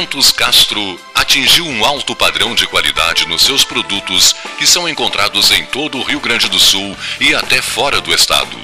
[0.00, 5.62] Alimentos Castro atingiu um alto padrão de qualidade nos seus produtos que são encontrados em
[5.66, 8.58] todo o Rio Grande do Sul e até fora do estado.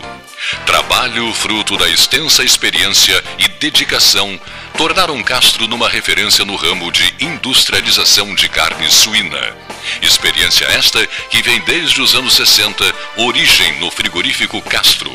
[0.64, 4.40] Trabalho fruto da extensa experiência e dedicação
[4.78, 9.54] tornaram Castro numa referência no ramo de industrialização de carne suína.
[10.00, 12.82] Experiência esta que vem desde os anos 60,
[13.18, 15.14] origem no frigorífico Castro.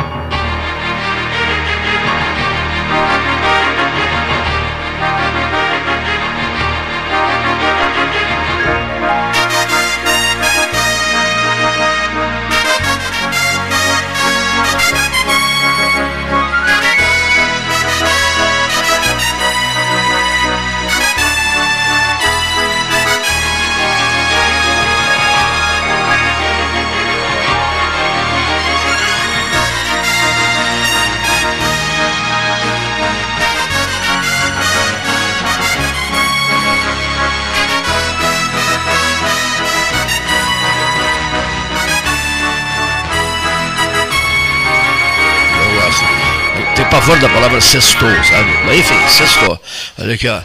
[46.91, 48.51] Pavor da palavra sextou, sabe?
[48.65, 49.59] Mas enfim, sextou.
[49.97, 50.41] Olha aqui, ó.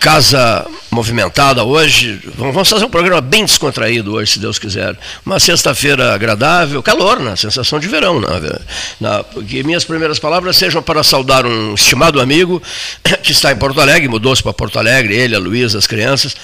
[0.00, 2.18] Casa movimentada hoje.
[2.34, 4.96] Vamos fazer um programa bem descontraído hoje, se Deus quiser.
[5.26, 7.36] Uma sexta-feira agradável, calor, né?
[7.36, 8.18] sensação de verão.
[8.18, 8.40] Na,
[8.98, 12.62] na, que minhas primeiras palavras sejam para saudar um estimado amigo
[13.22, 16.34] que está em Porto Alegre, mudou-se para Porto Alegre, ele, a Luísa, as crianças,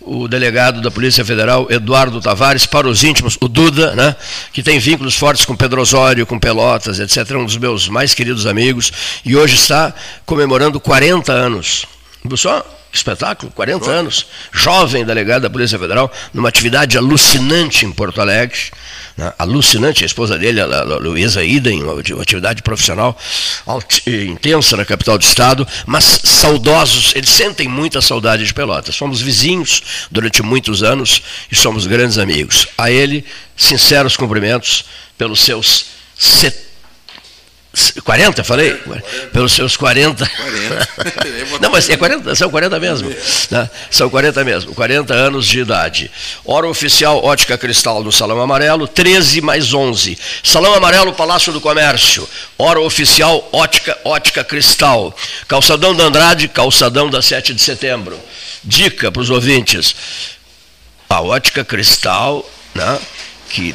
[0.00, 4.16] o delegado da Polícia Federal, Eduardo Tavares, para os íntimos, o Duda, né,
[4.52, 8.44] que tem vínculos fortes com Pedro Osório, com Pelotas, etc., um dos meus mais queridos
[8.44, 8.92] amigos,
[9.24, 9.94] e hoje está
[10.26, 11.86] comemorando 40 anos.
[12.24, 12.83] Viu só?
[12.96, 18.58] Espetáculo, 40 anos, jovem delegado da Polícia Federal, numa atividade alucinante em Porto Alegre,
[19.16, 19.32] né?
[19.38, 23.16] alucinante, a esposa dele, a Luísa Idem, uma atividade profissional
[24.06, 28.96] intensa na capital do estado, mas saudosos, eles sentem muita saudade de Pelotas.
[28.96, 32.68] Fomos vizinhos durante muitos anos e somos grandes amigos.
[32.78, 33.24] A ele,
[33.56, 34.84] sinceros cumprimentos
[35.16, 36.63] pelos seus 70
[38.04, 38.74] 40, falei?
[38.74, 39.08] 40.
[39.32, 40.28] Pelos seus 40.
[40.28, 41.58] 40.
[41.60, 43.14] Não, mas é 40, são 40 mesmo.
[43.50, 43.70] Né?
[43.90, 46.10] São 40 mesmo, 40 anos de idade.
[46.44, 50.16] Hora oficial Ótica Cristal no Salão Amarelo, 13 mais 11.
[50.42, 52.28] Salão Amarelo, Palácio do Comércio.
[52.56, 55.14] Hora oficial Ótica, Ótica Cristal.
[55.48, 58.18] Calçadão da Andrade, calçadão da 7 de setembro.
[58.62, 59.94] Dica para os ouvintes.
[61.08, 62.98] A Ótica Cristal, né,
[63.48, 63.74] que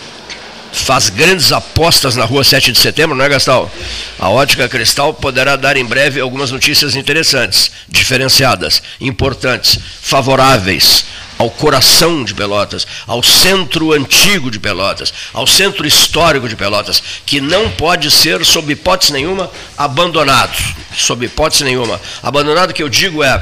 [0.72, 3.72] faz grandes apostas na rua 7 de setembro, não é, Gastal?
[4.18, 11.06] A ótica cristal poderá dar em breve algumas notícias interessantes, diferenciadas, importantes, favoráveis
[11.40, 17.40] ao coração de Pelotas, ao centro antigo de Pelotas, ao centro histórico de Pelotas, que
[17.40, 20.51] não pode ser, sob hipótese nenhuma, abandonado.
[20.97, 22.00] Sob hipótese nenhuma.
[22.22, 23.41] Abandonado, que eu digo é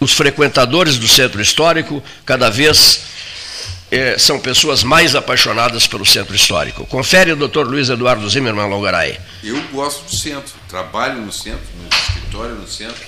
[0.00, 3.02] os frequentadores do centro histórico cada vez
[3.90, 6.86] é, são pessoas mais apaixonadas pelo centro histórico.
[6.86, 9.18] Confere o doutor Luiz Eduardo Zimmermann Longaray.
[9.42, 13.06] Eu gosto do centro, trabalho no centro, no escritório no centro.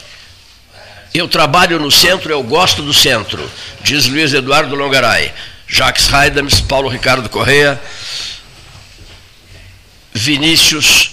[1.12, 3.50] Eu trabalho no centro, eu gosto do centro,
[3.82, 5.32] diz Luiz Eduardo Longaray.
[5.66, 7.80] Jacques Heidems, Paulo Ricardo Correia,
[10.12, 11.12] Vinícius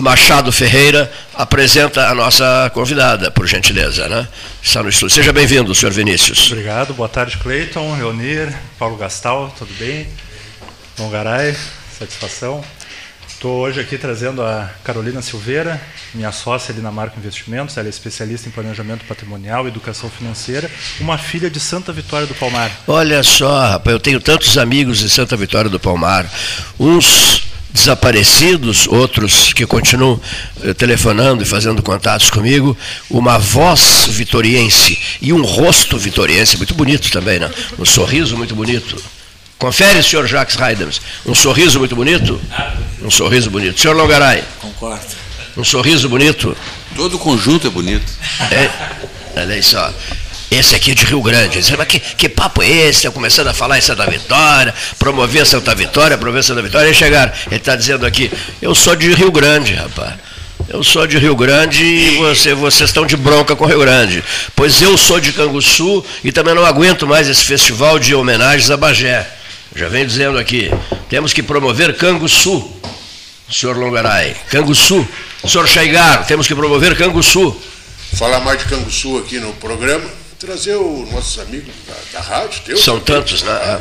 [0.00, 4.26] Machado Ferreira apresenta a nossa convidada, por gentileza, né?
[4.62, 5.14] Está no estúdio.
[5.14, 6.50] Seja bem-vindo, senhor Vinícius.
[6.50, 6.94] Obrigado.
[6.94, 10.08] Boa tarde, Cleiton, Leonir, Paulo Gastal, tudo bem?
[10.98, 11.56] Longaray,
[11.98, 12.64] satisfação.
[13.28, 15.80] Estou hoje aqui trazendo a Carolina Silveira,
[16.12, 20.70] minha sócia ali na Marco Investimentos, ela é especialista em planejamento patrimonial e educação financeira,
[21.00, 22.70] uma filha de Santa Vitória do Palmar.
[22.86, 26.26] Olha só, rapaz, eu tenho tantos amigos de Santa Vitória do Palmar,
[26.78, 30.20] uns desaparecidos, outros que continuam
[30.62, 32.76] eh, telefonando e fazendo contatos comigo,
[33.08, 37.50] uma voz vitoriense e um rosto vitoriense, muito bonito também, né?
[37.78, 38.96] um sorriso muito bonito.
[39.58, 42.40] Confere, senhor Jacques Heidens, um sorriso muito bonito?
[43.02, 43.78] Um sorriso bonito.
[43.78, 44.42] Senhor Longaray?
[44.58, 45.04] Concordo.
[45.56, 46.56] Um sorriso bonito?
[46.96, 48.10] Todo o conjunto é bonito.
[48.50, 48.70] É,
[49.38, 49.92] olha aí só
[50.50, 51.58] esse aqui é de Rio Grande.
[51.58, 52.98] Disse, mas que, que papo é esse?
[52.98, 56.90] Estão começando a falar em Santa Vitória, promover Santa Vitória, promover Santa Vitória.
[56.90, 58.30] E chegaram, ele está dizendo aqui,
[58.60, 60.14] eu sou de Rio Grande, rapaz.
[60.68, 64.22] Eu sou de Rio Grande e você, vocês estão de bronca com Rio Grande.
[64.54, 68.76] Pois eu sou de Canguçu e também não aguento mais esse festival de homenagens a
[68.76, 69.28] Bagé.
[69.74, 70.70] Já venho dizendo aqui,
[71.08, 72.70] temos que promover Canguçu,
[73.50, 74.36] senhor Longaray.
[74.48, 75.06] Canguçu.
[75.46, 77.56] Senhor Chaigar, temos que promover Canguçu.
[78.16, 80.04] Falar mais de Canguçu aqui no programa,
[80.40, 82.62] trazer os nossos amigos da, da rádio.
[82.64, 83.80] Teu, São tantos, né?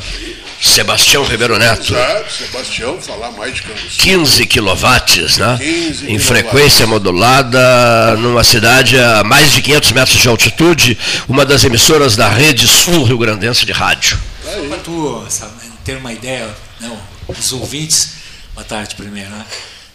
[0.62, 1.94] Sebastião Ribeiro Neto.
[1.94, 3.98] Exato, Sebastião, falar mais de Canguçu.
[3.98, 5.58] 15 quilowatts, né?
[5.58, 6.26] 15 em quilowatts.
[6.28, 10.98] frequência modulada, numa cidade a mais de 500 metros de altitude,
[11.30, 14.20] uma das emissoras da rede sul rio-grandense de rádio.
[14.44, 15.54] Só para tu sabe,
[15.86, 16.50] ter uma ideia,
[16.82, 18.16] não, os ouvintes,
[18.54, 19.46] boa tarde primeiro, né?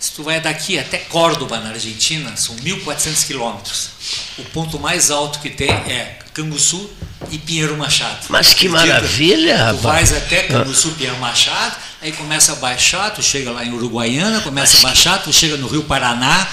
[0.05, 3.89] Se tu vai daqui até Córdoba, na Argentina, são 1.400 quilômetros.
[4.37, 6.91] O ponto mais alto que tem é Canguçu
[7.31, 8.19] e Pinheiro Machado.
[8.29, 8.93] Mas que Acredita?
[8.93, 10.11] maravilha, Tu rapaz.
[10.11, 14.77] vais até Canguçu, Pinheiro Machado, aí começa a baixar, tu chega lá em Uruguaiana, começa
[14.77, 16.49] a baixar, tu chega no Rio Paraná,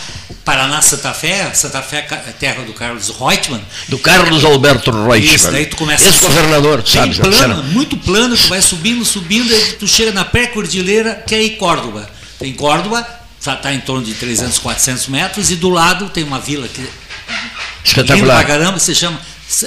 [0.46, 5.52] Paraná Santa Fé, Santa Fé é terra do Carlos Reutemann, Do Carlos Alberto isso, Reutemann,
[5.52, 7.08] daí tu começa ex-governador, tu né?
[7.18, 11.58] plano, muito plano, tu vai subindo, subindo, e tu chega na pré-cordilheira, que é em
[11.58, 12.10] Córdoba.
[12.40, 16.68] Tem Córdoba, está em torno de 300, 400 metros, e do lado tem uma vila
[16.68, 18.46] que lindo pra Espetacular.
[18.48, 19.20] caramba, se chama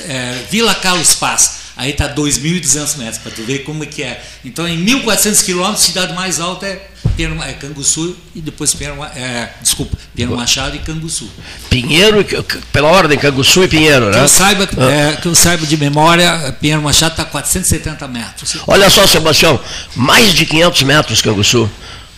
[0.09, 1.65] é, Vila Carlos Paz.
[1.77, 4.23] Aí está 2.200 metros, para tu ver como é que é.
[4.45, 9.03] Então, em 1.400 quilômetros, a cidade mais alta é, Pedro, é Canguçu, e depois Pedro,
[9.03, 11.29] é, desculpa, Pedro Machado e Canguçu.
[11.69, 12.25] Pinheiro,
[12.73, 14.23] pela ordem, Canguçu e Pinheiro, Que né?
[14.23, 18.57] eu saiba, é, que eu saiba de memória, Pinheiro Machado está a 470 metros.
[18.69, 19.59] Olha só, Sebastião,
[19.97, 21.69] mais de 500 metros Canguçu.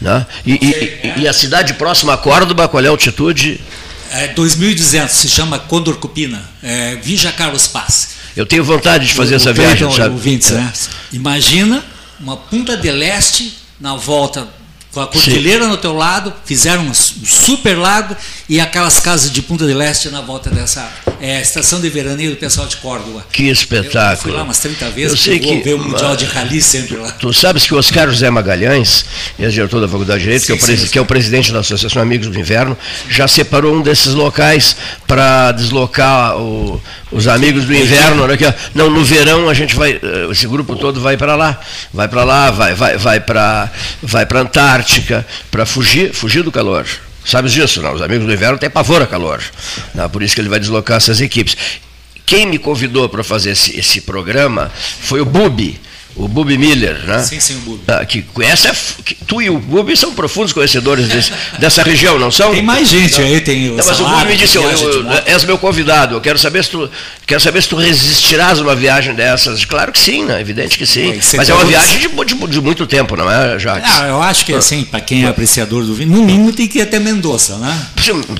[0.00, 0.26] Né?
[0.44, 3.60] E, e- e a cidade próxima a Córdoba, qual é a altitude?
[4.10, 8.10] É 2.200, se chama Condor Cupina, é, Vija Carlos Paz.
[8.36, 10.10] Eu tenho vontade de fazer essa O- viagem, então, sabe?
[10.14, 10.72] ouvintes, né?
[11.12, 11.82] Imagina
[12.20, 14.46] uma Punta del Este na volta
[14.92, 18.16] com a cordilheira no teu lado, fizeram um su- super lago
[18.48, 20.88] e aquelas casas de Punta del Este na volta dessa
[21.20, 23.24] é, estação de veraneio do pessoal de Córdoba.
[23.32, 24.16] Que Eu espetáculo.
[24.22, 27.10] fui lá umas 30 vezes, Eu sei que- ver o Mundial de Rally sempre lá.
[27.12, 29.04] Tu sabes que o Oscar José Magalhães,
[29.38, 30.88] ex-diretor da Faculdade de Direito, que, é o Sim, sim, sim.
[30.92, 32.76] que é o presidente da Associação Amigos do Inverno,
[33.08, 34.76] já separou um desses locais
[35.06, 36.80] para deslocar o-
[37.12, 38.26] os amigos do inverno.
[38.26, 41.58] Né, que, não, no verão a gente vai, eh, esse grupo todo vai para lá,
[41.92, 43.70] vai para lá, vai, vai, vai para
[44.02, 46.86] vai para Antártica, para fugir, fugir do calor.
[47.26, 47.92] Sabes disso, não?
[47.92, 49.42] Os amigos do inverno têm pavor a calor.
[49.92, 51.56] né, por isso que ele vai deslocar essas equipes.
[52.24, 54.70] Quem me convidou para fazer esse, esse programa
[55.00, 55.80] foi o Bubi,
[56.16, 57.22] o Bubi Miller, né?
[57.22, 57.82] Sim, sim, o Bubi.
[57.88, 58.68] Ah, que conhece,
[59.04, 62.52] que tu e o Bubi são profundos conhecedores desse- dessa região, não são?
[62.52, 65.04] Tem mais gente aí, tem o Não, mas o Salara, Bubi me disse, eu, eu,
[65.26, 66.90] és meu convidado, eu quero saber se tu
[67.26, 69.64] quero saber se tu resistirás a uma viagem dessas.
[69.64, 70.40] Claro que sim, né?
[70.40, 71.10] evidente que sim.
[71.12, 73.90] É, Mas é uma viagem de, de- de muito tempo, não é, Jacques?
[74.00, 76.78] Ah, eu acho que assim, para quem é apreciador do vinho, no mínimo tem que
[76.78, 77.86] ir até Mendoza, né?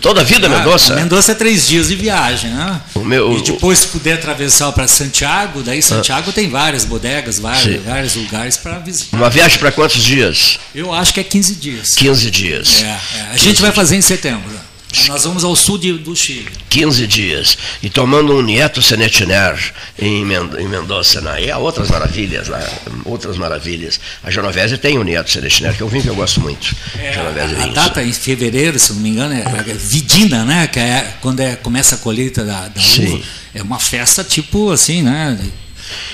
[0.01, 0.95] Toda a vida, Ah, Mendonça?
[0.95, 2.81] Mendoza é três dias de viagem, né?
[2.95, 7.39] O meu- e depois, se puder atravessar para Santiago, daí Santiago tem várias bodegas,
[7.73, 7.79] Sim.
[7.85, 9.17] vários lugares para visitar.
[9.17, 10.59] Uma viagem para quantos dias?
[10.75, 11.95] Eu acho que é 15 dias.
[11.95, 12.83] 15 dias.
[12.83, 13.01] É, é.
[13.33, 14.67] A gente vai fazer em setembro.
[15.09, 16.49] Nós vamos ao sul de- do Chile.
[16.71, 17.59] 15 dias.
[17.83, 19.59] E tomando um Nieto Senetiner
[19.99, 21.21] em, Men em Mendonça.
[21.21, 21.45] Né?
[21.45, 22.63] E há outras maravilhas lá,
[23.05, 24.01] outras maravilhas.
[24.23, 26.75] A Genovese tem o Nieto Senetiner, que é um vinho que eu gosto muito.
[26.99, 29.41] É, a, a data em fevereiro, se não me engano, é,
[29.71, 30.67] é Vidina, né?
[30.67, 33.21] Que é quando é, começa a colheita da, da uva.
[33.55, 35.39] É uma festa tipo assim, né?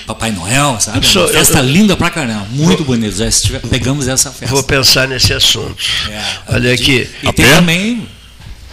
[0.07, 1.07] Papai Noel, sabe?
[1.07, 2.47] Sou- uma festa eu- linda pra caramba.
[2.51, 3.17] Muito bonito.
[3.17, 4.55] Já estive- pegamos essa festa.
[4.55, 5.83] Vou pensar nesse assunto.
[6.11, 6.23] É,
[6.55, 7.09] Olha aqui.
[7.23, 7.55] E A tem pé?
[7.55, 8.09] também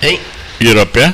[0.01, 0.19] Hein?
[0.59, 1.13] Ir a pé?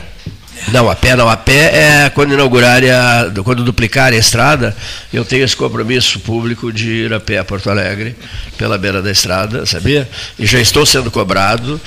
[0.72, 1.30] Não, a pé não.
[1.30, 4.76] A pé é quando inaugurarem, a, quando duplicarem a estrada,
[5.14, 8.16] eu tenho esse compromisso público de ir a pé a Porto Alegre,
[8.58, 10.10] pela beira da estrada, sabia?
[10.40, 11.80] E já estou sendo cobrado.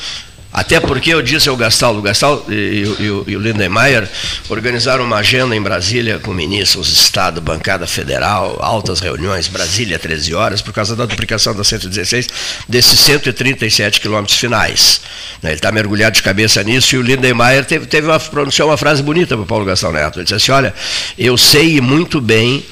[0.51, 4.09] Até porque eu disse ao Gastal, o Gastal e, e e o- o Lindenmayer
[4.49, 10.63] organizaram uma agenda em Brasília com ministros Estado, bancada federal, altas reuniões, Brasília 13 horas,
[10.63, 12.29] por causa da duplicação da 116,
[12.67, 15.03] desses 137 quilômetros finais.
[15.43, 18.77] Né, Ele está mergulhado de cabeça nisso e o Lindenmayer teve, teve uma, pronunciou uma
[18.79, 20.19] frase bonita para o Paulo Gastão Neto.
[20.19, 20.75] Ele disse assim, olha,
[21.19, 22.65] eu sei muito bem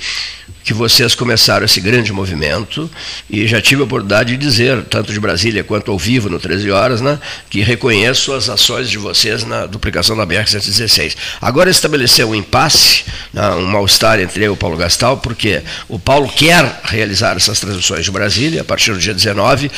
[0.66, 2.90] que vocês começaram esse grande movimento
[3.30, 6.72] e já tive a oportunidade de dizer, tanto de Brasília quanto ao vivo no 13
[6.72, 11.16] horas, né, que reconheço as ações de vocês na duplicação da BR-116.
[11.40, 16.00] Agora estabeleceu um impasse, né, um mal-estar entre eu e o Paulo Gastal, porque o
[16.00, 19.70] Paulo quer realizar essas transmissões de Brasília a partir do dia 19,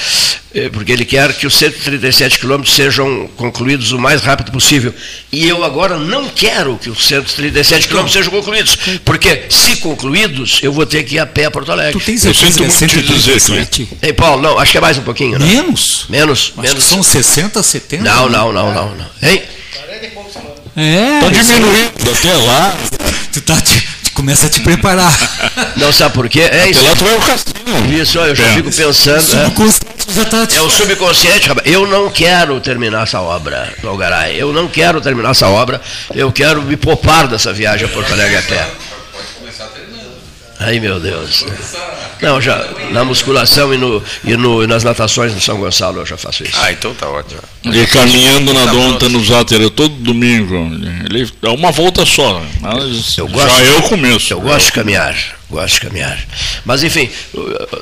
[0.55, 4.95] eh, porque ele quer que os 137 quilômetros sejam concluídos o mais rápido possível.
[5.31, 10.73] E eu agora não quero que os 137 quilômetros sejam concluídos, porque se concluídos, eu
[10.78, 11.93] vou ter que ir a pé a Porto Alegre.
[11.99, 13.89] Tu tens Eu certeza sinto que é muito te dizer, 137?
[14.03, 15.45] Ei, Paulo, não, acho que é mais um pouquinho, né?
[15.47, 16.07] Menos?
[16.09, 16.85] Menos, Acho menos.
[16.85, 18.03] que são 60, 70.
[18.03, 18.37] Não, né?
[18.39, 19.07] não, não, não, não.
[19.23, 19.43] Hein?
[20.77, 21.21] É.
[21.21, 22.77] Tá diminuindo até lá.
[23.33, 25.13] Tu tá te, tu começa a te preparar.
[25.77, 26.41] Não sabe por quê?
[26.43, 26.85] É Até isso.
[26.85, 28.01] lá tu vai ao cassino.
[28.01, 28.55] Isso, eu já É.
[28.55, 29.17] fico pensando.
[29.17, 29.21] é.
[29.21, 31.67] Subconsciente já tá te É o subconsciente, rapaz.
[31.71, 34.39] Eu não quero terminar essa obra, Algaray.
[34.39, 35.81] Eu não quero terminar essa obra.
[36.15, 38.67] Eu quero me poupar dessa viagem a Porto Alegre a pé.
[40.61, 41.45] Ai, meu Deus.
[42.21, 46.07] Não, já na musculação e, no, e no, e nas natações no São Gonçalo eu
[46.07, 46.57] já faço isso.
[46.61, 47.41] Ah, então tá ótimo.
[47.65, 50.55] Ele caminhando na Donta no Zátero todo domingo.
[51.09, 52.43] Ele dá uma volta só.
[52.61, 54.33] Mas Eu gosto- já é o começo.
[54.33, 55.15] Eu gosto de caminhar,
[55.49, 56.19] gosto de caminhar.
[56.65, 57.11] Mas enfim,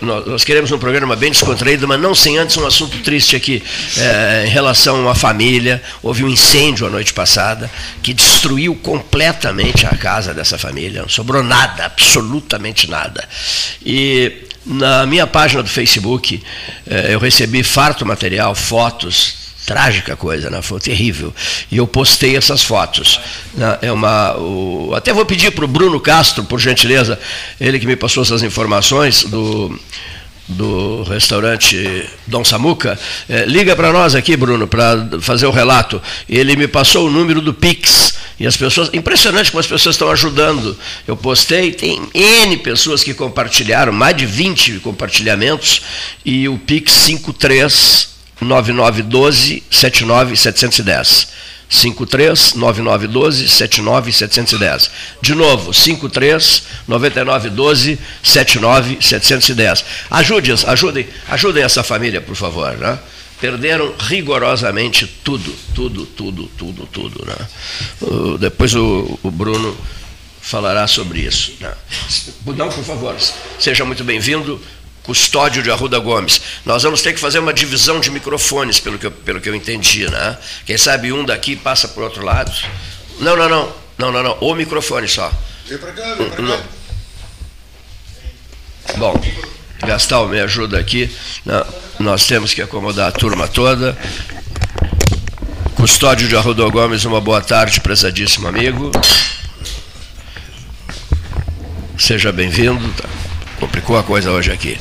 [0.01, 3.63] nós queremos um programa bem descontraído, mas não sem antes um assunto triste aqui
[3.97, 5.83] eh, em relação à família.
[6.03, 7.71] Houve um incêndio a noite passada
[8.03, 11.03] que destruiu completamente a casa dessa família.
[11.03, 13.27] Não sobrou nada, absolutamente nada.
[13.85, 16.43] E na minha página do Facebook
[16.89, 20.63] eh, eu recebi farto material, fotos trágica coisa, né?
[20.63, 21.35] Foi terrível.
[21.71, 23.21] E eu postei essas fotos.
[23.55, 23.79] né?
[23.83, 27.19] É uma, o- até vou pedir para o Bruno Castro, por gentileza,
[27.61, 29.79] ele que me passou essas informações do,
[30.49, 32.99] do restaurante Dom Samuca.
[33.29, 36.01] eh, liga para nós aqui, Bruno, para fazer o relato.
[36.29, 38.15] Ele me passou o número do Pix.
[38.39, 40.77] E as pessoas, impressionante como as pessoas estão ajudando.
[41.09, 45.81] Eu postei, tem N pessoas que compartilharam, mais de 20 compartilhamentos,
[46.25, 51.29] e o Pix 53 9912 79710.
[51.69, 54.91] 53 9912 79710.
[55.21, 59.85] De novo, 53 9912 79710.
[60.11, 62.99] Ajude, ajudem, ajudem essa família, por favor, né?
[63.41, 67.37] Perderam rigorosamente tudo, tudo, tudo, tudo, tudo, né?
[68.39, 69.77] Depois o, o Bruno
[70.47, 71.53] falará sobre isso.
[71.61, 71.73] Né?
[72.57, 73.17] Não, por favor,
[73.59, 74.61] seja muito bem-vindo,
[75.07, 76.43] custódio de Arruda Gomes.
[76.65, 79.55] Nós vamos ter que fazer uma divisão de microfones, pelo que eu, pelo que eu
[79.55, 80.37] entendi, né?
[80.67, 82.53] Quem sabe um daqui passa para o outro lado.
[83.21, 85.33] Não, não, não, não, não, não, o microfone só.
[85.67, 86.59] Vem pra cá, vem Não.
[86.59, 86.65] cá.
[88.97, 89.21] Bom,
[89.87, 91.11] Gastal me ajuda aqui.
[91.99, 93.97] Nós temos que acomodar a turma toda.
[95.77, 98.91] Custódio de Arruda Gomes, uma boa tarde, prezadíssimo amigo.
[101.97, 102.93] Seja bem-vindo.
[103.59, 104.79] Complicou a coisa hoje aqui.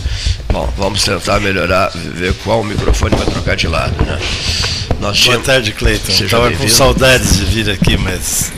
[0.51, 3.94] Bom, vamos tentar melhorar, ver qual microfone vai trocar de lado.
[4.03, 4.20] Né?
[5.00, 6.12] Nós Boa tínhamos- tarde, Cleiton.
[6.12, 8.51] Estava com saudades de vir aqui, mas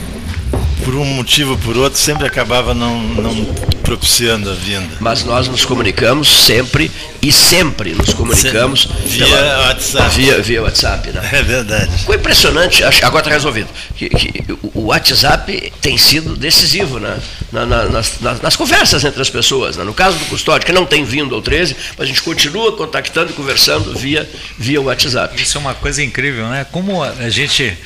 [0.84, 3.44] por um motivo ou por outro sempre acabava não, não
[3.82, 4.88] propiciando a vinda.
[5.00, 6.90] Mas nós nos comunicamos sempre
[7.22, 10.16] e sempre nos comunicamos Via pela- WhatsApp.
[10.16, 11.28] Via, via WhatsApp, né?
[11.32, 11.98] É verdade.
[11.98, 13.68] Ficou impressionante, acho- agora está resolvido.
[13.96, 17.18] Que, que o o WhatsApp tem sido decisivo né?
[17.52, 19.76] Na- na- nas, nas- nas conversas entre as pessoas.
[19.76, 19.84] né?
[19.84, 23.30] No caso do custódio, que não tem vindo ao 13, mas a gente continua contactando
[23.30, 25.40] e conversando via, via WhatsApp.
[25.42, 26.64] Isso é uma coisa incrível, né?
[26.70, 27.76] Como a gente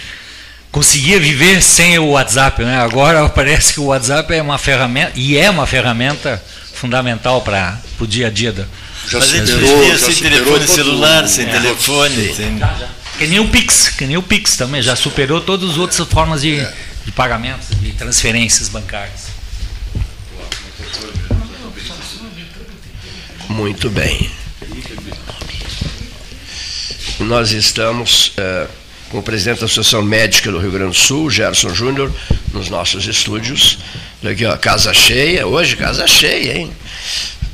[0.73, 2.79] conseguia viver sem o WhatsApp, né?
[2.79, 8.07] Agora parece que o WhatsApp é uma ferramenta e é uma ferramenta fundamental para o
[8.07, 8.64] dia a dia da.
[9.07, 11.50] Já Mas superou, já sem telefone celular, sem é.
[11.50, 12.35] telefone.
[12.35, 12.61] Sem...
[13.19, 16.41] Que nem o Pix, que nem o Pix também já superou todas as outras formas
[16.41, 16.67] de,
[17.05, 19.26] de pagamentos, de transferências bancárias.
[23.49, 24.31] Muito bem.
[27.21, 28.67] Nós estamos eh,
[29.12, 32.11] com o presidente da Associação Médica do Rio Grande do Sul, Gerson Júnior,
[32.50, 33.78] nos nossos estúdios.
[34.25, 36.73] Aqui, ó, casa cheia, hoje casa cheia, hein?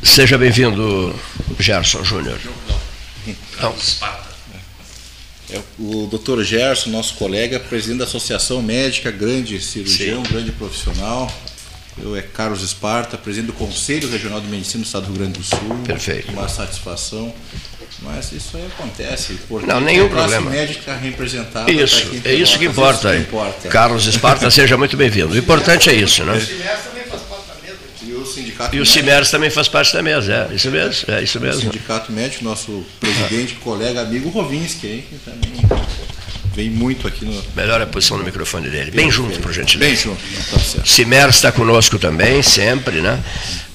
[0.01, 1.13] Seja bem-vindo,
[1.59, 2.39] Gerson Júnior.
[3.27, 3.75] Então,
[5.51, 6.43] É o Dr.
[6.43, 11.29] Gerson, nosso colega, presidente da Associação Médica, grande cirurgião, grande profissional.
[12.01, 15.39] Eu é Carlos Esparta, presidente do Conselho Regional de Medicina do Estado do Rio Grande
[15.41, 15.83] do Sul.
[15.85, 16.31] Perfeito.
[16.31, 17.35] Uma satisfação.
[18.01, 19.33] Mas isso aí acontece.
[19.33, 20.51] Importante Não, nenhum a classe problema.
[20.57, 21.71] médica representada.
[21.71, 23.09] isso, tá aqui em é isso que importa.
[23.15, 23.69] Isso que importa.
[23.69, 25.35] Carlos Esparta, seja muito bem-vindo.
[25.35, 26.35] O importante é isso, né?
[28.03, 31.23] E o sindicato E o Cimeres também faz parte da mesa, é isso mesmo, é
[31.23, 31.61] isso o mesmo.
[31.63, 35.53] sindicato médico, nosso presidente, colega, amigo Rovinski, hein, que também
[36.59, 37.41] vem muito aqui no.
[37.55, 38.91] Melhor a posição do microfone dele.
[38.91, 39.89] Bem junto, por gentileza.
[39.93, 40.89] Bem junto, tá certo.
[40.89, 43.23] Cimer está conosco também, sempre, né?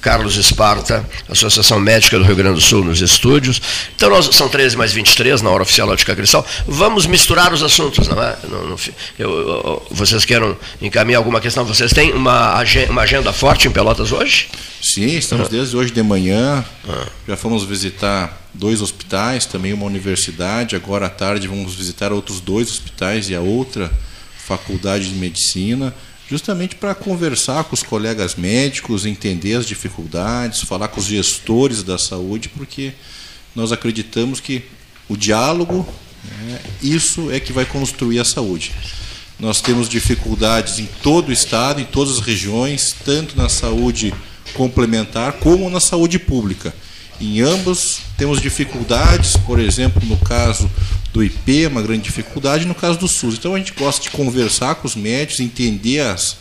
[0.02, 3.58] Carlos Esparta, Associação Médica do Rio Grande do Sul, nos estúdios.
[3.96, 6.46] Então, nós, são 13 mais 23 na hora oficial Ótica Cristal.
[6.66, 8.36] Vamos misturar os assuntos, não é?
[8.50, 8.76] Não- não
[9.18, 11.64] eu- eu- vocês querem encaminhar alguma questão?
[11.64, 14.48] Vocês têm uma, uma agenda forte em Pelotas hoje?
[14.86, 15.18] Sim, Ah.
[15.18, 16.62] estamos desde hoje de manhã.
[17.26, 20.76] Já fomos visitar dois hospitais, também uma universidade.
[20.76, 23.90] Agora à tarde vamos visitar outros dois hospitais e a outra
[24.46, 25.94] faculdade de medicina,
[26.30, 31.96] justamente para conversar com os colegas médicos, entender as dificuldades, falar com os gestores da
[31.96, 32.92] saúde, porque
[33.54, 34.64] nós acreditamos que
[35.08, 35.88] o diálogo,
[36.42, 38.72] né, isso é que vai construir a saúde.
[39.40, 44.12] Nós temos dificuldades em todo o estado, em todas as regiões, tanto na saúde
[44.52, 46.74] complementar como na saúde pública.
[47.20, 50.70] Em ambos temos dificuldades, por exemplo, no caso
[51.12, 53.34] do IP, uma grande dificuldade, no caso do SUS.
[53.34, 56.36] Então a gente gosta de conversar com os médicos, entender as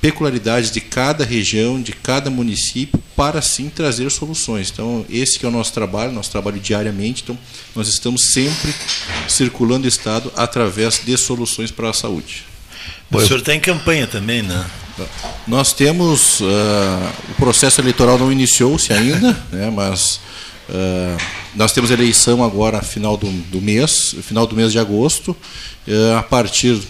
[0.00, 4.70] peculiaridades de cada região, de cada município, para sim trazer soluções.
[4.70, 7.22] Então, esse que é o nosso trabalho, nosso trabalho diariamente.
[7.22, 7.38] Então,
[7.74, 8.74] nós estamos sempre
[9.26, 12.44] circulando o Estado através de soluções para a saúde.
[13.10, 14.64] O senhor está em campanha também, né?
[15.46, 16.40] Nós temos.
[16.40, 16.44] Uh,
[17.30, 20.20] o processo eleitoral não iniciou-se ainda, né, mas
[20.68, 21.16] uh,
[21.54, 25.36] nós temos eleição agora final do, do mês, final do mês de agosto.
[25.86, 26.80] Uh, a partir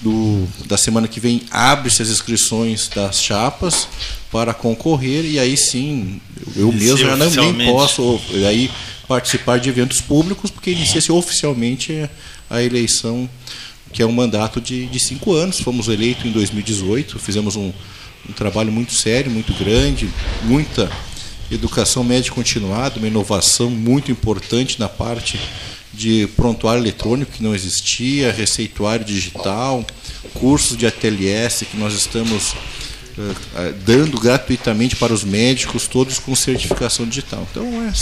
[0.00, 3.88] do, da semana que vem abre-se as inscrições das chapas
[4.30, 6.20] para concorrer e aí sim
[6.54, 8.70] eu mesmo já não nem posso aí
[9.08, 12.10] participar de eventos públicos porque inicia-se oficialmente
[12.50, 13.28] a eleição
[13.96, 17.72] que é um mandato de, de cinco anos fomos eleitos em 2018 fizemos um,
[18.28, 20.06] um trabalho muito sério muito grande
[20.42, 20.92] muita
[21.50, 25.40] educação média continuada uma inovação muito importante na parte
[25.94, 29.82] de prontuário eletrônico que não existia, receituário digital,
[30.34, 37.06] cursos de ATLS que nós estamos uh, dando gratuitamente para os médicos, todos com certificação
[37.06, 37.48] digital.
[37.50, 37.92] Então, é,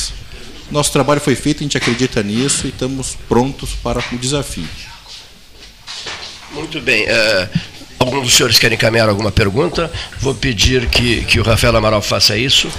[0.73, 4.67] nosso trabalho foi feito, a gente acredita nisso e estamos prontos para o desafio.
[6.55, 7.05] Muito bem.
[7.05, 7.59] Uh,
[7.99, 9.93] algum dos senhores querem encaminhar alguma pergunta?
[10.21, 12.71] Vou pedir que, que o Rafael Amaral faça isso.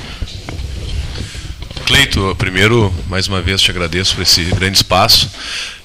[1.86, 5.29] Cleito, primeiro, mais uma vez te agradeço por esse grande espaço.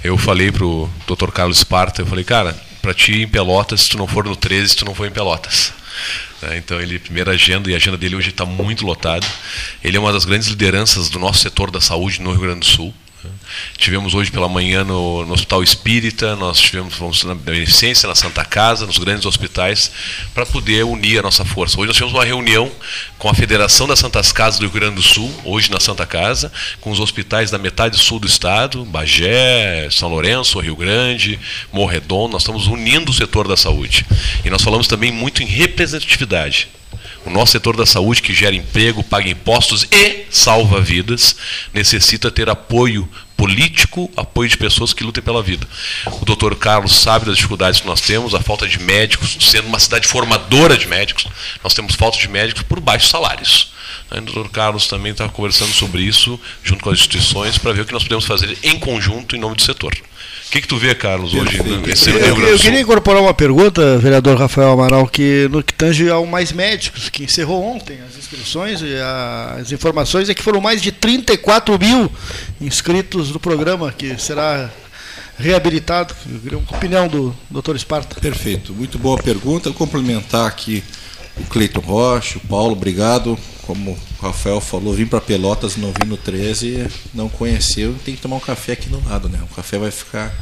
[0.02, 1.30] Eu falei para o Dr.
[1.30, 4.76] Carlos Esparta, eu falei, cara, para ti em Pelotas, se tu não for no 13,
[4.76, 5.72] tu não for em Pelotas.
[6.42, 9.26] É, então ele primeira agenda e a agenda dele hoje está muito lotada.
[9.82, 12.66] Ele é uma das grandes lideranças do nosso setor da saúde no Rio Grande do
[12.66, 12.94] Sul.
[13.76, 18.44] Tivemos hoje pela manhã no, no Hospital Espírita, nós tivemos fomos na Beneficência, na Santa
[18.44, 19.90] Casa, nos grandes hospitais,
[20.34, 21.78] para poder unir a nossa força.
[21.78, 22.70] Hoje nós tivemos uma reunião
[23.18, 26.52] com a Federação das Santas Casas do Rio Grande do Sul, hoje na Santa Casa,
[26.80, 31.38] com os hospitais da metade sul do estado, Bagé, São Lourenço, Rio Grande,
[31.72, 34.06] Morredondo, nós estamos unindo o setor da saúde.
[34.44, 36.68] E nós falamos também muito em representatividade.
[37.24, 41.36] O nosso setor da saúde, que gera emprego, paga impostos e salva vidas,
[41.72, 45.66] necessita ter apoio político, apoio de pessoas que lutem pela vida.
[46.20, 49.78] O doutor Carlos sabe das dificuldades que nós temos, a falta de médicos, sendo uma
[49.78, 51.26] cidade formadora de médicos,
[51.62, 53.72] nós temos falta de médicos por baixos salários.
[54.10, 57.86] O doutor Carlos também está conversando sobre isso, junto com as instituições, para ver o
[57.86, 59.94] que nós podemos fazer em conjunto em nome do setor.
[60.50, 63.98] O que, que tu vê, Carlos, hoje nesse eu, eu, eu queria incorporar uma pergunta,
[63.98, 68.82] vereador Rafael Amaral, que no que tange ao Mais Médicos, que encerrou ontem as inscrições
[68.82, 72.10] e a, as informações é que foram mais de 34 mil
[72.60, 74.68] inscritos no programa, que será
[75.38, 76.16] reabilitado.
[76.50, 78.20] Uma opinião do doutor Esparta.
[78.20, 79.70] Perfeito, muito boa pergunta.
[79.70, 80.82] Vou complementar aqui
[81.38, 83.38] o Cleiton Rocha, o Paulo, obrigado.
[83.62, 88.20] Como o Rafael falou, vim para Pelotas, não vim no 13, não conheceu, tem que
[88.20, 89.40] tomar um café aqui no lado, né?
[89.42, 90.34] O café vai ficar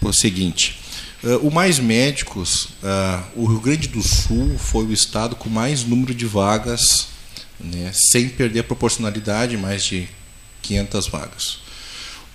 [0.00, 0.78] o seguinte.
[1.22, 5.82] Uh, o Mais Médicos, uh, o Rio Grande do Sul foi o estado com mais
[5.82, 7.08] número de vagas,
[7.58, 10.08] né, sem perder a proporcionalidade, mais de
[10.62, 11.58] 500 vagas.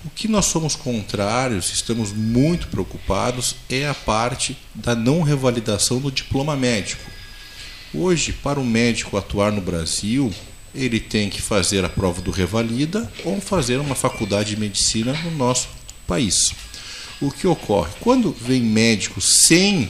[0.04, 6.12] O que nós somos contrários, estamos muito preocupados, é a parte da não revalidação do
[6.12, 7.10] diploma médico.
[7.96, 10.34] Hoje, para o médico atuar no Brasil,
[10.74, 15.30] ele tem que fazer a prova do Revalida ou fazer uma faculdade de medicina no
[15.30, 15.68] nosso
[16.04, 16.52] país.
[17.20, 17.92] O que ocorre?
[18.00, 19.88] Quando vem médico sem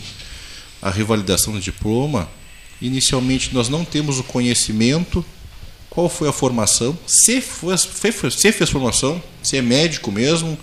[0.83, 2.29] a revalidação do diploma,
[2.79, 5.25] inicialmente nós não temos o conhecimento,
[5.89, 7.89] qual foi a formação, se fez,
[8.39, 10.59] se fez formação, se é médico mesmo,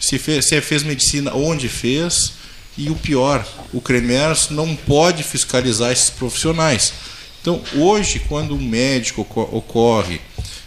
[0.00, 2.32] se fez, se fez medicina, onde fez,
[2.76, 6.92] e o pior, o CREMERS não pode fiscalizar esses profissionais.
[7.40, 10.20] Então, hoje, quando um médico ocorre,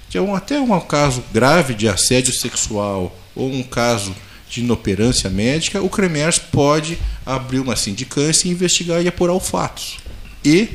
[0.10, 4.15] que é um, até um caso grave de assédio sexual ou um caso
[4.50, 9.98] de inoperância médica, o CREMERS pode abrir uma sindicância e investigar e apurar os fatos.
[10.44, 10.70] E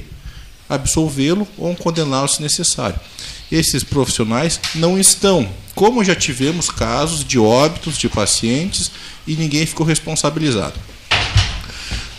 [0.68, 2.98] absolvê-lo ou condená-lo se necessário.
[3.50, 5.48] Esses profissionais não estão.
[5.74, 8.90] Como já tivemos casos de óbitos de pacientes
[9.26, 10.78] e ninguém ficou responsabilizado.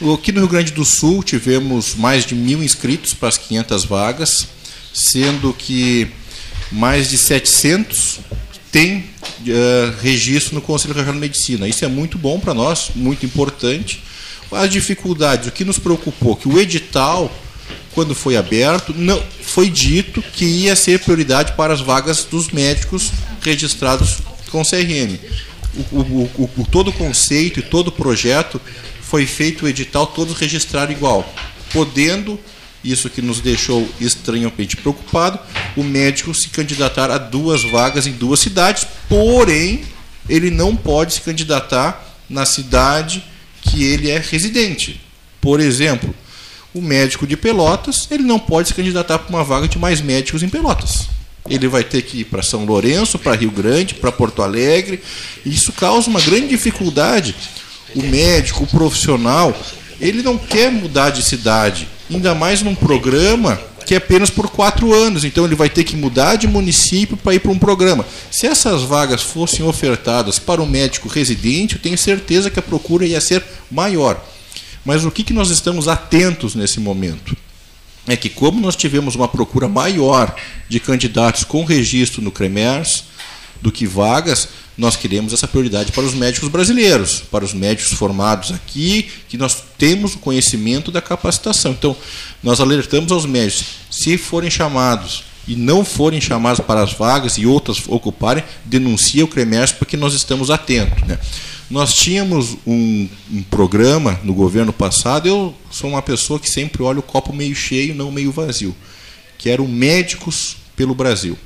[0.02, 4.48] Aqui no Rio Grande do Sul tivemos mais de mil inscritos para as 500 vagas,
[4.92, 6.08] sendo que
[6.72, 8.20] mais de 700
[8.72, 11.68] têm uh, registro no Conselho Regional de Medicina.
[11.68, 14.04] Isso é muito bom para nós, muito importante.
[14.52, 17.32] As dificuldades, o que nos preocupou, que o edital,
[17.94, 23.12] quando foi aberto, não foi dito que ia ser prioridade para as vagas dos médicos
[23.40, 24.18] registrados
[24.50, 25.20] com CRM.
[25.92, 28.60] O, o, o, todo o conceito e todo o projeto
[29.12, 31.30] foi feito o edital, todos registraram igual,
[31.74, 32.40] podendo,
[32.82, 35.38] isso que nos deixou estranhamente preocupado,
[35.76, 39.84] o médico se candidatar a duas vagas em duas cidades, porém,
[40.30, 43.22] ele não pode se candidatar na cidade
[43.62, 45.02] que ele é residente.
[45.42, 46.16] Por exemplo,
[46.74, 50.42] o médico de Pelotas, ele não pode se candidatar para uma vaga de mais médicos
[50.42, 51.10] em Pelotas.
[51.50, 55.04] Ele vai ter que ir para São Lourenço, para Rio Grande, para Porto Alegre.
[55.46, 57.36] Isso causa uma grande dificuldade.
[57.96, 59.56] O médico, o profissional,
[60.00, 64.94] ele não quer mudar de cidade, ainda mais num programa que é apenas por quatro
[64.94, 65.24] anos.
[65.24, 68.06] Então ele vai ter que mudar de município para ir para um programa.
[68.30, 73.06] Se essas vagas fossem ofertadas para o médico residente, eu tenho certeza que a procura
[73.06, 74.24] ia ser maior.
[74.86, 77.36] Mas o que, que nós estamos atentos nesse momento?
[78.08, 80.36] É que, como nós tivemos uma procura maior
[80.68, 83.04] de candidatos com registro no CREMERS
[83.62, 84.50] do que vagas,
[84.82, 89.64] nós queremos essa prioridade para os médicos brasileiros, para os médicos formados aqui, que nós
[89.78, 91.74] temos o conhecimento da capacitação.
[91.74, 91.96] Então,
[92.42, 97.46] nós alertamos aos médicos, se forem chamados e não forem chamados para as vagas e
[97.46, 101.04] outras ocuparem, denuncia o CREMERS porque nós estamos atentos.
[101.04, 101.20] Né?
[101.70, 106.98] Nós tínhamos um, um, programa no governo passado, eu sou uma pessoa que sempre olha
[106.98, 108.76] o copo meio cheio, não meio vazio,
[109.38, 111.38] que era o Médicos pelo Brasil,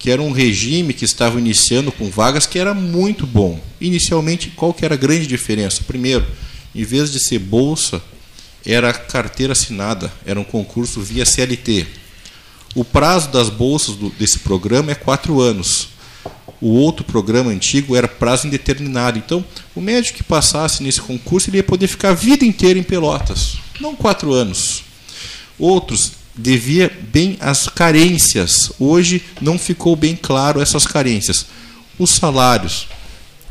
[0.00, 3.60] que era um regime que estava iniciando com vagas que era muito bom.
[3.80, 5.84] Inicialmente, qual que era a grande diferença?
[5.86, 6.26] Primeiro,
[6.74, 8.02] em vez de ser bolsa,
[8.66, 11.86] era carteira assinada, era um concurso via CLT.
[12.74, 15.90] O prazo das bolsas do, desse programa é quatro anos
[16.60, 19.18] o outro programa antigo era prazo indeterminado.
[19.18, 22.82] Então, o médico que passasse nesse concurso ele ia poder ficar a vida inteira em
[22.82, 24.82] Pelotas, não quatro anos.
[25.58, 28.72] Outros devia bem as carências.
[28.78, 31.46] Hoje não ficou bem claro essas carências.
[31.98, 32.88] Os salários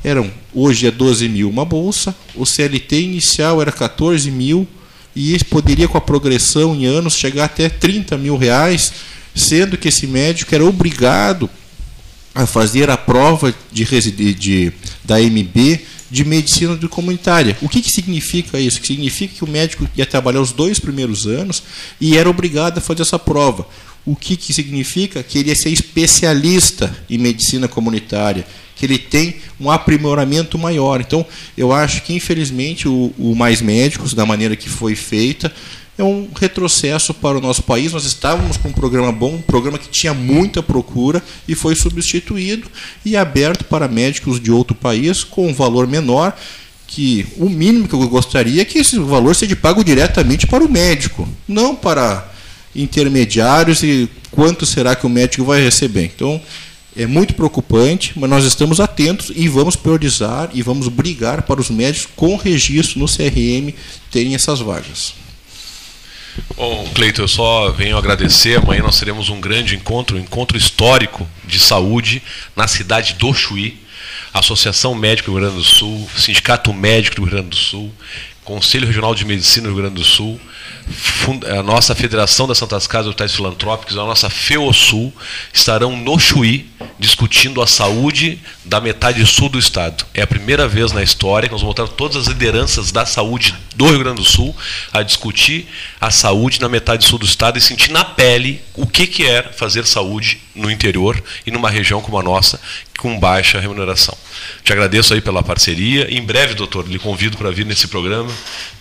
[0.03, 4.67] eram hoje é 12 mil uma bolsa, o CLT inicial era 14 mil
[5.15, 8.93] e poderia com a progressão em anos chegar até 30 mil reais,
[9.35, 11.49] sendo que esse médico era obrigado
[12.33, 13.83] a fazer a prova de,
[14.33, 14.71] de,
[15.03, 17.57] da MB de medicina comunitária.
[17.61, 18.81] O que, que significa isso?
[18.81, 21.63] Que significa que o médico ia trabalhar os dois primeiros anos
[21.99, 23.67] e era obrigado a fazer essa prova.
[24.05, 25.21] O que, que significa?
[25.21, 31.01] Que ele ia ser especialista em medicina comunitária, que ele tem um aprimoramento maior.
[31.01, 31.25] Então,
[31.57, 35.53] eu acho que, infelizmente, o, o Mais Médicos, da maneira que foi feita,
[35.99, 37.91] é um retrocesso para o nosso país.
[37.91, 42.69] Nós estávamos com um programa bom, um programa que tinha muita procura e foi substituído
[43.03, 46.33] e aberto para médicos de outro país com um valor menor.
[46.87, 50.71] Que o mínimo que eu gostaria é que esse valor seja pago diretamente para o
[50.71, 52.31] médico, não para
[52.73, 56.05] intermediários e quanto será que o médico vai receber.
[56.05, 56.41] Então,
[56.95, 61.69] é muito preocupante, mas nós estamos atentos e vamos priorizar e vamos brigar para os
[61.69, 63.73] médicos com registro no CRM
[64.09, 65.13] terem essas vagas.
[66.55, 68.57] Bom, Cleiton, eu só venho agradecer.
[68.57, 72.21] Amanhã nós teremos um grande encontro, um encontro histórico de saúde
[72.55, 73.79] na cidade do Chuí.
[74.33, 77.91] Associação Médica do Rio Grande do Sul, Sindicato Médico do Rio Grande do Sul,
[78.43, 80.39] Conselho Regional de Medicina do Rio Grande do Sul,
[81.57, 85.13] a nossa Federação das Santas Casas Hospitais Filantrópicos, a nossa FEOSUL,
[85.53, 90.05] estarão no Chuí discutindo a saúde da metade sul do Estado.
[90.13, 93.55] É a primeira vez na história que nós vamos botar todas as lideranças da saúde
[93.75, 94.55] do Rio Grande do Sul
[94.91, 95.67] a discutir
[96.01, 99.43] a saúde na metade sul do Estado e sentir na pele o que, que é
[99.43, 102.59] fazer saúde no interior e numa região como a nossa,
[102.97, 104.17] com baixa remuneração.
[104.63, 106.13] Te agradeço aí pela parceria.
[106.13, 108.31] Em breve, doutor, lhe convido para vir nesse programa,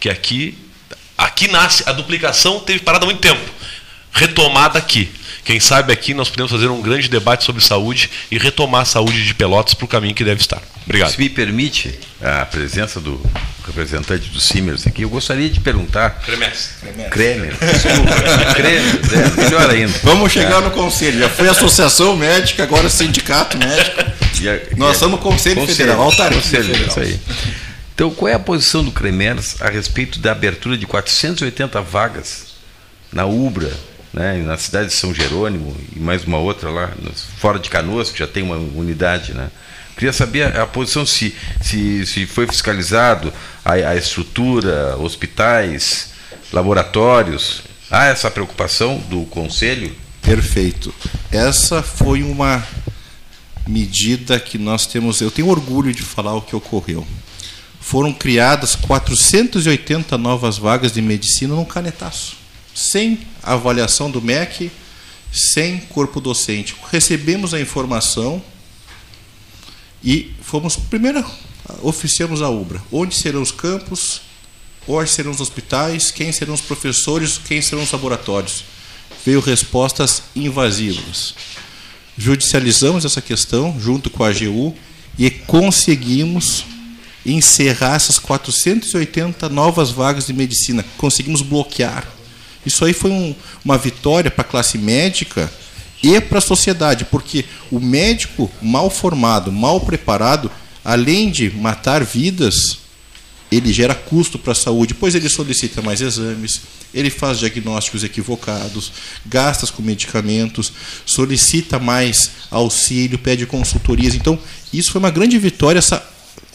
[0.01, 0.59] que aqui
[1.19, 3.41] Aqui nasce, a duplicação teve parada há muito tempo.
[4.13, 5.11] Retomada aqui.
[5.45, 9.27] Quem sabe aqui nós podemos fazer um grande debate sobre saúde e retomar a saúde
[9.27, 10.63] de Pelotas para o caminho que deve estar.
[10.85, 11.11] Obrigado.
[11.11, 13.21] Se me permite a presença do
[13.67, 16.21] representante do Simers aqui, eu gostaria de perguntar.
[16.25, 16.75] Cremes.
[17.11, 17.57] Kremer.
[17.59, 18.55] Desculpa.
[18.55, 19.99] Kremer, é, melhor ainda.
[20.03, 20.65] Vamos chegar é.
[20.65, 21.19] no conselho.
[21.19, 24.01] Já foi associação médica, agora sindicato médico.
[24.01, 26.13] A, nós é, somos conselho, conselho federal.
[26.13, 26.89] Conselho, federal.
[26.89, 27.21] Isso aí.
[27.99, 32.55] Então, qual é a posição do Cremers a respeito da abertura de 480 vagas
[33.13, 33.77] na Ubra,
[34.13, 36.93] né, na cidade de São Jerônimo e mais uma outra lá,
[37.39, 39.51] fora de Canoas, que já tem uma unidade, né?
[39.97, 43.33] Queria saber a, posição se, se, se foi fiscalizado
[43.65, 46.13] a, a estrutura, hospitais,
[46.53, 47.65] laboratórios.
[47.91, 49.93] Há essa preocupação do Conselho?
[50.23, 50.95] Perfeito.
[51.33, 52.65] Essa foi uma
[53.67, 55.21] medida que nós temos.
[55.21, 57.05] Eu tenho orgulho de falar o que ocorreu
[57.81, 62.37] foram criadas 480 novas vagas de medicina num canetaço,
[62.75, 64.71] sem avaliação do MEC,
[65.33, 66.75] sem corpo docente.
[66.91, 68.43] Recebemos a informação
[70.03, 71.25] e fomos primeiro
[71.83, 74.23] oficiamos a UBRA, onde serão os campos,
[74.87, 78.65] hoje serão os hospitais, quem serão os professores, quem serão os laboratórios.
[79.25, 81.35] Veio respostas invasivas.
[82.17, 84.75] Judicializamos essa questão junto com a AGU
[85.19, 86.65] e conseguimos
[87.25, 90.85] encerrar essas 480 novas vagas de medicina.
[90.97, 92.07] Conseguimos bloquear.
[92.65, 95.51] Isso aí foi um, uma vitória para a classe médica
[96.03, 100.51] e para a sociedade, porque o médico mal formado, mal preparado,
[100.85, 102.79] além de matar vidas,
[103.51, 106.61] ele gera custo para a saúde, pois ele solicita mais exames,
[106.93, 108.93] ele faz diagnósticos equivocados,
[109.25, 110.73] gasta com medicamentos,
[111.05, 114.15] solicita mais auxílio, pede consultorias.
[114.15, 114.39] Então,
[114.73, 116.07] isso foi uma grande vitória, essa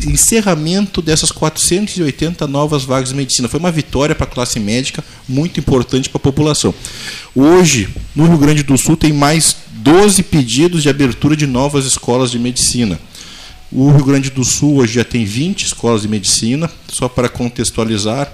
[0.04, 3.48] encerramento dessas 480 novas vagas de medicina.
[3.48, 6.74] Foi uma vitória para a classe médica, muito importante para a população.
[7.36, 12.32] Hoje, no Rio Grande do Sul, tem mais 12 pedidos de abertura de novas escolas
[12.32, 13.00] de medicina.
[13.72, 18.32] O Rio Grande do Sul hoje já tem 20 escolas de medicina, só para contextualizar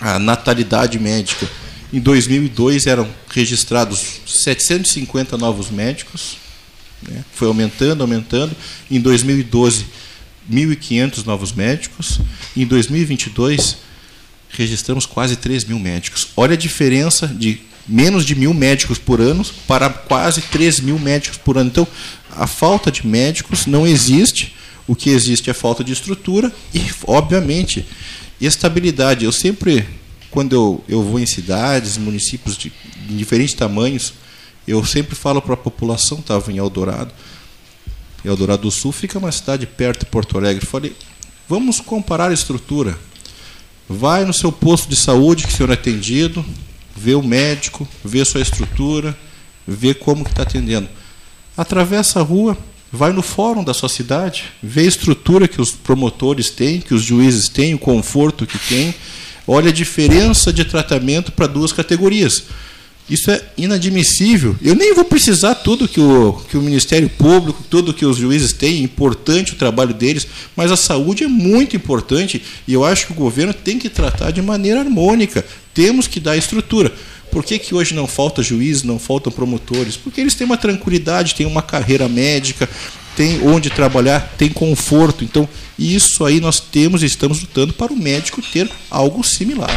[0.00, 1.48] a natalidade médica.
[1.92, 6.36] Em 2002 eram registrados 750 novos médicos,
[7.02, 7.24] né?
[7.32, 8.54] foi aumentando, aumentando.
[8.90, 9.86] Em 2012
[10.50, 12.20] 1.500 novos médicos.
[12.56, 13.78] Em 2022,
[14.50, 16.28] registramos quase 3 mil médicos.
[16.36, 21.38] Olha a diferença de menos de mil médicos por ano para quase 3 mil médicos
[21.38, 21.70] por ano.
[21.70, 21.86] Então,
[22.30, 24.54] a falta de médicos não existe.
[24.86, 27.86] O que existe é falta de estrutura e, obviamente,
[28.40, 29.24] estabilidade.
[29.24, 29.86] Eu sempre,
[30.30, 32.72] quando eu, eu vou em cidades, municípios de,
[33.06, 34.14] de diferentes tamanhos,
[34.66, 37.12] eu sempre falo para a população, estava em Eldorado,
[38.24, 40.66] Eldorado do Sul fica uma cidade perto de Porto Alegre.
[40.66, 40.94] Falei,
[41.48, 42.98] vamos comparar a estrutura.
[43.88, 46.44] Vai no seu posto de saúde que o senhor é atendido,
[46.94, 49.16] vê o médico, vê a sua estrutura,
[49.66, 50.88] vê como que está atendendo.
[51.56, 52.56] Atravessa a rua,
[52.92, 57.02] vai no fórum da sua cidade, vê a estrutura que os promotores têm, que os
[57.02, 58.94] juízes têm, o conforto que têm.
[59.46, 62.44] Olha a diferença de tratamento para duas categorias.
[63.08, 64.54] Isso é inadmissível.
[64.62, 68.52] Eu nem vou precisar tudo que o, que o Ministério Público, tudo que os juízes
[68.52, 73.06] têm, é importante o trabalho deles, mas a saúde é muito importante e eu acho
[73.06, 75.44] que o governo tem que tratar de maneira harmônica.
[75.72, 76.92] Temos que dar estrutura.
[77.30, 79.96] Por que, que hoje não falta juízes, não faltam promotores?
[79.96, 82.68] Porque eles têm uma tranquilidade, têm uma carreira médica,
[83.16, 85.24] têm onde trabalhar, têm conforto.
[85.24, 89.70] Então, isso aí nós temos e estamos lutando para o médico ter algo similar.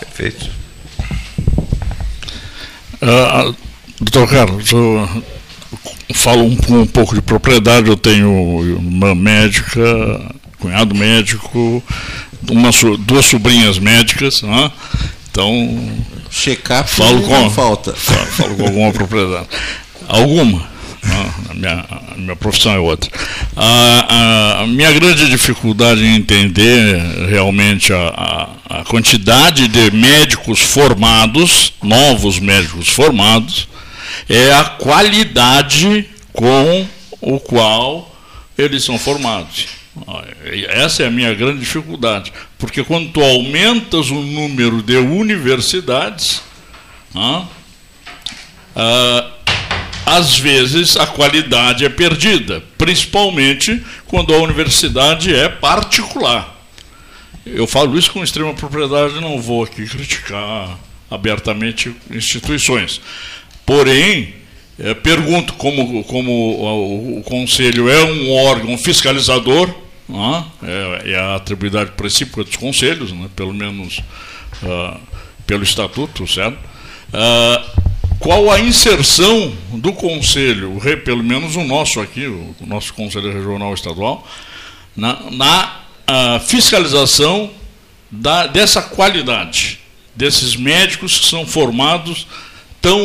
[0.00, 0.61] Perfeito.
[3.02, 3.54] Uh,
[4.00, 5.08] doutor Carlos, eu
[6.14, 8.30] falo um, um, pouco de propriedade, eu tenho
[8.78, 9.80] uma médica,
[10.60, 11.82] cunhado médico,
[12.48, 14.70] uma, duas sobrinhas médicas, né?
[15.30, 15.92] então
[16.30, 17.92] checar falo com falta.
[17.92, 19.48] falo, falo com alguma propriedade.
[20.08, 20.71] Alguma
[21.02, 23.10] a minha, a minha profissão é outra.
[23.56, 28.08] A, a, minha grande dificuldade em entender realmente a,
[28.68, 33.68] a, a quantidade de médicos formados, novos médicos formados,
[34.28, 36.86] é a qualidade com
[37.20, 38.14] o qual
[38.56, 39.66] eles são formados.
[40.68, 46.42] Essa é a minha grande dificuldade, porque quando tu aumentas o número de universidades,
[47.14, 47.44] ah,
[48.74, 49.30] ah,
[50.04, 56.60] às vezes a qualidade é perdida, principalmente quando a universidade é particular.
[57.44, 60.78] Eu falo isso com extrema propriedade, não vou aqui criticar
[61.10, 63.00] abertamente instituições.
[63.66, 64.34] Porém,
[64.78, 69.72] é, pergunto como, como o, o, Conselho é um órgão fiscalizador,
[70.10, 74.00] ah, é, é, a atribuidade principal dos conselhos, né, pelo menos
[74.64, 74.98] ah,
[75.46, 76.58] pelo estatuto, certo?
[77.12, 77.64] Ah,
[78.22, 84.26] qual a inserção do Conselho, pelo menos o nosso aqui, o nosso Conselho Regional Estadual,
[84.96, 87.50] na, na fiscalização
[88.08, 89.80] da, dessa qualidade,
[90.14, 92.28] desses médicos que são formados
[92.80, 92.96] tão,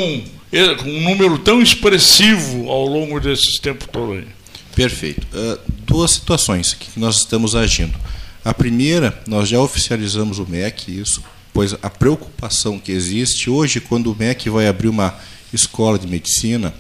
[0.84, 4.28] com um número tão expressivo ao longo desses tempos todo aí.
[4.76, 5.26] Perfeito.
[5.36, 7.98] Uh, duas situações que nós estamos agindo.
[8.46, 11.24] A primeira, nós já oficializamos o MEC, isso
[11.58, 15.16] pois a preocupação que existe hoje, quando o MEC vai abrir uma
[15.52, 16.72] escola de medicina,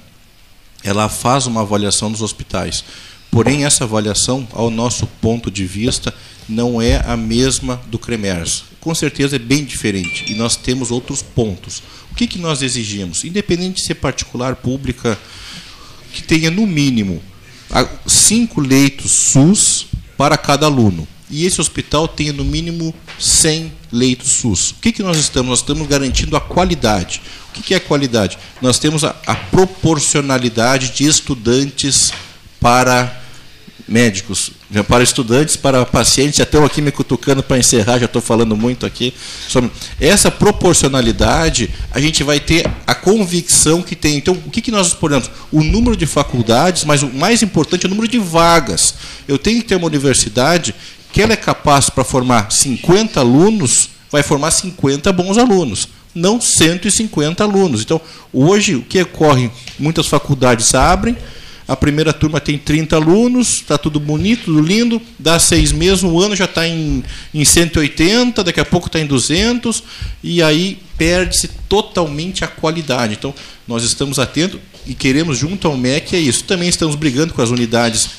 [0.83, 2.83] ela faz uma avaliação dos hospitais.
[3.31, 6.13] Porém, essa avaliação, ao nosso ponto de vista,
[6.47, 8.65] não é a mesma do CREMERS.
[8.79, 11.81] Com certeza é bem diferente e nós temos outros pontos.
[12.11, 13.23] O que, que nós exigimos?
[13.23, 15.17] Independente de ser particular, pública,
[16.13, 17.19] que tenha no mínimo
[18.05, 24.71] cinco leitos SUS para cada aluno e esse hospital tenha no mínimo 100 leitos SUS.
[24.71, 25.49] O que, que nós estamos?
[25.49, 27.21] Nós estamos garantindo a qualidade.
[27.49, 28.37] O que, que é qualidade?
[28.61, 32.11] Nós temos a, a proporcionalidade de estudantes
[32.59, 33.23] para
[33.87, 34.51] médicos,
[34.87, 38.85] para estudantes, para pacientes, já estão aqui me cutucando para encerrar, já estou falando muito
[38.85, 39.13] aqui
[39.47, 44.17] sobre essa proporcionalidade, a gente vai ter a convicção que tem.
[44.17, 45.31] Então, o que, que nós exponemos?
[45.51, 48.95] O número de faculdades, mas o mais importante é o número de vagas.
[49.27, 50.75] Eu tenho que ter uma universidade
[51.13, 57.43] que ela é capaz para formar 50 alunos, vai formar 50 bons alunos não 150
[57.43, 57.81] alunos.
[57.81, 58.01] Então,
[58.33, 59.51] hoje, o que ocorre?
[59.77, 61.15] Muitas faculdades abrem,
[61.67, 66.17] a primeira turma tem 30 alunos, está tudo bonito, tudo lindo, dá seis meses, um
[66.19, 67.03] ano já está em,
[67.33, 69.83] em 180, daqui a pouco está em 200,
[70.23, 73.13] e aí perde-se totalmente a qualidade.
[73.13, 73.33] Então,
[73.67, 76.45] nós estamos atentos e queremos, junto ao MEC, é isso.
[76.45, 78.09] Também estamos brigando com as unidades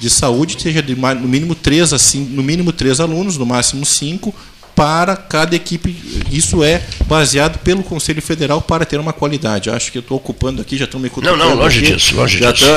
[0.00, 4.34] de saúde, seja de no mínimo três, assim, no mínimo três alunos, no máximo cinco,
[4.76, 5.96] para cada equipe.
[6.30, 9.70] Isso é baseado pelo Conselho Federal para ter uma qualidade.
[9.70, 11.94] Acho que eu estou ocupando aqui, já estão me Não, não, longe aqui.
[11.94, 12.66] disso, longe já disso.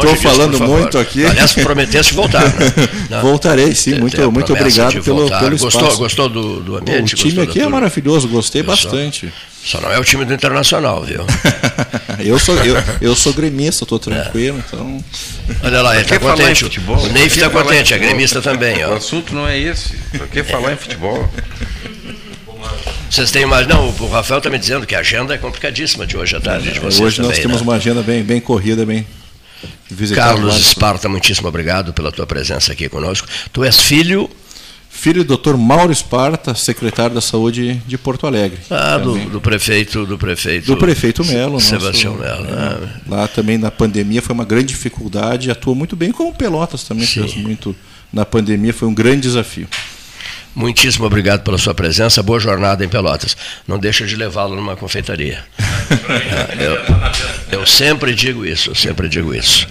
[0.00, 1.26] Estou falando disso, muito aqui.
[1.26, 2.44] Aliás, prometesse voltar.
[2.44, 3.20] Né?
[3.20, 3.94] Voltarei, sim.
[3.96, 5.78] Muito, muito obrigado pelo, pelo espaço.
[5.78, 7.14] Gostou, gostou do, do ambiente?
[7.14, 9.32] O time aqui é maravilhoso, gostei bastante.
[9.64, 11.24] Só não é o time do Internacional, viu?
[12.18, 14.62] eu, sou, eu, eu sou gremista, estou tranquilo, é.
[14.66, 15.04] então.
[15.62, 16.64] Olha lá, ele está contente.
[16.64, 18.82] O Neif está contente, é gremista também.
[18.84, 18.90] Ó.
[18.90, 19.96] O assunto não é esse.
[20.16, 21.28] Por que falar em futebol?
[23.10, 23.66] Vocês têm mais.
[23.66, 26.70] Não, o Rafael está me dizendo que a agenda é complicadíssima de hoje à tarde.
[26.72, 27.62] De vocês hoje também, nós temos né?
[27.62, 29.06] uma agenda bem, bem corrida, bem.
[30.14, 33.26] Carlos Esparta, muitíssimo obrigado pela tua presença aqui conosco.
[33.52, 34.30] Tu és filho
[35.00, 35.56] filho do Dr.
[35.56, 38.58] Mauro Esparta, secretário da Saúde de Porto Alegre.
[38.68, 40.66] Ah, do, do, prefeito, do prefeito.
[40.66, 42.46] Do prefeito Melo, Sebastião Melo.
[42.50, 43.00] Ah.
[43.08, 47.34] Lá também na pandemia foi uma grande dificuldade, atua muito bem, como Pelotas também fez
[47.34, 47.74] muito
[48.12, 49.66] na pandemia, foi um grande desafio.
[50.54, 52.22] Muitíssimo obrigado pela sua presença.
[52.22, 53.36] Boa jornada em Pelotas.
[53.66, 55.44] Não deixa de levá-lo numa confeitaria.
[57.52, 59.66] eu, eu, sempre digo isso, eu sempre digo isso.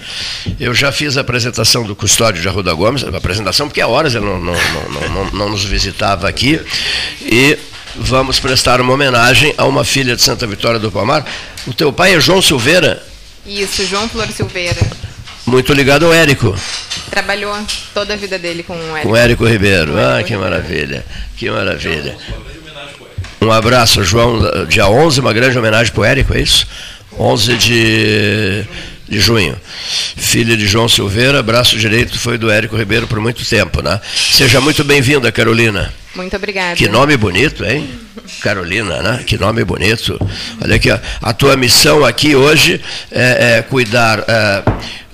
[0.59, 4.15] Eu já fiz a apresentação do custódio de Arruda Gomes, a apresentação porque há horas
[4.15, 6.61] ele não, não, não, não, não nos visitava aqui.
[7.21, 7.57] E
[7.95, 11.25] vamos prestar uma homenagem a uma filha de Santa Vitória do Palmar.
[11.67, 13.03] O teu pai é João Silveira?
[13.45, 15.08] Isso, João Flor Silveira.
[15.49, 16.55] Muito ligado ao Érico.
[17.09, 17.55] Trabalhou
[17.93, 19.01] toda a vida dele com o Érico.
[19.07, 19.97] Com o Érico Ribeiro.
[19.97, 20.41] ah, Érico que Ribeiro.
[20.41, 21.05] maravilha.
[21.35, 22.17] Que maravilha.
[23.41, 24.39] Um abraço, João.
[24.67, 26.67] Dia 11, uma grande homenagem para o Érico, é isso?
[27.17, 28.63] 11 de,
[29.07, 29.55] de junho.
[30.15, 33.99] Filha de João Silveira, braço direito foi do Érico Ribeiro por muito tempo, né?
[34.13, 35.91] Seja muito bem-vinda, Carolina.
[36.13, 36.75] Muito obrigada.
[36.75, 37.89] Que nome bonito, hein?
[38.41, 39.23] Carolina, né?
[39.25, 40.19] Que nome bonito.
[40.61, 40.99] Olha aqui, ó.
[41.21, 42.79] a tua missão aqui hoje
[43.11, 44.23] é, é cuidar.
[44.27, 44.63] É,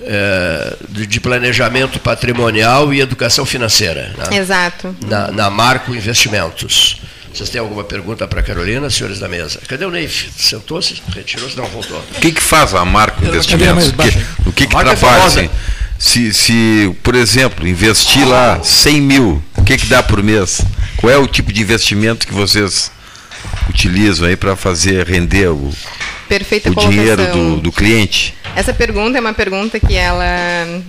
[0.06, 4.14] é, de planejamento patrimonial e educação financeira.
[4.16, 4.38] Né?
[4.38, 4.94] Exato.
[5.06, 7.00] Na, na, Marco Investimentos.
[7.34, 9.60] Vocês têm alguma pergunta para a Carolina, senhores da mesa?
[9.68, 10.30] Cadê o Neif?
[10.38, 11.02] Sentou-se?
[11.14, 11.56] Retirou-se?
[11.56, 11.98] Não, voltou.
[12.16, 13.92] O que, que faz a Marco Investimentos?
[13.92, 15.24] Que, o que, que trabalha?
[15.24, 15.50] Assim?
[15.98, 20.62] Se, se, por exemplo, investir lá 100 mil, o que, que dá por mês?
[20.96, 22.90] Qual é o tipo de investimento que vocês
[23.68, 25.70] utilizam aí para fazer render o,
[26.28, 28.34] Perfeita o dinheiro do, do cliente?
[28.56, 30.24] Essa pergunta é uma pergunta que ela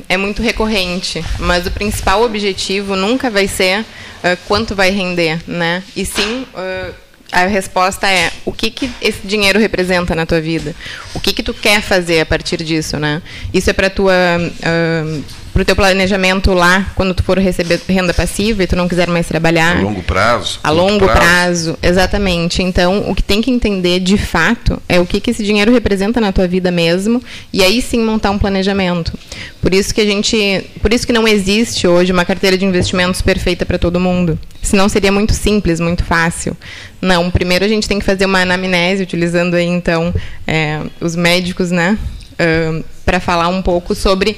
[0.08, 5.84] é muito recorrente, mas o principal objetivo nunca vai ser uh, quanto vai render, né?
[5.94, 6.94] E sim uh,
[7.30, 10.74] a resposta é o que, que esse dinheiro representa na tua vida,
[11.14, 13.22] o que que tu quer fazer a partir disso, né?
[13.54, 15.24] Isso é para tua uh,
[15.58, 19.08] para o teu planejamento lá, quando tu for receber renda passiva e tu não quiser
[19.08, 19.78] mais trabalhar.
[19.78, 20.60] A longo prazo.
[20.64, 21.18] A longo prazo.
[21.18, 21.80] prazo.
[21.82, 22.62] exatamente.
[22.62, 26.22] Então, o que tem que entender de fato é o que, que esse dinheiro representa
[26.22, 29.18] na tua vida mesmo, e aí sim montar um planejamento.
[29.60, 33.24] Por isso que a gente, por isso que não existe hoje uma carteira de investimentos
[33.24, 34.38] perfeita para todo mundo.
[34.62, 36.56] Senão seria muito simples, muito fácil.
[37.02, 40.14] Não, primeiro a gente tem que fazer uma anamnese, utilizando aí então
[40.46, 41.98] é, os médicos, né?
[42.34, 44.38] Uh, para falar um pouco sobre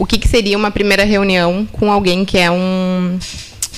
[0.00, 3.18] o que, que seria uma primeira reunião com alguém que é um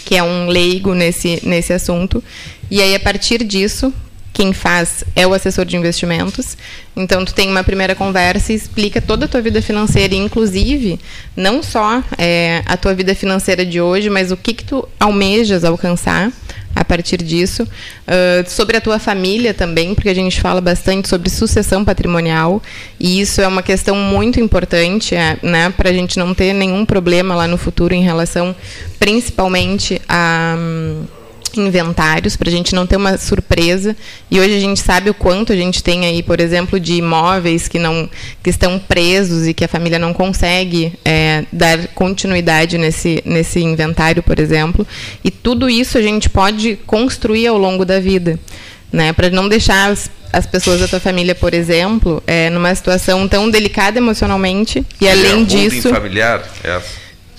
[0.04, 2.22] que é um leigo nesse, nesse assunto.
[2.70, 3.92] E aí, a partir disso,
[4.32, 6.56] quem faz é o assessor de investimentos.
[6.94, 11.00] Então, tu tem uma primeira conversa e explica toda a tua vida financeira, inclusive,
[11.37, 15.64] não só é, a tua vida financeira de hoje, mas o que, que tu almejas
[15.64, 16.30] alcançar
[16.75, 17.62] a partir disso.
[17.62, 22.62] Uh, sobre a tua família também, porque a gente fala bastante sobre sucessão patrimonial,
[22.99, 26.85] e isso é uma questão muito importante é, né, para a gente não ter nenhum
[26.85, 28.55] problema lá no futuro em relação,
[28.99, 30.57] principalmente, a.
[30.59, 31.22] Um,
[31.61, 33.96] inventários para a gente não ter uma surpresa.
[34.30, 37.68] E hoje a gente sabe o quanto a gente tem aí, por exemplo, de imóveis
[37.68, 38.09] que não
[38.42, 44.22] que estão presos e que a família não consegue é, dar continuidade nesse nesse inventário,
[44.22, 44.86] por exemplo.
[45.24, 48.38] E tudo isso a gente pode construir ao longo da vida,
[48.92, 49.12] né?
[49.12, 53.50] Para não deixar as, as pessoas da tua família, por exemplo, é, numa situação tão
[53.50, 55.90] delicada emocionalmente e além é, disso.
[55.90, 56.42] familiar,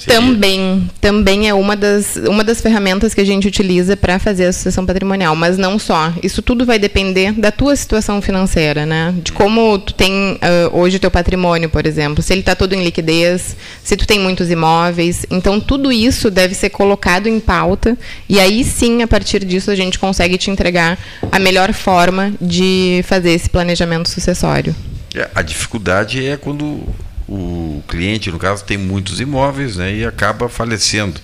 [0.05, 4.53] Também, também é uma das, uma das ferramentas que a gente utiliza para fazer a
[4.53, 6.13] sucessão patrimonial, mas não só.
[6.21, 9.13] Isso tudo vai depender da tua situação financeira, né?
[9.23, 12.73] De como tu tem uh, hoje o teu patrimônio, por exemplo, se ele está todo
[12.73, 15.25] em liquidez, se tu tem muitos imóveis.
[15.29, 17.97] Então, tudo isso deve ser colocado em pauta
[18.27, 20.97] e aí sim, a partir disso, a gente consegue te entregar
[21.31, 24.75] a melhor forma de fazer esse planejamento sucessório.
[25.15, 26.81] É, a dificuldade é quando
[27.27, 31.19] o cliente, no caso, tem muitos imóveis né, e acaba falecendo.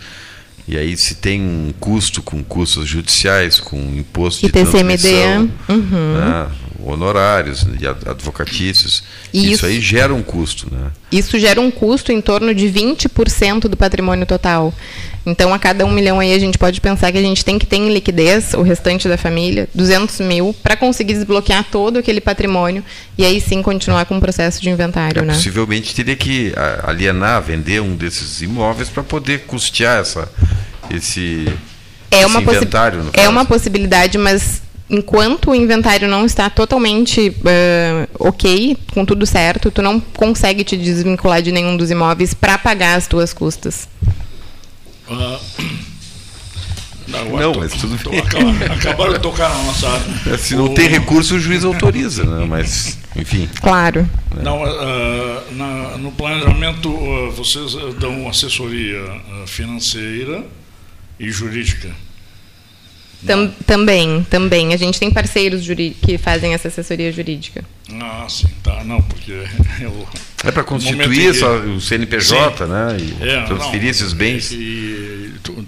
[0.67, 6.13] E aí se tem um custo com custos judiciais, com imposto de transmissão, uhum.
[6.13, 6.47] né,
[6.86, 9.03] honorários e advocatícios,
[9.34, 10.67] isso, isso, aí gera um custo.
[10.71, 10.91] Né?
[11.11, 14.73] Isso gera um custo em torno de 20% do patrimônio total.
[15.25, 17.65] Então, a cada um milhão aí, a gente pode pensar que a gente tem que
[17.65, 22.84] ter em liquidez o restante da família, 200 mil, para conseguir desbloquear todo aquele patrimônio
[23.17, 25.21] e aí sim continuar com o processo de inventário.
[25.21, 25.34] É, né?
[25.34, 26.53] Possivelmente teria que
[26.84, 30.30] alienar, vender um desses imóveis para poder custear essa,
[30.89, 31.47] esse,
[32.09, 33.09] é esse uma inventário.
[33.13, 39.69] É uma possibilidade, mas enquanto o inventário não está totalmente uh, ok, com tudo certo,
[39.69, 43.87] tu não consegue te desvincular de nenhum dos imóveis para pagar as tuas custas.
[45.07, 45.39] Uh,
[47.07, 48.19] não, não mas tudo bem.
[48.19, 50.37] Acabaram, acabaram de tocar na nossa área.
[50.37, 50.73] Se não o...
[50.73, 52.45] tem recurso, o juiz autoriza, né?
[52.47, 53.49] mas, enfim.
[53.61, 54.07] Claro.
[54.41, 58.99] Não, uh, na, no planejamento, uh, vocês dão assessoria
[59.47, 60.43] financeira
[61.19, 61.89] e jurídica.
[63.26, 64.74] Tam, também, também.
[64.74, 65.67] A gente tem parceiros
[66.01, 67.65] que fazem essa assessoria jurídica.
[68.01, 68.84] Ah, sim, tá.
[68.84, 69.32] Não, porque
[69.82, 70.07] eu,
[70.43, 72.72] é para constituir só o CNPJ, sim.
[72.72, 72.97] né?
[72.99, 74.51] E é, transferir não, esses bens.
[74.51, 75.65] E, e tu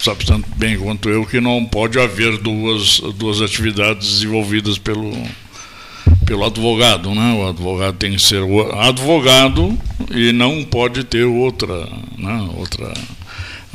[0.00, 5.12] sabe tanto bem quanto eu que não pode haver duas, duas atividades desenvolvidas pelo,
[6.24, 7.32] pelo advogado, né?
[7.34, 9.78] O advogado tem que ser o advogado
[10.10, 12.48] e não pode ter outra, né?
[12.56, 12.92] outra,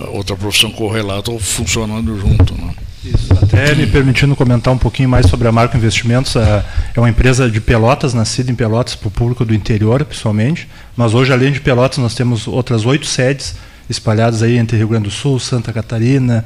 [0.09, 2.73] outra profissão correlata ou funcionando junto, né?
[3.05, 3.33] Isso.
[3.33, 6.63] Até me permitindo comentar um pouquinho mais sobre a Marco Investimentos, é,
[6.95, 10.69] uma empresa de Pelotas, nascida em Pelotas para o público do interior, principalmente.
[10.95, 13.55] Mas hoje, além de Pelotas, nós temos outras oito sedes
[13.89, 16.45] espalhadas aí entre Rio Grande do Sul, Santa Catarina,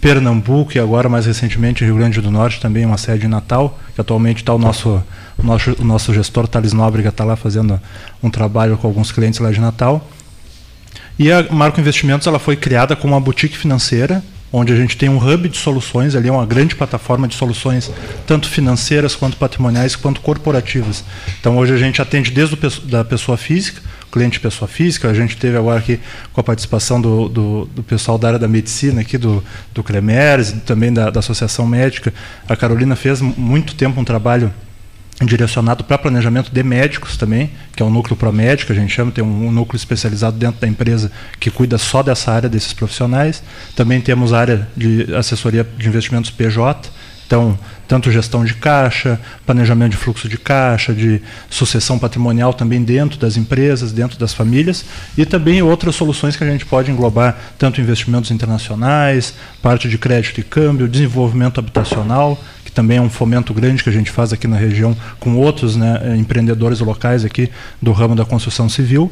[0.00, 4.00] Pernambuco e agora mais recentemente Rio Grande do Norte também uma sede em Natal, que
[4.00, 5.02] atualmente está o nosso,
[5.42, 7.80] nosso, o nosso gestor Thales Nóbrega está lá fazendo
[8.22, 10.08] um trabalho com alguns clientes lá de Natal.
[11.18, 14.22] E a Marco Investimentos ela foi criada como uma boutique financeira
[14.58, 17.90] onde a gente tem um hub de soluções, ali é uma grande plataforma de soluções,
[18.26, 21.04] tanto financeiras quanto patrimoniais, quanto corporativas.
[21.38, 25.36] Então hoje a gente atende desde o da pessoa física, cliente pessoa física, a gente
[25.36, 26.00] teve agora aqui
[26.32, 29.44] com a participação do, do, do pessoal da área da medicina, aqui do,
[29.74, 32.14] do Cremers, também da, da Associação Médica.
[32.48, 34.50] A Carolina fez muito tempo um trabalho
[35.24, 39.24] direcionado para planejamento de médicos também, que é o núcleo promédico, a gente chama, tem
[39.24, 41.10] um, núcleo especializado dentro da empresa
[41.40, 43.42] que cuida só dessa área desses profissionais.
[43.74, 46.90] Também temos a área de assessoria de investimentos PJ,
[47.26, 47.58] então,
[47.88, 53.36] tanto gestão de caixa, planejamento de fluxo de caixa, de sucessão patrimonial também dentro das
[53.36, 54.84] empresas, dentro das famílias,
[55.18, 60.38] e também outras soluções que a gente pode englobar, tanto investimentos internacionais, parte de crédito
[60.38, 62.40] e câmbio, desenvolvimento habitacional,
[62.76, 66.14] também é um fomento grande que a gente faz aqui na região com outros né,
[66.18, 67.50] empreendedores locais aqui
[67.80, 69.10] do ramo da construção civil.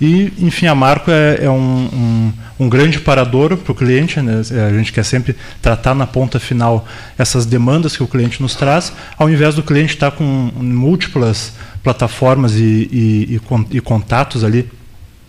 [0.00, 4.20] E, enfim, a Marco é, é um, um, um, grande parador para o cliente.
[4.20, 4.42] Né?
[4.68, 6.84] A gente quer sempre tratar na ponta final
[7.16, 11.52] essas demandas que o cliente nos traz, ao invés do cliente estar com múltiplas
[11.82, 14.68] plataformas e, e, e, e contatos ali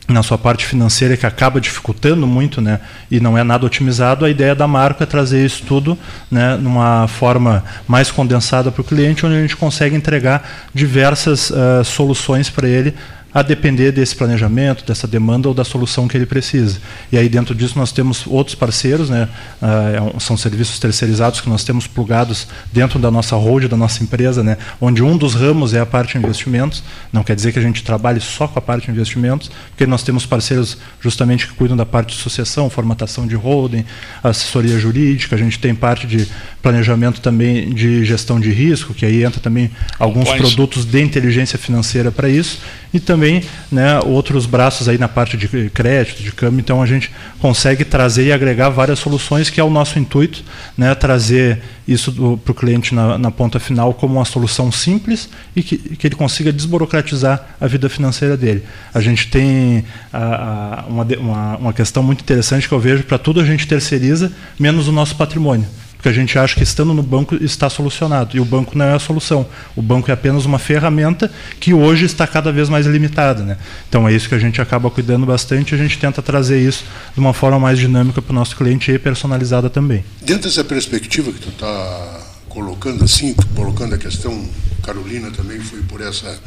[0.08, 2.80] na sua parte financeira que acaba dificultando muito, né,
[3.12, 5.98] e não é nada otimizado, a ideia da marca é trazer isso tudo,
[6.32, 11.84] né, numa forma mais condensada para o cliente, onde a gente consegue entregar diversas uh,
[11.84, 12.94] soluções para ele
[13.38, 16.80] a depender desse planejamento, dessa demanda ou da solução que ele precisa.
[17.12, 19.30] E aí dentro disso nós temos outros parceiros, né?
[19.62, 24.44] Uh, são serviços terceirizados que nós temos plugados dentro da nossa hold, da nossa empresa,
[24.44, 24.58] né?
[24.82, 26.82] onde um dos ramos é a parte de investimentos.
[27.14, 30.02] Não quer dizer que a gente trabalhe só com a parte de investimentos, porque nós
[30.02, 33.86] temos parceiros justamente que cuidam da parte de sucessão, formatação de holding,
[34.24, 36.28] assessoria jurídica, a gente tem parte de
[36.62, 39.70] planejamento também de gestão de risco, que aí entra também
[40.00, 42.60] alguns produtos de inteligência financeira para isso,
[42.94, 43.27] e também
[43.72, 46.60] né, outros braços aí na parte de crédito, de câmbio.
[46.60, 50.44] Então a gente consegue trazer e agregar várias soluções, que é o nosso intuito,
[50.78, 55.64] né, trazer isso para o cliente na, na, ponta final como uma solução simples e
[55.64, 58.64] que, que ele consiga desburocratizar a vida financeira dele.
[58.94, 63.18] A gente tem a, a, uma, uma, uma questão muito interessante que eu vejo, para
[63.18, 65.68] tudo a gente terceiriza, menos o nosso patrimônio.
[65.98, 68.38] Porque a gente acha que estando no banco está solucionado.
[68.38, 69.48] E o banco não é a solução.
[69.76, 73.44] O banco é apenas uma ferramenta que hoje está cada vez mais limitada.
[73.44, 73.58] Né?
[73.90, 76.84] Então é isso que a gente acaba cuidando bastante a gente tenta trazer isso
[77.14, 80.04] de uma forma mais dinâmica para o nosso cliente e personalizada também.
[80.22, 84.48] Dentro dessa perspectiva que tu está colocando assim, colocando a questão,
[84.84, 86.40] Carolina também foi por essa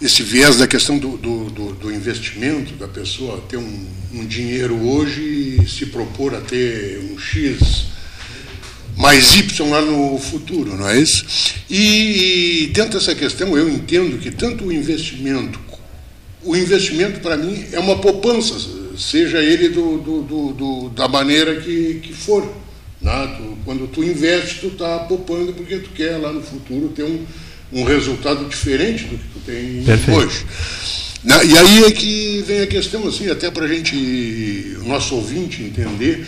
[0.00, 4.74] esse viés da questão do, do, do, do investimento, da pessoa ter um, um, dinheiro
[4.74, 7.86] hoje e se propor a ter um X
[9.12, 11.26] mais Y lá no futuro, não é isso?
[11.68, 15.60] E, e dentro dessa questão eu entendo que tanto o investimento,
[16.42, 18.54] o investimento para mim é uma poupança,
[18.96, 22.42] seja ele do, do, da maneira que, que for.
[23.00, 23.36] Né?
[23.36, 27.24] Tu, quando tu investe, tu está poupando porque tu quer lá no futuro ter um,
[27.72, 30.20] um resultado diferente do que tu tem Perfeito.
[30.20, 30.46] hoje.
[31.22, 33.94] Na, e aí é que vem a questão, assim, até para a gente,
[34.80, 36.26] o nosso ouvinte entender,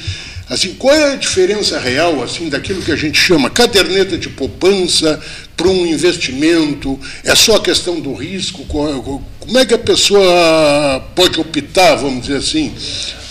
[0.49, 5.21] assim, qual é a diferença real, assim, daquilo que a gente chama caderneta de poupança
[5.57, 6.99] para um investimento?
[7.23, 8.65] É só a questão do risco?
[8.67, 12.75] Como é que a pessoa pode optar, vamos dizer assim,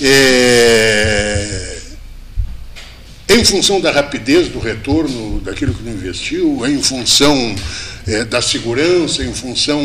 [0.01, 1.77] é,
[3.29, 7.55] em função da rapidez do retorno daquilo que investiu, em função
[8.07, 9.81] é, da segurança, em função.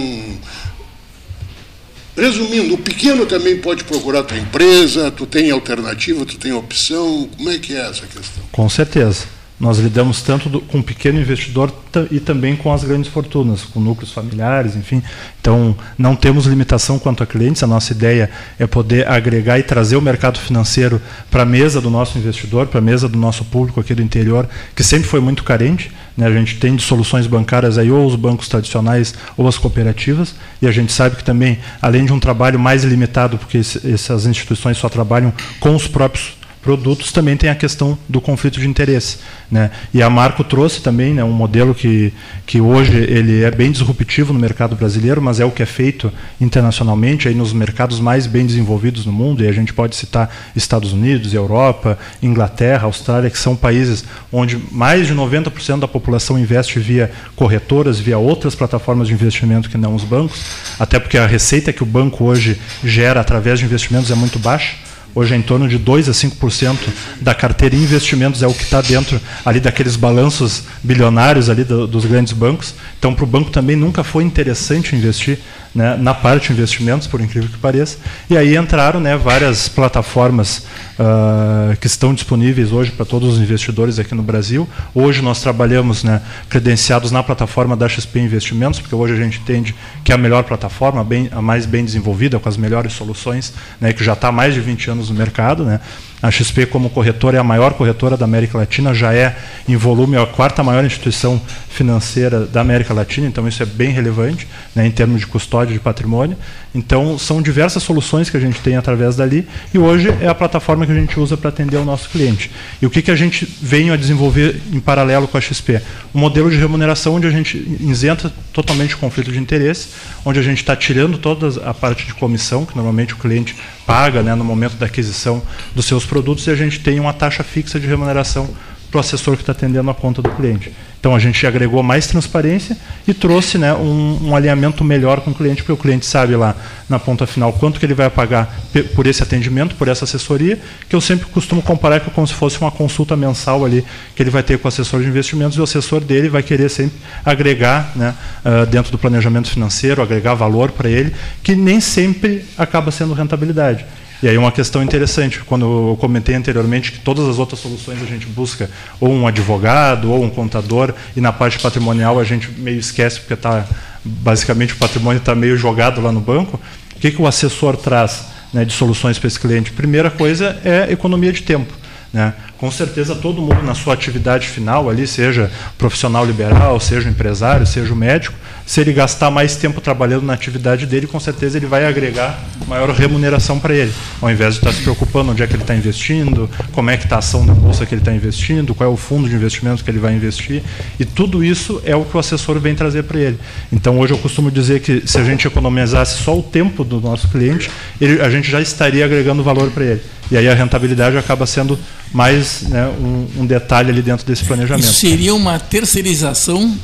[2.19, 7.29] Resumindo, o pequeno também pode procurar tua empresa, tu tem alternativa, tu tem opção.
[7.37, 8.43] Como é que é essa questão?
[8.51, 9.38] Com certeza.
[9.59, 11.73] Nós lidamos tanto do, com o pequeno investidor
[12.13, 15.03] e também com as grandes fortunas, com núcleos familiares, enfim.
[15.41, 17.63] Então, não temos limitação quanto a clientes.
[17.63, 21.91] A nossa ideia é poder agregar e trazer o mercado financeiro para a mesa do
[21.91, 25.43] nosso investidor, para a mesa do nosso público aqui do interior, que sempre foi muito
[25.43, 25.91] carente.
[26.17, 26.27] Né?
[26.27, 30.37] A gente tem de soluções bancárias aí ou os bancos tradicionais ou as cooperativas.
[30.63, 34.79] E a gente sabe que também, além de um trabalho mais limitado, porque essas instituições
[34.79, 36.38] só trabalham com os próprios
[36.69, 39.21] produtos também tem a questão do conflito de interesse.
[39.51, 39.71] Né?
[39.95, 42.13] E a Marco trouxe também né, um modelo que,
[42.45, 46.13] que hoje ele é bem disruptivo no mercado brasileiro, mas é o que é feito
[46.39, 50.93] internacionalmente aí nos mercados mais bem desenvolvidos no mundo, e a gente pode citar Estados
[50.93, 57.11] Unidos, Europa, Inglaterra, Austrália, que são países onde mais de 90% da população investe via
[57.35, 60.45] corretoras, via outras plataformas de investimento que não os bancos,
[60.79, 64.88] até porque a receita que o banco hoje gera através de investimentos é muito baixa.
[65.15, 66.77] Hoje é em torno de 2 a 5%
[67.21, 71.87] da carteira em investimentos é o que está dentro ali daqueles balanços bilionários ali do,
[71.87, 72.75] dos grandes bancos.
[72.99, 75.39] Então, para o banco também nunca foi interessante investir
[75.79, 77.99] né, na parte de investimentos, por incrível que pareça.
[78.29, 80.67] E aí entraram né, várias plataformas
[80.99, 84.69] uh, que estão disponíveis hoje para todos os investidores aqui no Brasil.
[84.93, 89.73] Hoje nós trabalhamos né, credenciados na plataforma da XP Investimentos, porque hoje a gente entende
[90.03, 93.93] que é a melhor plataforma, bem, a mais bem desenvolvida, com as melhores soluções, né,
[93.93, 95.65] que já está há mais de 20 anos no mercado.
[95.65, 95.79] Né.
[96.21, 99.37] A XP, como corretora, é a maior corretora da América Latina, já é,
[99.69, 104.49] em volume, a quarta maior instituição financeira da América Latina, então isso é bem relevante
[104.75, 106.37] né, em termos de custódia de patrimônio.
[106.75, 110.87] Então, são diversas soluções que a gente tem através dali, e hoje é a plataforma
[110.87, 112.51] que a gente usa para atender o nosso cliente.
[112.81, 115.81] E o que, que a gente vem a desenvolver em paralelo com a XP?
[116.15, 119.89] Um modelo de remuneração onde a gente isenta totalmente o conflito de interesse,
[120.25, 123.57] onde a gente está tirando toda a parte de comissão, que normalmente o cliente
[123.87, 125.43] paga né, no momento da aquisição
[125.75, 128.49] dos seus produtos, e a gente tem uma taxa fixa de remuneração
[128.91, 130.73] para o assessor que está atendendo a conta do cliente.
[131.01, 132.77] Então a gente agregou mais transparência
[133.07, 136.57] e trouxe né, um, um, alinhamento melhor com o cliente, porque o cliente sabe lá
[136.89, 138.59] na ponta final quanto que ele vai pagar
[138.97, 140.59] por esse atendimento, por essa assessoria,
[140.89, 143.85] que eu sempre costumo comparar como se fosse uma consulta mensal ali
[144.17, 146.69] que ele vai ter com o assessor de investimentos e o assessor dele vai querer
[146.69, 148.15] sempre agregar né,
[148.45, 151.15] uh, dentro do planejamento financeiro, agregar valor para ele,
[151.45, 153.85] que nem sempre acaba sendo rentabilidade.
[154.23, 158.07] E aí uma questão interessante, quando eu comentei anteriormente que todas as outras soluções a
[158.07, 158.69] gente busca
[159.01, 163.37] ou um advogado ou um contador e na parte patrimonial a gente meio esquece porque
[163.37, 163.65] tá
[164.05, 166.61] basicamente o patrimônio está meio jogado lá no banco.
[166.97, 169.71] O que, que o assessor traz né, de soluções para esse cliente?
[169.71, 171.73] Primeira coisa é economia de tempo.
[172.13, 172.35] Né?
[172.59, 177.95] Com certeza todo mundo na sua atividade final ali, seja profissional liberal, seja empresário, seja
[177.95, 178.37] médico,
[178.67, 182.91] se ele gastar mais tempo trabalhando na atividade dele, com certeza ele vai agregar maior
[182.91, 186.51] remuneração para ele, ao invés de estar se preocupando onde é que ele está investindo,
[186.73, 188.97] como é que está a ação da bolsa que ele está investindo, qual é o
[188.97, 190.63] fundo de investimento que ele vai investir,
[191.01, 193.39] e tudo isso é o que o assessor vem trazer para ele.
[193.73, 197.29] Então hoje eu costumo dizer que se a gente economizasse só o tempo do nosso
[197.29, 200.03] cliente, ele, a gente já estaria agregando valor para ele.
[200.31, 201.79] E aí a rentabilidade acaba sendo
[202.13, 204.85] mais né, um, um, detalhe ali dentro desse planejamento.
[204.85, 206.77] Isso seria uma terceirização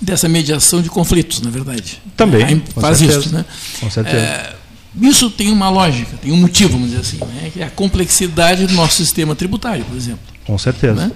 [0.00, 2.00] dessa mediação de conflitos, na verdade.
[2.16, 2.44] Também.
[2.44, 3.20] Aí faz certeza.
[3.20, 3.44] isso, né?
[3.80, 4.16] Com certeza.
[4.16, 4.54] É,
[5.02, 8.66] isso tem uma lógica, tem um motivo, vamos dizer assim, né, que é a complexidade
[8.66, 10.20] do nosso sistema tributário, por exemplo.
[10.44, 10.94] Com certeza.
[10.94, 11.12] Né?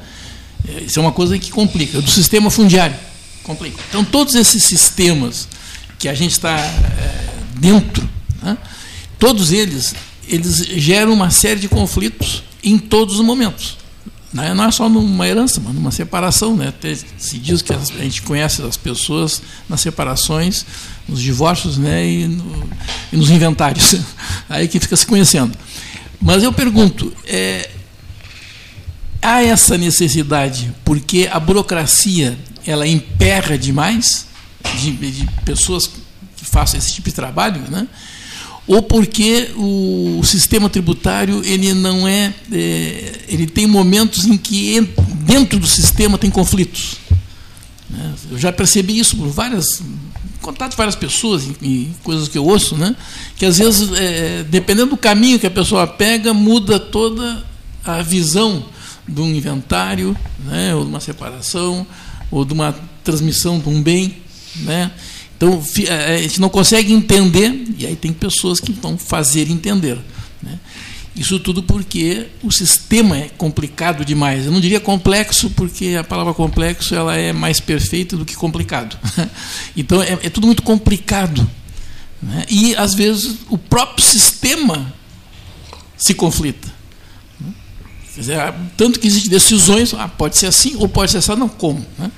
[0.86, 2.00] Isso é uma coisa que complica.
[2.00, 2.96] Do sistema fundiário,
[3.42, 3.78] complica.
[3.88, 5.48] Então, todos esses sistemas
[5.98, 7.26] que a gente está é,
[7.58, 8.08] dentro,
[8.42, 8.56] né,
[9.18, 9.94] todos eles,
[10.28, 13.76] eles geram uma série de conflitos em todos os momentos.
[14.32, 14.52] Né?
[14.52, 16.56] Não é só numa herança, mas numa separação.
[16.56, 16.72] Né?
[17.16, 20.66] Se diz que a gente conhece as pessoas nas separações,
[21.08, 22.04] nos divórcios né?
[22.04, 22.68] e, no,
[23.12, 23.94] e nos inventários.
[24.48, 25.56] Aí que fica se conhecendo.
[26.20, 27.70] Mas eu pergunto, é,
[29.22, 32.36] há essa necessidade porque a burocracia
[32.66, 34.26] ela emperra demais
[34.80, 35.86] de, de pessoas
[36.36, 37.86] que façam esse tipo de trabalho, né?
[38.66, 44.80] Ou porque o sistema tributário ele não é, é ele tem momentos em que
[45.26, 46.96] dentro do sistema tem conflitos.
[47.90, 48.14] Né?
[48.30, 49.82] Eu já percebi isso por várias
[50.40, 52.94] contato de várias pessoas e, coisas que eu ouço, né?
[53.34, 57.42] Que às vezes, é, dependendo do caminho que a pessoa pega, muda toda
[57.82, 58.62] a visão
[59.08, 61.86] de um inventário, né, ou de uma separação,
[62.30, 64.18] ou de uma transmissão de um bem.
[64.56, 64.90] Né?
[65.44, 69.98] Então, a gente não consegue entender, e aí tem pessoas que vão fazer entender.
[70.42, 70.58] Né?
[71.14, 74.46] Isso tudo porque o sistema é complicado demais.
[74.46, 78.98] Eu não diria complexo, porque a palavra complexo ela é mais perfeita do que complicado.
[79.76, 81.48] Então, é, é tudo muito complicado.
[82.22, 82.46] Né?
[82.48, 84.92] E, às vezes, o próprio sistema
[85.96, 86.72] se conflita.
[88.16, 88.38] Dizer,
[88.76, 91.84] tanto que existem decisões, ah, pode ser assim ou pode ser assim, não, como?
[91.98, 92.10] Né?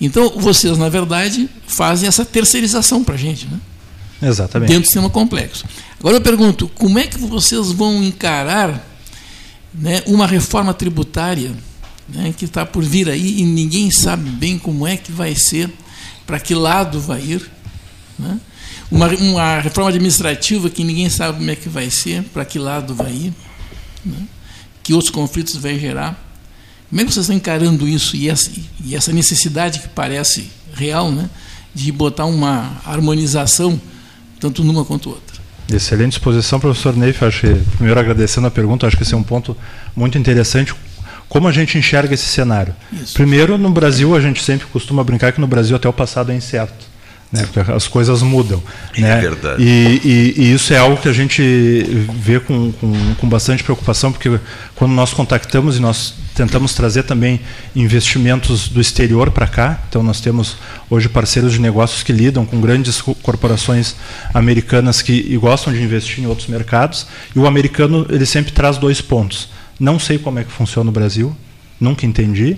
[0.00, 3.46] Então, vocês, na verdade, fazem essa terceirização para a gente.
[3.46, 3.60] Né?
[4.22, 4.68] Exatamente.
[4.68, 5.64] Dentro do sistema complexo.
[5.98, 8.86] Agora eu pergunto, como é que vocês vão encarar
[9.74, 11.52] né, uma reforma tributária
[12.08, 15.70] né, que está por vir aí e ninguém sabe bem como é que vai ser,
[16.26, 17.50] para que lado vai ir?
[18.18, 18.40] Né?
[18.90, 22.94] Uma, uma reforma administrativa que ninguém sabe como é que vai ser, para que lado
[22.94, 23.34] vai ir?
[24.04, 24.26] Né?
[24.82, 26.18] que outros conflitos vai gerar.
[26.90, 28.50] Como é que vocês estão encarando isso e essa,
[28.84, 31.30] e essa necessidade que parece real, né,
[31.72, 33.80] de botar uma harmonização
[34.40, 35.40] tanto numa quanto outra?
[35.72, 37.24] Excelente exposição, professor Neif.
[37.24, 39.56] Acho que, primeiro agradecendo a pergunta, acho que esse é um ponto
[39.94, 40.74] muito interessante.
[41.28, 42.74] Como a gente enxerga esse cenário?
[42.92, 43.14] Isso.
[43.14, 46.34] Primeiro, no Brasil, a gente sempre costuma brincar que no Brasil até o passado é
[46.34, 46.89] incerto
[47.32, 47.46] né?
[47.52, 48.62] Porque as coisas mudam.
[48.96, 49.20] É né?
[49.20, 49.62] verdade.
[49.62, 54.10] E, e, e, isso é algo que a gente vê com, com, com bastante preocupação,
[54.10, 54.38] porque
[54.74, 57.40] quando nós contactamos e nós tentamos trazer também
[57.76, 59.80] investimentos do exterior para cá.
[59.88, 60.56] Então nós temos
[60.88, 63.94] hoje parceiros de negócios que lidam com grandes corporações
[64.32, 67.06] americanas que gostam de investir em outros mercados.
[67.34, 69.50] E o americano ele sempre traz dois pontos.
[69.78, 71.34] Não sei como é que funciona no Brasil,
[71.80, 72.56] nunca entendi.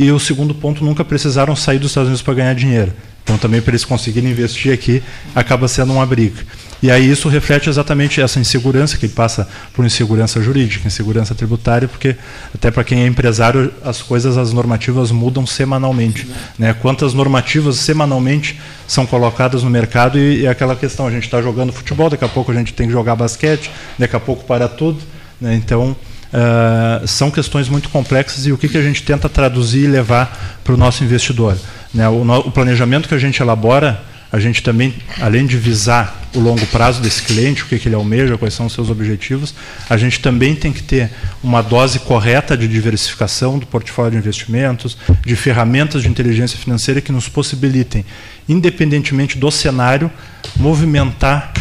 [0.00, 2.90] E o segundo ponto, nunca precisaram sair dos Estados Unidos para ganhar dinheiro.
[3.22, 5.02] Então, também para eles conseguirem investir aqui,
[5.34, 6.40] acaba sendo uma briga.
[6.82, 12.16] E aí isso reflete exatamente essa insegurança, que passa por insegurança jurídica, insegurança tributária, porque
[12.54, 16.26] até para quem é empresário, as coisas, as normativas mudam semanalmente.
[16.58, 16.72] Né?
[16.72, 21.74] Quantas normativas semanalmente são colocadas no mercado e, e aquela questão, a gente está jogando
[21.74, 24.98] futebol, daqui a pouco a gente tem que jogar basquete, daqui a pouco para tudo.
[25.38, 25.54] Né?
[25.56, 25.94] Então,
[26.32, 30.58] uh, são questões muito complexas e o que, que a gente tenta traduzir e levar
[30.64, 31.56] para o nosso investidor.
[31.92, 32.08] Né?
[32.08, 34.00] O, o, planejamento que a gente elabora,
[34.32, 37.96] a gente também, além de visar o longo prazo desse cliente, o que, que ele
[37.96, 39.52] almeja, quais são os seus objetivos,
[39.88, 41.10] a gente também tem que ter
[41.42, 47.10] uma dose correta de diversificação do portfólio de investimentos, de ferramentas de inteligência financeira que
[47.10, 48.04] nos possibilitem,
[48.48, 50.10] independentemente do cenário,
[50.56, 51.52] movimentar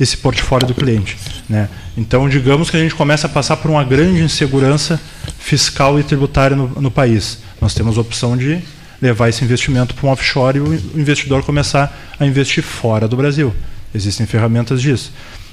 [0.00, 1.16] esse portfólio do cliente.
[1.48, 1.68] Né?
[1.96, 4.98] Então, digamos que a gente começa a passar por uma grande insegurança
[5.38, 7.38] fiscal e tributária no, no país.
[7.60, 8.60] Nós temos a opção de
[9.00, 13.54] levar esse investimento para um offshore e o investidor começar a investir fora do Brasil.
[13.94, 15.12] Existem ferramentas disso.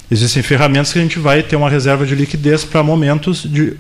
[0.10, 3.76] Existem ferramentas que a gente vai ter uma reserva de liquidez para momentos de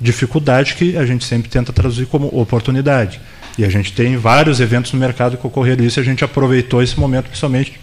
[0.00, 3.20] dificuldade que a gente sempre tenta traduzir como oportunidade.
[3.58, 6.82] E a gente tem vários eventos no mercado que ocorreram isso e a gente aproveitou
[6.82, 7.78] esse momento principalmente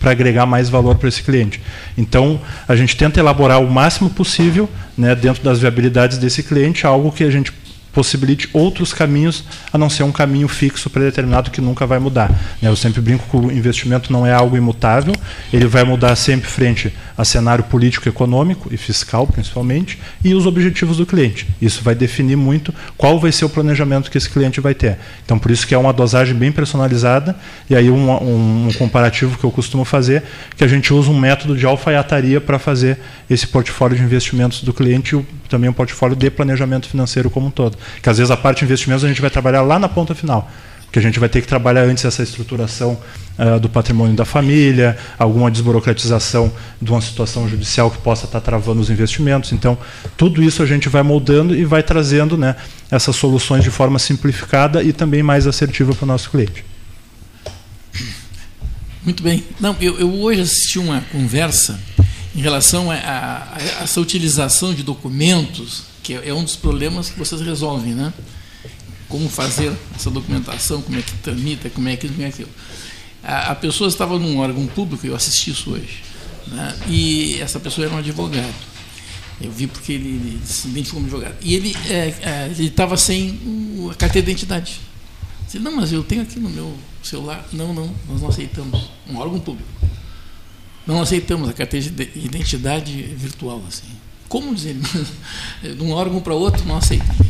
[0.00, 1.60] para agregar mais valor para esse cliente.
[1.96, 7.12] Então, a gente tenta elaborar o máximo possível, né, dentro das viabilidades desse cliente, algo
[7.12, 7.52] que a gente
[7.92, 12.30] possibilite outros caminhos a não ser um caminho fixo predeterminado que nunca vai mudar.
[12.62, 12.68] Né?
[12.68, 15.14] Eu sempre brinco que o investimento não é algo imutável,
[15.52, 20.96] ele vai mudar sempre frente a cenário político, econômico e fiscal, principalmente, e os objetivos
[20.96, 21.46] do cliente.
[21.60, 24.98] Isso vai definir muito qual vai ser o planejamento que esse cliente vai ter.
[25.24, 27.36] Então, por isso que é uma dosagem bem personalizada,
[27.68, 30.22] e aí um, um, um comparativo que eu costumo fazer,
[30.56, 32.98] que a gente usa um método de alfaiataria para fazer
[33.28, 37.50] esse portfólio de investimentos do cliente e também um portfólio de planejamento financeiro como um
[37.50, 40.14] todo que às vezes a parte de investimentos a gente vai trabalhar lá na ponta
[40.14, 40.50] final,
[40.90, 42.98] porque a gente vai ter que trabalhar antes essa estruturação
[43.38, 48.80] uh, do patrimônio da família, alguma desburocratização de uma situação judicial que possa estar travando
[48.80, 49.52] os investimentos.
[49.52, 49.78] Então,
[50.16, 52.56] tudo isso a gente vai moldando e vai trazendo né,
[52.90, 56.64] essas soluções de forma simplificada e também mais assertiva para o nosso cliente.
[59.04, 59.44] Muito bem.
[59.60, 61.78] Não, eu, eu hoje assisti uma conversa
[62.34, 67.10] em relação a, a, a, essa utilização de documentos, que é, é um dos problemas
[67.10, 68.12] que vocês resolvem, né?
[69.10, 72.48] Como fazer essa documentação, como é que tramita, como é que como é aquilo.
[73.22, 76.02] A, a pessoa estava num órgão público, eu assisti isso hoje,
[76.46, 76.74] né?
[76.88, 78.70] e essa pessoa era um advogado.
[79.40, 81.36] Eu vi porque ele, ele se identificou como advogado.
[81.42, 83.38] E ele é, é, estava sem
[83.90, 84.80] a carteira de identidade.
[85.46, 87.46] Disse, não, mas eu tenho aqui no meu celular.
[87.52, 88.90] Não, não, nós não aceitamos.
[89.08, 89.68] Um órgão público.
[90.86, 93.62] Não aceitamos a carteira de identidade virtual.
[93.66, 93.86] assim.
[94.28, 94.76] Como dizer?
[95.62, 97.29] De um órgão para outro, não aceitamos.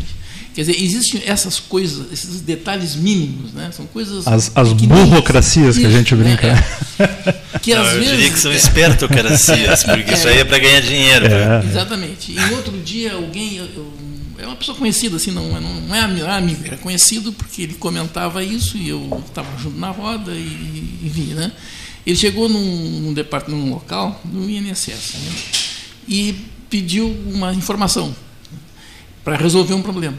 [0.54, 3.70] Quer dizer, existem essas coisas, esses detalhes mínimos, né?
[3.72, 4.26] São coisas.
[4.26, 6.54] As, as burocracias que a gente brinca.
[6.54, 6.64] Né?
[6.98, 8.10] É, que às eu vezes.
[8.10, 11.26] diria que são espertocracias, porque é, isso aí é para ganhar dinheiro.
[11.26, 11.64] É.
[11.64, 12.32] Exatamente.
[12.32, 13.56] E outro dia alguém.
[13.56, 13.92] Eu,
[14.38, 18.42] é uma pessoa conhecida, assim, não, é, não é amigo, era conhecido porque ele comentava
[18.42, 21.52] isso e eu estava junto na roda e, e vi, né?
[22.06, 25.32] Ele chegou num, num departamento, num local, no INSS, né?
[26.08, 26.34] e
[26.68, 28.14] pediu uma informação
[29.22, 30.16] para resolver um problema.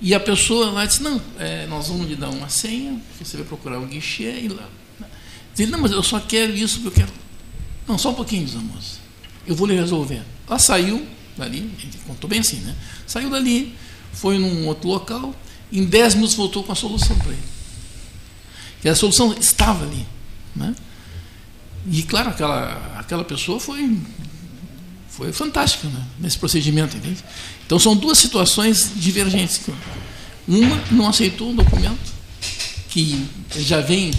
[0.00, 3.46] E a pessoa lá disse, não, é, nós vamos lhe dar uma senha, você vai
[3.46, 4.68] procurar o guichê e lá.
[5.58, 7.18] Ele, não, mas eu só quero isso porque eu quero.
[7.86, 8.98] Não, só um pouquinho, diz a moça.
[9.46, 10.22] Eu vou lhe resolver.
[10.48, 11.70] Ela saiu, dali,
[12.06, 12.74] contou bem assim, né?
[13.06, 13.74] Saiu dali,
[14.12, 15.34] foi num outro local,
[15.70, 17.42] em 10 minutos voltou com a solução para ele.
[18.82, 20.06] E a solução estava ali.
[20.56, 20.74] Né?
[21.90, 23.98] E claro, aquela, aquela pessoa foi,
[25.20, 26.02] foi fantástica né?
[26.18, 26.96] nesse procedimento.
[26.96, 27.22] Entende?
[27.66, 29.60] Então são duas situações divergentes.
[30.48, 32.20] Uma não aceitou um documento
[32.88, 34.10] que já vem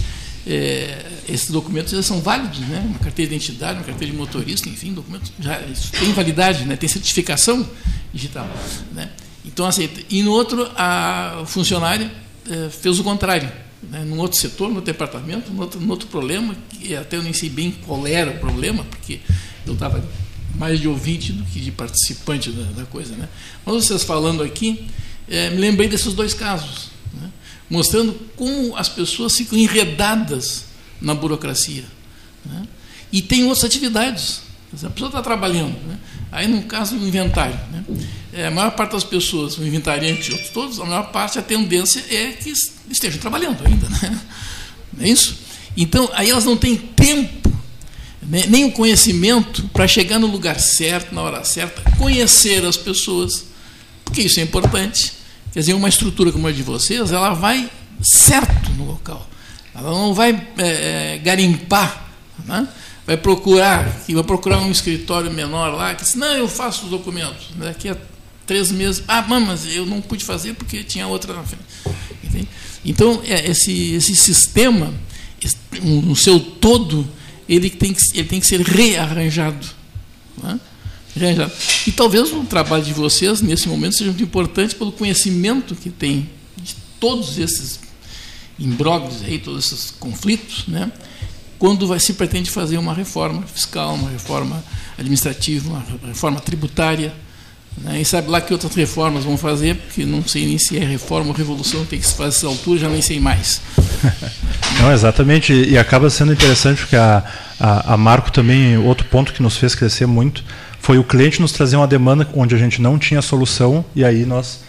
[0.46, 2.82] é, esses documentos já são válidos, né?
[2.84, 5.60] uma carteira de identidade, uma carteira de motorista, enfim, documentos já
[5.98, 6.76] tem validade, né?
[6.76, 7.68] tem certificação
[8.12, 8.48] digital.
[8.92, 9.10] Né?
[9.44, 10.00] Então, aceita.
[10.08, 12.10] E no outro, a funcionária
[12.48, 13.50] é, fez o contrário.
[13.82, 14.04] Né?
[14.04, 17.32] Num outro setor, no outro departamento, no outro, no outro problema, que até eu nem
[17.32, 19.20] sei bem qual era o problema, porque
[19.66, 20.02] eu estava
[20.54, 23.14] mais de ouvinte do que de participante da, da coisa.
[23.14, 23.28] Né?
[23.64, 24.86] Mas vocês falando aqui,
[25.28, 26.92] é, me lembrei desses dois casos
[27.72, 30.66] mostrando como as pessoas ficam enredadas
[31.00, 31.84] na burocracia.
[32.44, 32.64] Né?
[33.10, 34.42] E tem outras atividades.
[34.84, 35.74] A pessoa está trabalhando.
[35.86, 35.98] Né?
[36.30, 37.82] Aí, no caso do inventário, né?
[38.30, 41.42] é, a maior parte das pessoas, o inventariante e outros todos, a maior parte, a
[41.42, 42.52] tendência é que
[42.90, 43.88] estejam trabalhando ainda.
[43.88, 44.20] Né?
[44.92, 45.38] Não é isso?
[45.74, 47.50] Então, aí elas não têm tempo,
[48.22, 48.44] né?
[48.48, 53.46] nem o conhecimento para chegar no lugar certo, na hora certa, conhecer as pessoas,
[54.04, 57.70] porque isso é importante Quer dizer, uma estrutura como a de vocês, ela vai
[58.00, 59.28] certo no local.
[59.74, 62.10] Ela não vai é, é garimpar,
[62.46, 62.66] né?
[63.06, 67.48] vai procurar, vai procurar um escritório menor lá, que diz, não, eu faço os documentos.
[67.56, 67.96] Daqui a
[68.46, 71.64] três meses, ah, mas eu não pude fazer porque tinha outra na frente.
[72.24, 72.48] Entende?
[72.84, 74.92] Então, é, esse, esse sistema,
[75.82, 77.06] no seu todo,
[77.54, 79.66] ele tem que, ele tem que ser rearranjado.
[80.42, 80.60] Né?
[81.86, 86.28] E talvez o trabalho de vocês, nesse momento, seja muito importante pelo conhecimento que tem
[86.56, 87.80] de todos esses
[88.58, 90.90] imbróglios aí, todos esses conflitos, né?
[91.58, 94.64] quando vai, se pretende fazer uma reforma fiscal, uma reforma
[94.98, 97.14] administrativa, uma reforma tributária.
[97.78, 98.00] Né?
[98.00, 101.28] E sabe lá que outras reformas vão fazer, porque não sei nem se é reforma
[101.28, 103.60] ou revolução, tem que se fazer essa altura, já nem sei mais.
[104.80, 107.22] Não, exatamente, e acaba sendo interessante porque a,
[107.60, 110.42] a, a Marco também, outro ponto que nos fez crescer muito,
[110.80, 114.24] foi o cliente nos trazer uma demanda onde a gente não tinha solução e aí
[114.24, 114.60] nós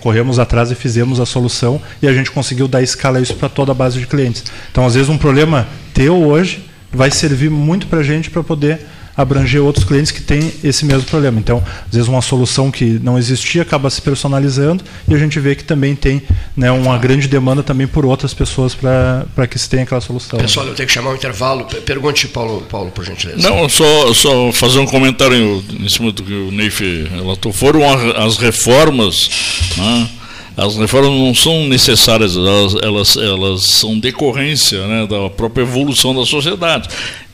[0.00, 3.70] corremos atrás e fizemos a solução e a gente conseguiu dar escala isso para toda
[3.70, 4.42] a base de clientes.
[4.72, 8.80] Então, às vezes, um problema teu hoje vai servir muito para a gente para poder
[9.16, 11.38] abranger outros clientes que têm esse mesmo problema.
[11.38, 15.54] Então, às vezes uma solução que não existia acaba se personalizando e a gente vê
[15.54, 16.22] que também tem
[16.56, 20.38] né, uma grande demanda também por outras pessoas para que se tenha aquela solução.
[20.38, 21.64] Pessoal, eu tenho que chamar um intervalo.
[21.84, 23.48] Pergunte, Paulo, Paulo por gentileza.
[23.48, 27.52] Não, só, só fazer um comentário em cima do que o Neif relatou.
[27.52, 27.80] Foram
[28.16, 29.30] as reformas
[29.76, 30.08] né,
[30.56, 36.24] as reformas não são necessárias, elas, elas, elas são decorrência né, da própria evolução da
[36.24, 36.88] sociedade.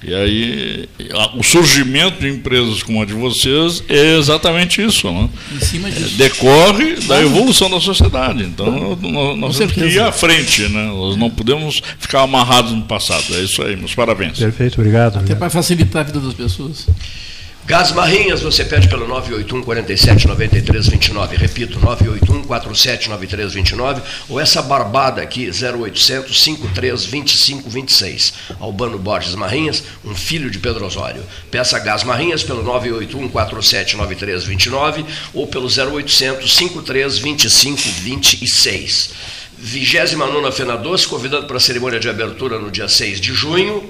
[0.04, 0.88] E aí,
[1.36, 5.08] o surgimento de empresas como a de vocês é exatamente isso.
[5.08, 5.28] Né?
[6.16, 8.42] Decorre da evolução da sociedade.
[8.42, 10.62] Então, nós, nós temos que ir à frente.
[10.62, 10.86] Né?
[10.86, 13.22] Nós não podemos ficar amarrados no passado.
[13.36, 14.40] É isso aí, meus parabéns.
[14.40, 15.10] Perfeito, obrigado.
[15.10, 15.38] Até obrigado.
[15.38, 16.88] para facilitar a vida das pessoas.
[17.64, 21.36] Gás Marrinhas, você pede pelo 981 47 93 29.
[21.36, 24.02] Repito, 981 47 93 29.
[24.28, 28.34] Ou essa barbada aqui, 0800 53 25 26.
[28.58, 31.22] Albano Borges Marrinhas, um filho de Pedro Osório.
[31.52, 39.10] Peça Gás Marrinhas pelo 981 47 93 29 ou pelo 0800 53 25 26.
[39.56, 43.88] 29 Fena Doce, convidando para a cerimônia de abertura no dia 6 de junho.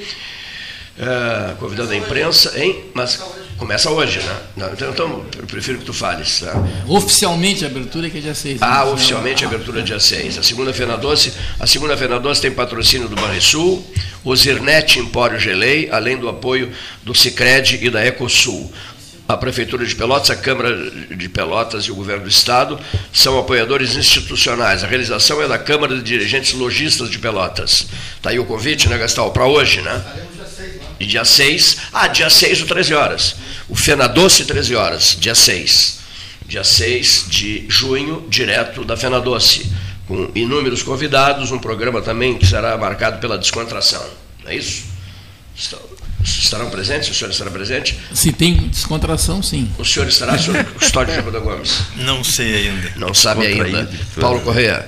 [0.99, 2.85] É, convidando a imprensa, hein?
[2.93, 3.19] Mas
[3.63, 4.37] começa hoje, né?
[4.57, 6.41] Não, então, então, eu prefiro que tu fales.
[6.41, 6.53] Tá?
[6.89, 8.61] Oficialmente a abertura é que é dia 6.
[8.61, 10.39] Ah, oficialmente a abertura é dia 6.
[10.39, 13.87] A segunda Fena Doce, a segunda Fena Doce tem patrocínio do Banrisul,
[14.25, 16.73] o Zirnet Empório Gelei, além do apoio
[17.05, 18.73] do Cicred e da Ecosul.
[19.29, 20.77] A Prefeitura de Pelotas, a Câmara
[21.17, 22.79] de Pelotas e o Governo do Estado
[23.13, 24.83] são apoiadores institucionais.
[24.83, 27.87] A realização é da Câmara de Dirigentes Logistas de Pelotas.
[28.17, 29.31] Está aí o convite, né, Gastal?
[29.31, 30.05] Para hoje, né?
[31.03, 33.35] E dia 6, ah, dia 6, o 13 horas.
[33.69, 35.99] O Fena Doce, 13 horas, dia 6.
[36.47, 39.67] Dia 6 de junho, direto da Fena Doce.
[40.07, 44.05] Com inúmeros convidados, um programa também que será marcado pela descontração.
[44.45, 44.85] Não é isso?
[46.25, 47.11] Estarão presentes?
[47.11, 47.99] O senhor estará presente?
[48.13, 49.71] Se tem descontração, sim.
[49.79, 51.81] O senhor estará, senhor Custódio Jacoda Gomes?
[51.97, 52.93] Não sei ainda.
[52.97, 53.91] Não sabe ainda.
[54.21, 54.87] Paulo Correia?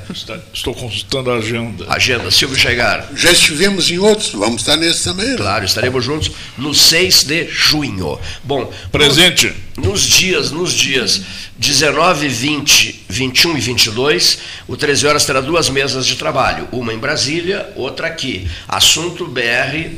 [0.53, 1.87] Estou consultando a agenda.
[1.89, 2.30] Agenda.
[2.30, 3.09] Silvio Chegar?
[3.16, 5.26] Já estivemos em outros, vamos estar nesse também.
[5.26, 5.37] Né?
[5.37, 8.18] Claro, estaremos juntos no 6 de junho.
[8.43, 9.53] Bom, presente.
[9.76, 11.20] Nos, nos dias, nos dias
[11.57, 16.99] 19, 20, 21 e 22, o 13 horas terá duas mesas de trabalho, uma em
[16.99, 18.49] Brasília, outra aqui.
[18.68, 19.91] Assunto BR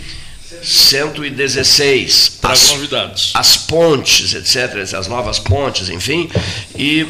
[0.62, 2.38] 116.
[2.40, 3.30] Para as, novidades.
[3.34, 6.30] As pontes, etc., as novas pontes, enfim,
[6.74, 7.06] e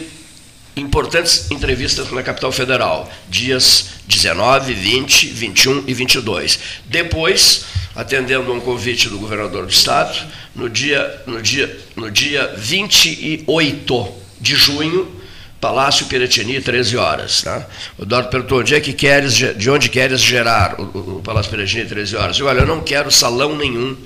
[0.76, 6.58] importantes entrevistas na capital federal, dias 19, 20, 21 e 22.
[6.84, 7.64] Depois,
[7.94, 10.16] atendendo a um convite do governador do estado,
[10.54, 15.25] no dia, no dia, no dia 28 de junho,
[15.60, 17.42] Palácio Piratini, 13 horas.
[17.42, 17.66] Tá?
[17.98, 21.84] O Eduardo perguntou onde é que queres, de onde queres gerar o, o Palácio Piratini,
[21.84, 22.38] 13 horas.
[22.38, 23.96] Eu, olha, eu não quero salão nenhum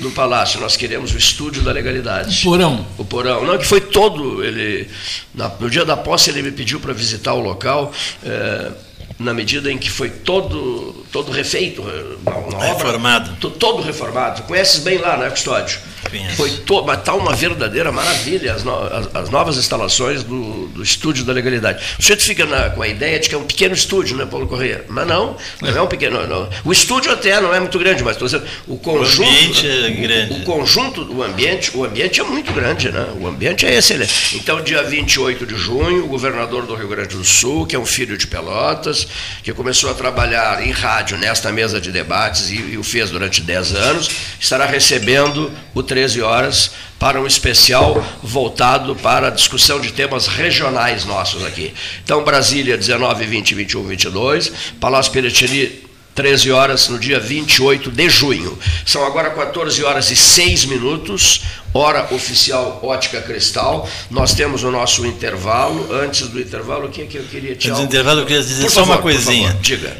[0.00, 2.46] no Palácio, nós queremos o estúdio da legalidade.
[2.46, 2.86] O porão.
[2.98, 3.44] O porão.
[3.44, 4.44] Não, que foi todo.
[4.44, 4.88] Ele,
[5.34, 7.92] na, no dia da posse, ele me pediu para visitar o local.
[8.24, 8.70] É,
[9.18, 13.30] na medida em que foi todo, todo refeito, uma, reformado.
[13.32, 14.42] Obra, todo reformado.
[14.42, 15.80] Conheces bem lá, né, Custódio?
[16.36, 21.24] Foi to, está uma verdadeira maravilha as, no, as, as novas instalações do, do, Estúdio
[21.24, 21.84] da Legalidade.
[21.98, 24.46] O senhor fica na, com a ideia de que é um pequeno estúdio, né, Paulo
[24.46, 24.84] Correia?
[24.88, 26.26] Mas não, não é um pequeno.
[26.26, 26.48] Não.
[26.64, 29.28] O estúdio até não é muito grande, mas dizendo, o conjunto.
[29.28, 30.32] O ambiente é grande.
[30.32, 33.06] O conjunto, o ambiente, o ambiente é muito grande, né?
[33.20, 34.36] O ambiente é excelente.
[34.36, 37.86] Então, dia 28 de junho, o governador do Rio Grande do Sul, que é um
[37.86, 39.07] filho de Pelotas,
[39.42, 43.40] que começou a trabalhar em rádio nesta mesa de debates e, e o fez durante
[43.40, 49.92] 10 anos, estará recebendo o 13 horas para um especial voltado para a discussão de
[49.92, 51.72] temas regionais nossos aqui.
[52.02, 55.87] Então, Brasília, 19, 20, 21, 22, Palácio Piratini,
[56.18, 58.58] 13 horas no dia 28 de junho.
[58.84, 61.42] São agora 14 horas e 6 minutos,
[61.72, 63.88] hora oficial Ótica Cristal.
[64.10, 65.94] Nós temos o nosso intervalo.
[65.94, 68.42] Antes do intervalo, o que, é que eu queria te Antes do intervalo, eu queria
[68.42, 69.46] dizer por só favor, uma coisinha.
[69.46, 69.96] Favor, diga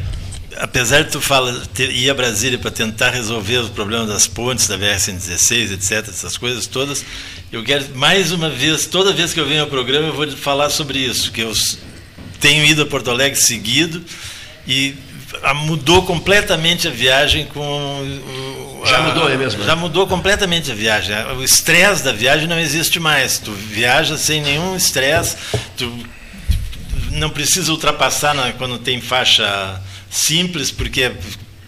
[0.57, 4.67] apesar de tu fala, ter, ir a Brasília para tentar resolver os problemas das pontes
[4.67, 7.05] da BR-116, etc., essas coisas todas,
[7.53, 10.69] eu quero, mais uma vez, toda vez que eu venho ao programa, eu vou falar
[10.69, 11.53] sobre isso, que eu
[12.41, 14.03] tenho ido a Porto Alegre seguido
[14.67, 14.97] e
[15.55, 18.21] mudou completamente a viagem com
[18.85, 21.15] já mudou é mesmo já mudou completamente a viagem.
[21.37, 23.39] O estresse da viagem não existe mais.
[23.39, 25.37] Tu viaja sem nenhum estresse
[25.77, 25.93] tu
[27.11, 31.13] não precisa ultrapassar na, quando tem faixa simples, porque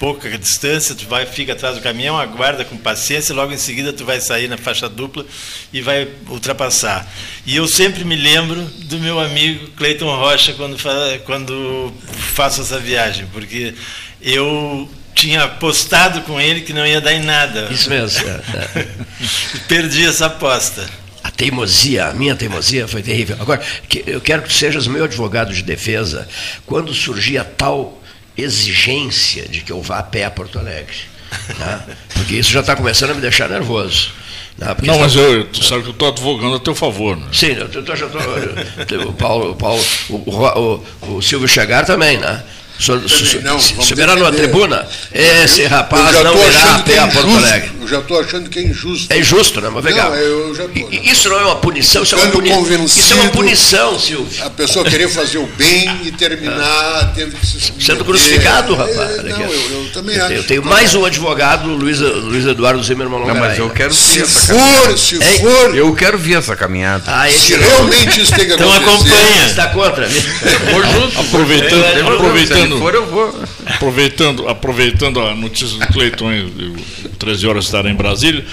[0.00, 4.02] pouca distância, tu vai, fica atrás do caminhão, aguarda com paciência, logo em seguida tu
[4.02, 5.26] vai sair na faixa dupla
[5.70, 7.06] e vai ultrapassar.
[7.44, 10.78] E eu sempre me lembro do meu amigo Cleiton Rocha quando,
[11.26, 11.92] quando
[12.34, 13.74] faço essa viagem, porque
[14.22, 17.68] eu tinha apostado com ele que não ia dar em nada.
[17.70, 18.26] Isso mesmo.
[18.26, 18.86] É, é.
[19.68, 20.88] Perdi essa aposta.
[21.22, 23.36] A teimosia, a minha teimosia foi terrível.
[23.38, 23.60] Agora,
[24.06, 26.26] eu quero que sejas meu advogado de defesa
[26.64, 27.99] quando surgia tal
[28.36, 30.96] exigência de que eu vá a pé a Porto Alegre.
[31.58, 31.80] Né?
[32.14, 34.10] Porque isso já está começando a me deixar nervoso.
[34.58, 34.76] Né?
[34.82, 37.16] Não, mas eu, tu sabe que eu estou advogando a teu favor.
[37.16, 37.26] Né?
[37.32, 38.18] Sim, eu, eu, já tô,
[39.08, 42.42] o Paulo, o, Paulo o, o, o, Silvio Chegar também, né?
[42.80, 47.70] So, so, não, subirá numa tribuna, esse rapaz não irá a pé a Porto Alegre.
[47.86, 49.12] já estou achando que é injusto.
[49.12, 49.68] É injusto, né?
[49.70, 50.06] Mas vem cá.
[50.06, 50.56] Eu
[50.90, 52.86] Isso não é uma punição, isso é uma convencido.
[52.86, 54.46] Isso é uma punição, Silvio.
[54.46, 57.84] A pessoa querer fazer o bem e terminar tendo que se submeter.
[57.86, 59.18] Sendo crucificado, É, rapaz.
[59.18, 59.50] é, não, eu,
[59.84, 60.28] eu também Eu acho.
[60.28, 63.58] tenho- Eu tenho mais um advogado, Luiz, Luiz Eduardo Zimmermann Não, mas Longaray.
[63.58, 64.96] eu quero Se ver essa for, caminhada.
[64.96, 67.04] se for, Eu quero ver essa caminhada.
[67.06, 67.58] Ah, se não.
[67.60, 69.12] realmente isso tem que Então acontecer.
[69.14, 69.46] acompanha.
[69.46, 70.08] Está contra?
[70.08, 71.20] Vou junto.
[72.74, 73.42] Aproveitando, Se for, eu vou.
[73.66, 76.76] aproveitando, aproveitando a notícia do Cleiton, eu-
[77.18, 78.44] 13 horas estarei em Brasília.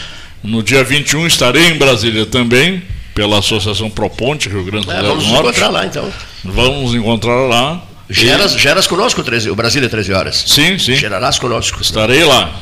[0.43, 2.81] No dia 21 estarei em Brasília também,
[3.13, 6.13] pela Associação Proponte, Rio Grande do É, vamos nos encontrar lá, então.
[6.43, 7.83] Vamos encontrar lá.
[8.09, 10.43] Geras, Geras conosco, 13, o Brasília 13 horas.
[10.47, 10.95] Sim, sim.
[10.95, 11.81] Gerarás conosco.
[11.81, 12.53] Estarei lá.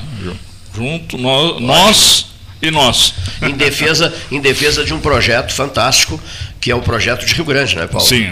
[0.75, 2.25] Junto, nós, nós
[2.61, 3.13] e nós.
[3.41, 6.19] Em defesa, em defesa de um projeto fantástico,
[6.65, 8.03] que é o projeto de Rio Grande, né, Paulo?
[8.07, 8.27] Sim,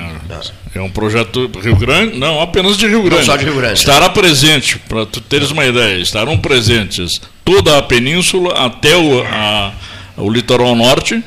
[0.74, 3.26] é um projeto Rio Grande, não apenas de Rio Grande.
[3.28, 3.78] só de Rio Grande.
[3.78, 9.72] Estará presente, para tu teres uma ideia, estarão presentes toda a península até o, a-
[10.18, 11.24] o litoral norte,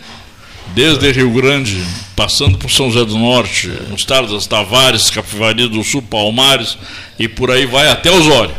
[0.74, 1.80] desde Rio Grande,
[2.16, 6.76] passando por São José do Norte, Mostardas, Tavares, Capivari do Sul, Palmares
[7.20, 8.54] e por aí vai até Osório.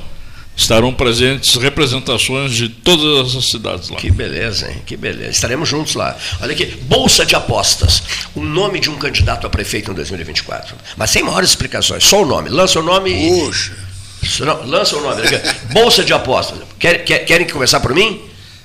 [0.58, 3.97] Estarão presentes representações de todas essas cidades lá.
[3.97, 4.82] Que beleza, hein?
[4.86, 5.30] Que beleza.
[5.30, 6.18] Estaremos juntos lá.
[6.41, 8.01] Olha aqui, Bolsa de Apostas.
[8.36, 10.76] O nome de um candidato a prefeito em 2024.
[10.97, 12.03] Mas sem maiores explicações.
[12.03, 12.49] Só o nome.
[12.49, 13.39] Lança o nome e.
[13.45, 13.72] Poxa.
[14.24, 15.22] Isso Não, lança o nome.
[15.72, 16.58] Bolsa de Apostas.
[16.80, 18.20] Quer- quer- querem começar por mim?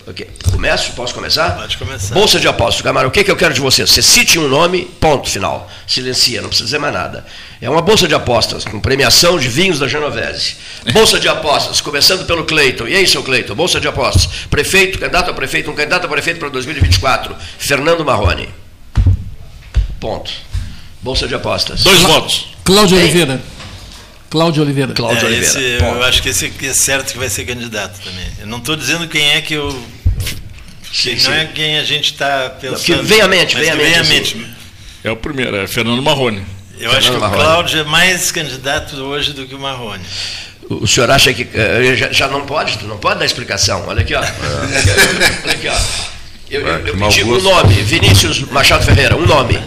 [0.06, 0.28] Ok.
[0.50, 0.92] Começo?
[0.92, 1.50] Posso começar?
[1.50, 2.14] Pode começar.
[2.14, 2.82] Bolsa de Apostas.
[2.82, 3.86] Camarão, o que, que eu quero de você?
[3.86, 5.70] Você cite um nome, ponto final.
[5.86, 7.24] Silencia, não precisa dizer mais nada.
[7.60, 10.56] É uma bolsa de apostas, com premiação de vinhos da Genovese.
[10.92, 12.88] Bolsa de apostas, começando pelo Cleiton.
[12.88, 13.54] E aí, seu Cleiton?
[13.54, 14.26] Bolsa de apostas.
[14.50, 17.36] Prefeito, candidato a prefeito, um candidato a prefeito para 2024.
[17.58, 18.48] Fernando Marrone.
[20.00, 20.32] Ponto.
[21.00, 21.84] Bolsa de apostas.
[21.84, 22.48] Dois votos.
[22.64, 23.04] Cláudio Ei.
[23.04, 23.40] Oliveira.
[24.32, 24.94] Cláudio Oliveira.
[24.94, 25.46] Cláudio É, Oliveira.
[25.46, 28.26] esse, eu acho que esse é certo que vai ser candidato também.
[28.40, 29.68] Eu não estou dizendo quem é que eu.
[30.90, 31.32] Sim, não sim.
[31.32, 32.82] é quem a gente está pensando.
[32.82, 34.14] Que vem à mente, vem à mente, à assim.
[34.14, 34.46] mente.
[35.04, 36.42] É o primeiro, é Fernando Marrone.
[36.80, 37.42] Eu acho que Fernando o Marrone.
[37.44, 40.02] Cláudio é mais candidato hoje do que o Marrone.
[40.70, 42.78] O senhor acha que eh, já, já não pode?
[42.78, 43.84] Tu não pode dar explicação.
[43.86, 44.20] Olha aqui, ó.
[44.20, 45.76] Olha aqui, ó.
[46.50, 49.60] Eu, eu, eu pedi um nome, Vinícius Machado Ferreira, um nome.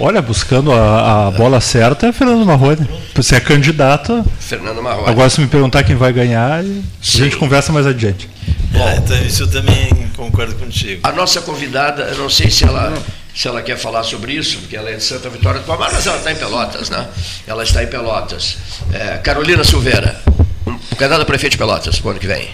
[0.00, 2.88] Olha, buscando a, a bola certa é Fernando Marrone.
[3.14, 4.24] Você é candidato.
[4.38, 5.08] Fernando Marrone.
[5.10, 6.64] Agora, se me perguntar quem vai ganhar, a
[7.02, 8.30] gente conversa mais adiante.
[8.74, 11.00] É, então, isso eu também concordo contigo.
[11.02, 12.96] A nossa convidada, eu não sei se ela,
[13.34, 16.06] se ela quer falar sobre isso, porque ela é de Santa Vitória do Palmar, mas
[16.06, 17.08] ela está em Pelotas, né?
[17.44, 18.56] Ela está em Pelotas.
[18.92, 20.20] É, Carolina Silveira,
[20.64, 22.48] um candidato a prefeito de Pelotas, pro ano que vem.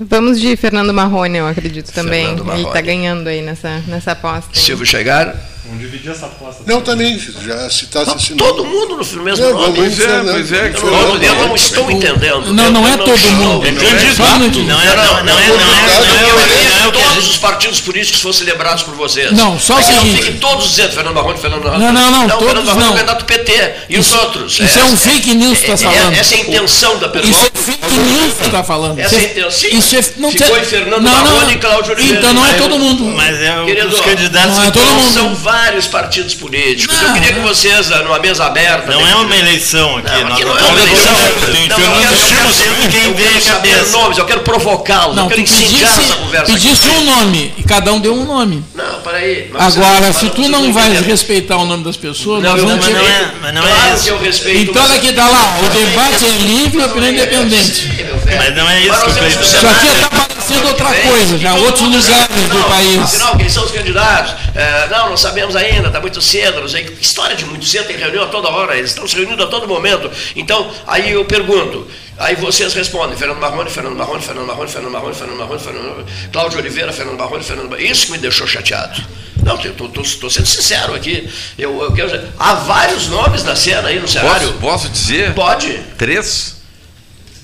[0.00, 2.26] Vamos de Fernando Marrone, eu acredito também.
[2.28, 4.50] Fernando Ele está ganhando aí nessa, nessa aposta.
[4.54, 4.62] hein?
[4.62, 5.34] Silvio chegar.
[5.68, 6.62] Vamos dividir essa aposta.
[6.66, 8.38] Não, também, já citasse esse nome.
[8.50, 9.76] Todo mundo no mesmo É, nome.
[9.76, 10.30] vamos, Fernando.
[10.32, 12.54] pois é, que Eu não, eu não estou entendendo.
[12.54, 13.64] Não, Eu- não eu é todo mundo.
[13.64, 15.76] Não é, não, não é, não é, não é, Eu não é,
[16.24, 19.30] não é todos gente- os partidos políticos fossem lembrados por vocês.
[19.32, 20.06] Não, só o seguinte.
[20.06, 21.84] Não fiquem todos dizendo Fernando Marrone, Fernando Marrone.
[21.84, 22.86] Não, não, não, Fernando Marrone não.
[22.86, 23.74] é o candidato PT.
[23.90, 24.58] E os outros?
[24.58, 26.14] Isso é um fake news que tá é- falando.
[26.14, 27.30] Essa é a intenção da pergunta.
[27.38, 28.98] Isso é fake news que está falando.
[28.98, 29.98] Essa é a Isso intenção.
[29.98, 32.18] É, não ficou em Fernando não, não, Marrone e Cláudio Oliveira.
[32.20, 33.04] Então não é todo mundo.
[33.04, 35.12] Mas é os candidatos não é que todo mundo.
[35.12, 36.96] São vários partidos políticos.
[36.96, 38.90] Não, eu queria que vocês, ah, numa mesa aberta.
[38.92, 40.10] Não é uma eleição aqui.
[40.10, 41.14] Não, aqui não não é uma estamos eleição.
[41.52, 43.92] Tem Não, eu quero, eu quero, eu quem quero vem saber cabeça.
[43.98, 46.52] nomes, eu quero provocá-los, eu Não, quero tu incendiar pedisse, essa conversa.
[46.52, 48.64] pedisse um nome e cada um deu um nome.
[48.74, 49.50] Não, peraí.
[49.58, 51.06] Agora, se tu não vais entendendo.
[51.10, 52.94] respeitar o nome das pessoas, Não, nós eu vamos não te...
[52.94, 54.08] mas não é- mas não é isso.
[54.48, 54.58] eu.
[54.62, 57.88] Então mas- aqui tá lá, o debate é livre e a opinião independente.
[58.36, 62.48] Mas não é isso que eu Isso aqui está parecendo outra coisa, já outros lugares
[62.50, 62.98] do país.
[63.02, 64.34] Afinal, quem são os candidatos?
[64.54, 66.96] É, não, não sabemos ainda, está muito cedo, não sei.
[67.00, 69.66] História de muito cedo, tem reunião a toda hora, eles estão se reunindo a todo
[69.66, 70.10] momento.
[70.36, 71.86] Então, aí eu pergunto,
[72.18, 76.06] aí vocês respondem, Fernando Marrone, Fernando Marrone, Fernando Marrone, Fernando Marrone, Fernando Marrone, Fernando Marrone,
[76.32, 77.90] Cláudio Oliveira, Fernando Marrone, Fernando Marrone.
[77.90, 79.02] Isso que me deixou chateado.
[79.42, 79.56] Não,
[80.02, 81.28] estou sendo sincero aqui.
[81.56, 84.48] Eu, eu quero dizer, há vários nomes na cena aí no cenário.
[84.54, 85.32] Posso, posso dizer?
[85.34, 86.58] Pode, Três?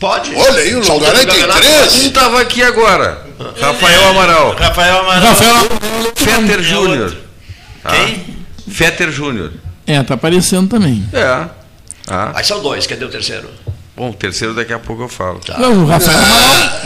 [0.04, 0.34] pode.
[0.36, 1.94] Olha aí, o Longaray tem três?
[1.94, 3.24] Um estava aqui agora.
[3.58, 4.54] Rafael Amaral.
[4.54, 5.22] Rafael Amaral.
[5.22, 5.54] Rafael,
[6.14, 7.23] Fetter Júnior.
[7.88, 8.24] Quem?
[8.68, 9.52] Fetter Júnior.
[9.86, 11.06] é, tá aparecendo também.
[11.12, 11.46] É.
[12.08, 12.32] Ah.
[12.34, 13.48] Aí são dois, cadê o terceiro?
[13.96, 15.40] Bom, o terceiro daqui a pouco eu falo.
[15.48, 16.80] O Rafael Amaral.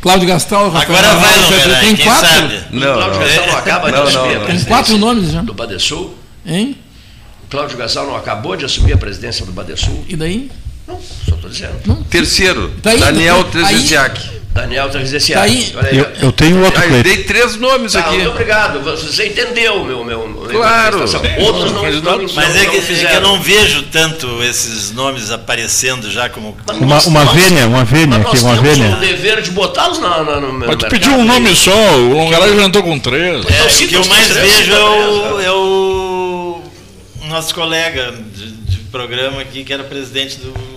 [0.00, 2.26] Cláudio Gastal, Rafael Agora vai, Amaral, Longaray, tem quem quatro.
[2.28, 2.64] sabe?
[2.72, 3.26] Não, Cláudio não.
[3.26, 4.46] Gastal não acaba de Não, assumir não, a não.
[4.46, 5.40] Tem quatro nomes já.
[5.42, 6.14] do Badesul.
[6.44, 6.78] Hein?
[7.48, 10.04] Cláudio Gastal não acabou de assumir a presidência do Badesul?
[10.08, 10.50] E daí?
[10.86, 12.04] Não, só estou dizendo.
[12.10, 14.20] Terceiro, Daí- Daniel aí- Trezeziak.
[14.54, 15.74] Daniel Travis Tá aí.
[15.90, 17.08] Eu, eu tenho outro Ah, eu Cleiton.
[17.08, 18.14] dei três nomes Tá, aqui.
[18.14, 18.80] muito obrigado.
[18.82, 20.28] Você entendeu meu meu.
[20.28, 21.00] meu Claro.
[21.00, 24.42] Outros não, Mas não, Mas não, é, que, não é que eu não vejo tanto
[24.44, 26.56] esses nomes aparecendo já como.
[26.80, 28.96] Uma, uma vênia, uma vênia Mas aqui, nós uma temos vênia.
[28.96, 32.56] o dever de botá-los na, na, no Mas tu pediu um nome só, o Longaray
[32.56, 33.44] já entrou com três.
[33.46, 36.62] É, sim, o que eu nós mais vejo é o, é o
[37.28, 40.73] nosso colega de, de programa aqui, que era presidente do.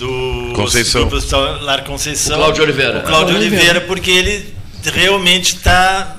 [0.00, 1.02] Do Conceição.
[1.02, 2.36] Grupo Hospitalar Conceição.
[2.36, 2.98] O Cláudio Oliveira.
[3.00, 6.16] O Cláudio Oliveira, porque ele realmente está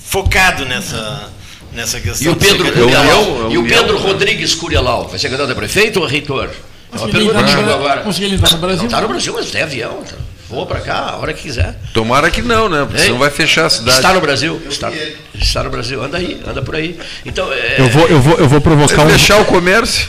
[0.00, 1.30] focado nessa,
[1.72, 2.26] nessa questão.
[2.26, 3.22] E o Pedro Curialau?
[3.22, 3.64] União, E o.
[3.66, 5.06] Pedro Rodrigues Curialau?
[5.08, 6.50] Vai ser candidato a prefeito ou a reitor?
[6.92, 8.00] É uma pergunta que chegou no- agora.
[8.02, 8.82] consegui ele entrar no Brasil.
[8.82, 10.02] Não tá no Brasil, mas tem avião.
[10.02, 10.16] tá?
[10.48, 11.74] Voa pra cá a hora que quiser.
[11.92, 12.84] Tomara que não, né?
[12.84, 13.96] Porque Ei, senão vai fechar a cidade.
[13.96, 14.62] Está no Brasil.
[14.70, 14.92] Está,
[15.34, 16.00] está no Brasil.
[16.02, 16.96] Anda aí, anda por aí.
[17.24, 19.10] Então, é, Eu vou, eu vou, eu vou provocar um.
[19.10, 20.08] fechar o comércio.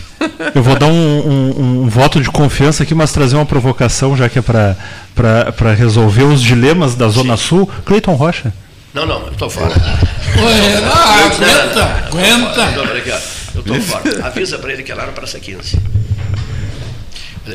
[0.53, 4.29] Eu vou dar um, um- um voto de confiança aqui, mas trazer uma provocação, já
[4.29, 7.67] que é para resolver os dilemas da Zona Sul.
[7.85, 8.53] Cleiton Rocha.
[8.93, 9.69] Não, não, eu tô fora.
[9.69, 12.71] Ué, ah, aguenta, aguenta.
[12.71, 12.83] Não,
[13.13, 13.17] ó.
[13.55, 14.25] Eu tô fora.
[14.27, 15.77] Avisa pra ele que é lá na Praça 15.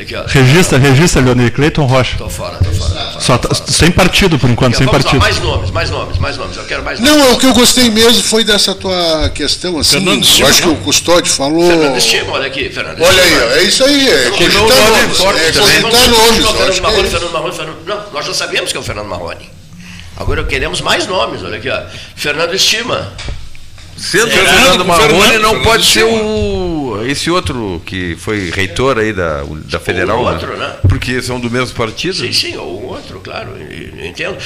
[0.01, 0.23] Aqui, ó.
[0.25, 1.51] Registra, registra, Leonir.
[1.51, 2.17] Cleiton Rocha.
[2.17, 2.93] Tô fora, tô fora.
[2.93, 3.21] Tô fora.
[3.21, 5.21] Só tá- sem partido, por enquanto, sem Vamos lá, partido.
[5.21, 6.57] mais nomes, mais nomes, mais nomes.
[6.57, 7.15] Eu quero mais nomes.
[7.15, 9.97] Não, o que eu gostei mesmo foi dessa tua questão, assim.
[9.97, 11.67] Fernando eu acho que o Custódio falou.
[11.67, 15.19] Fernando Estima, olha aqui, Fernando Olha aí, é isso aí, é cogitar nome nomes.
[15.19, 16.45] É cogitar nomes.
[16.45, 17.11] acho Fernando é Marrone, isso.
[17.11, 17.77] Fernando Marrone, Fernando...
[17.85, 19.49] Não, nós já sabemos que é o Fernando Marrone.
[20.15, 21.81] Agora queremos mais nomes, olha aqui, ó.
[22.15, 23.11] Fernando Estima.
[24.03, 26.73] Sendo Fernando, Fernando Marrone, Fernando, não Fernando pode ser o
[27.07, 30.75] esse outro que foi reitor aí da, da Federal, o outro, né?
[30.87, 32.15] Porque são do mesmo partido.
[32.15, 33.51] Sim, sim, ou o outro, claro,
[34.03, 34.37] entendo.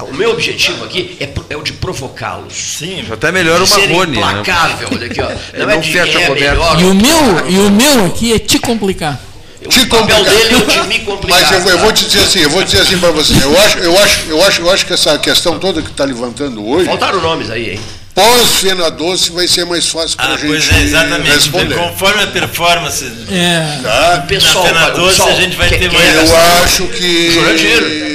[0.00, 2.54] O meu objetivo aqui é, é o de provocá-los.
[2.54, 4.18] Sim, Até melhor o Marrone, né?
[4.18, 5.30] implacável, olha aqui, ó.
[5.30, 6.80] Ele Não é não de fecha é melhor.
[6.80, 9.20] E o meu, e o meu aqui é te complicar.
[9.68, 10.24] Te o papel complicar.
[10.24, 11.40] dele é o de me complicar.
[11.40, 13.32] Mas eu, eu vou te dizer assim, eu vou dizer assim para você.
[13.34, 16.66] Eu acho, eu acho, eu acho, eu acho que essa questão toda que está levantando
[16.66, 17.80] hoje, Faltaram nomes aí, hein?
[18.14, 21.30] pós-Fena Doce, vai ser mais fácil para a ah, gente pois é, exatamente.
[21.30, 21.74] responder.
[21.76, 24.24] Conforme a performance É, Tá?
[24.28, 26.30] Pessoal, na Fena o Doce, pessoal a gente vai que- ter que mais.
[26.30, 27.30] Eu acho que.
[27.32, 28.12] Jurandir.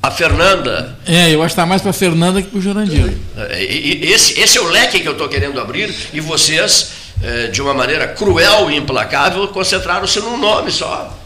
[0.00, 3.14] A Fernanda, é, eu acho que tá mais pra Fernanda que pro Jurandir.
[3.36, 6.90] é, esse, esse é o leque que eu estou querendo abrir e vocês,
[7.20, 11.17] é, de uma maneira cruel e implacável, concentraram-se num nome só.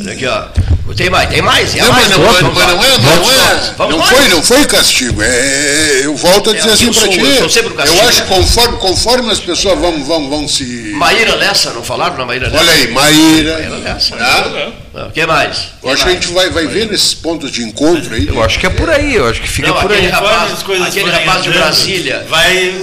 [0.00, 0.44] Olha aqui, ó.
[0.94, 1.74] Tem mais, tem mais.
[1.74, 2.64] Não, mais mas não, Vamos não lá.
[2.64, 5.22] é, não é, Vamos não foi, não foi castigo.
[5.22, 7.20] É, eu volto a É, dizer assim para ti.
[7.20, 8.00] eu sou sempre o castigo.
[8.02, 10.64] Eu acho que conforme, conforme as pessoas vão, vão, vão se.
[10.94, 12.58] Maíra Lessa, não falaram na Maíra Lessa?
[12.58, 13.76] Olha aí, Maíra Maíra.
[13.78, 14.16] Lessa.
[14.16, 15.06] Tá?
[15.06, 15.58] O que mais?
[15.82, 18.28] Eu acho que a gente vai, vai ver nesses pontos de encontro aí.
[18.28, 20.12] Eu acho que é por aí, eu acho que fica Não, por aquele aí.
[20.12, 20.52] rapaz-
[20.86, 22.26] aquele rapaz de Brasília.
[22.28, 22.74] Vai.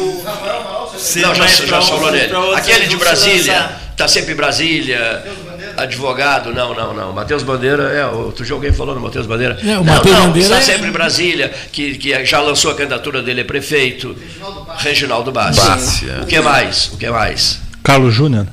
[0.97, 2.31] ser Não, já, já falou nele.
[2.55, 5.23] Aquele de Brasília, está sempre em Brasília,
[5.83, 7.13] advogado, não, não, não.
[7.13, 9.57] Matheus Bandeira, é, outro dia alguém falou no Matheus Bandeira.
[9.63, 12.71] É, o não, Matheus não, Bandeira está é- sempre em Brasília, que, que já lançou
[12.71, 14.15] a candidatura dele a prefeito.
[14.77, 15.59] Reginaldo Bassi.
[15.61, 16.21] Bassi, é.
[16.21, 16.87] O que mais?
[16.93, 17.59] O que mais?
[17.83, 18.47] Carlos Júnior.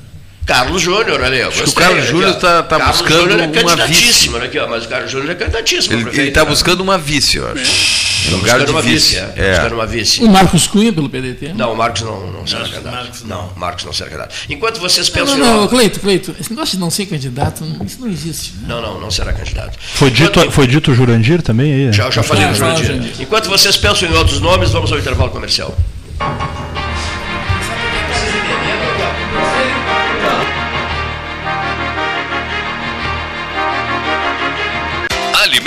[0.45, 1.41] Carlos Júnior, olha aí.
[1.43, 2.33] o gostei, Carlos olha aqui, Júnior ó.
[2.39, 5.29] tá- tá Carlos buscando Júnior é uma candidatíssimo, olha aqui, ó, mas o Carlos Júnior
[5.31, 5.93] é candidatíssimo.
[6.09, 6.49] Ele, está né?
[6.49, 7.99] buscando uma vice, eu acho.
[8.25, 9.15] Tá Lugar buscando de uma vice.
[9.15, 9.17] vice.
[9.17, 9.51] é, É.
[9.51, 10.23] Buscando uma vice.
[10.23, 11.53] O Marcos Cunha pelo PDT.
[11.53, 12.95] Não, o Marcos não, não será Marcos- candidato.
[12.95, 13.37] Marcos não.
[13.37, 14.35] não, Marcos não será candidato.
[14.49, 17.05] Enquanto vocês Não, pensam não, em não, outro- Cleito, Cleito, esse negócio de não ser
[17.05, 18.53] candidato, não- isso não existe.
[18.55, 18.65] Né?
[18.67, 19.77] Não, não, não será candidato.
[19.93, 21.93] Foi dito, Enquanto- foi dito Jurandir também aí?
[21.93, 22.55] Já, já falei Ah, do.
[22.57, 23.13] Jurandir.
[23.21, 25.77] Enquanto vocês pensam em outros nomes, vamos ao intervalo comercial.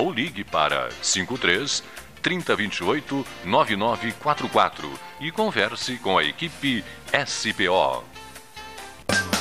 [0.00, 1.84] ou ligue para 53
[2.22, 4.90] 3028 9944
[5.20, 6.82] e converse com a equipe
[7.26, 8.04] SPO.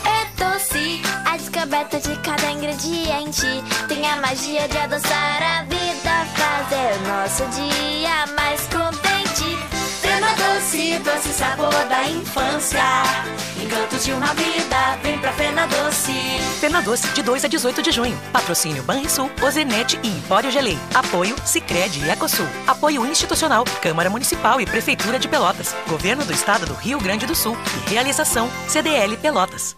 [0.06, 3.48] É doce, a descoberta de cada ingrediente
[3.88, 9.29] tem a magia de adoçar a vida, fazer nosso dia mais contente.
[10.60, 12.84] Doce, doce sabor da infância.
[13.64, 16.12] Encantos de uma vida, vem pra Fena Doce.
[16.60, 18.20] Fena Doce, de 2 a 18 de junho.
[18.34, 20.78] Patrocínio Banrisul, Ozenete e Empório Gelei.
[20.94, 22.46] Apoio Sicredi e Ecosul.
[22.68, 25.74] Apoio institucional, Câmara Municipal e Prefeitura de Pelotas.
[25.88, 27.56] Governo do Estado do Rio Grande do Sul.
[27.88, 29.78] E realização CDL Pelotas.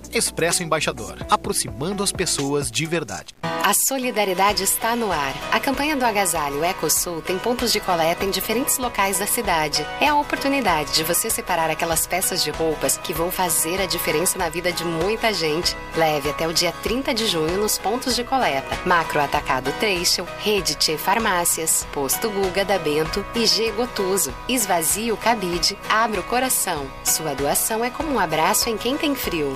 [0.13, 3.33] Expresso Embaixador, aproximando as pessoas de verdade.
[3.63, 5.33] A solidariedade está no ar.
[5.51, 9.85] A campanha do Agasalho EcoSul tem pontos de coleta em diferentes locais da cidade.
[10.01, 14.35] É a oportunidade de você separar aquelas peças de roupas que vão fazer a diferença
[14.37, 15.77] na vida de muita gente.
[15.95, 18.79] Leve até o dia 30 de junho nos pontos de coleta.
[18.83, 24.33] Macro Atacado Trecho, Rede Tchê Farmácias, Posto Guga da Bento e G Gotuso.
[24.49, 26.89] Esvazie o cabide, abra o coração.
[27.03, 29.55] Sua doação é como um abraço em quem tem frio.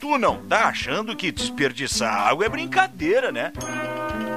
[0.00, 3.52] tu não tá achando que desperdiçar água é brincadeira, né?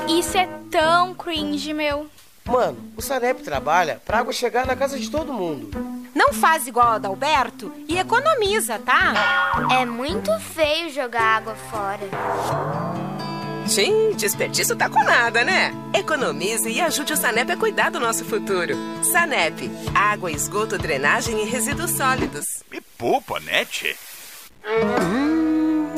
[0.10, 2.07] Isso é tão cringe, meu.
[2.45, 5.72] Mano, o Sanep trabalha pra água chegar na casa de todo mundo.
[6.14, 9.14] Não faz igual a Adalberto e economiza, tá?
[9.80, 12.03] É muito feio jogar água fora.
[13.65, 15.73] Sim, desperdício tá com nada, né?
[15.94, 18.76] Economize e ajude o Sanep a cuidar do nosso futuro.
[19.02, 22.45] Sanep, água, esgoto, drenagem e resíduos sólidos.
[22.69, 23.95] Me poupa, tchê?
[24.65, 25.52] Hum,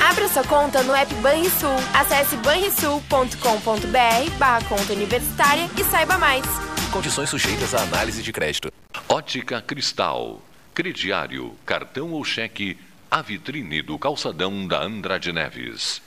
[0.00, 1.74] Abra sua conta no app Banrisul.
[1.92, 6.44] Acesse banrisul.com.br barra conta universitária e saiba mais.
[6.90, 8.72] Condições sujeitas à análise de crédito.
[9.08, 10.40] Ótica Cristal.
[10.72, 12.78] Crediário, cartão ou cheque,
[13.10, 16.00] a vitrine do calçadão da Andrade Neves.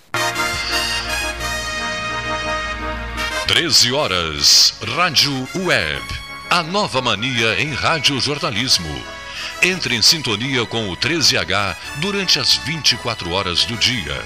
[3.48, 4.80] 13 horas.
[4.96, 6.02] Rádio Web.
[6.50, 9.21] A nova mania em radiojornalismo.
[9.64, 14.26] Entre em sintonia com o 13H durante as 24 horas do dia.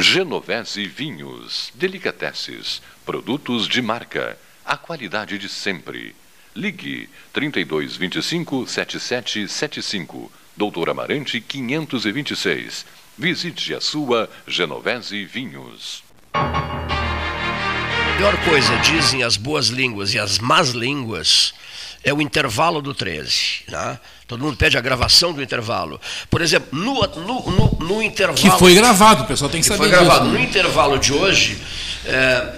[0.00, 6.14] Genovese Vinhos, Delicateces, produtos de marca, a qualidade de sempre.
[6.54, 12.86] Ligue 3225 7775 Doutor Amarante 526.
[13.16, 16.04] Visite a sua Genovese Vinhos.
[16.32, 21.52] A pior coisa, dizem as boas línguas e as más línguas,
[22.04, 23.64] é o intervalo do 13.
[23.68, 24.00] Né?
[24.28, 25.98] Todo mundo pede a gravação do intervalo.
[26.28, 28.38] Por exemplo, no, no, no, no intervalo.
[28.38, 29.88] Que foi gravado, o pessoal tem que, que saber.
[29.88, 30.26] Foi gravado.
[30.26, 30.38] Disso.
[30.38, 31.58] No intervalo de hoje,
[32.04, 32.54] é,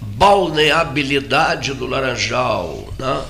[0.00, 2.86] balneabilidade do Laranjal.
[2.98, 3.22] Né?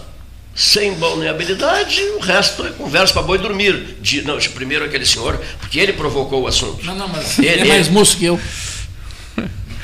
[0.59, 3.97] sem balneabilidade, o resto é conversa para boi dormir.
[4.01, 6.85] De, não, primeiro aquele senhor, porque ele provocou o assunto.
[6.85, 8.41] Não, não, mas ele, é mais moço que eu.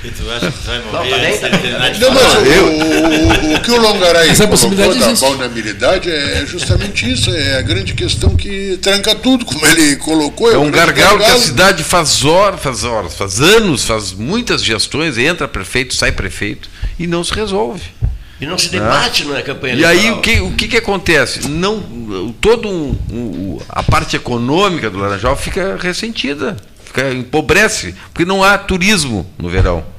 [0.05, 1.11] E tu acha que vai morrer?
[1.11, 1.99] Não, tá tá.
[1.99, 7.31] Não, mas eu, o, o, que o Longaray Essa colocou da vulnerabilidade é justamente isso,
[7.31, 10.51] é a grande questão que tranca tudo, como ele colocou.
[10.51, 14.13] É, é um gargalo, gargalo, que a cidade faz horas, faz horas, faz anos, faz
[14.13, 16.69] muitas gestões, entra prefeito, sai prefeito
[16.99, 17.85] e não se resolve.
[18.39, 19.37] E não se debate né?
[19.37, 20.05] na campanha eleitoral.
[20.05, 21.49] E aí o que, o que, que acontece?
[21.49, 21.81] Não,
[22.43, 28.59] todo um, um, a parte econômica do Laranjal fica ressentida, fica, empobrece, porque não há
[28.59, 29.94] turismo no verão.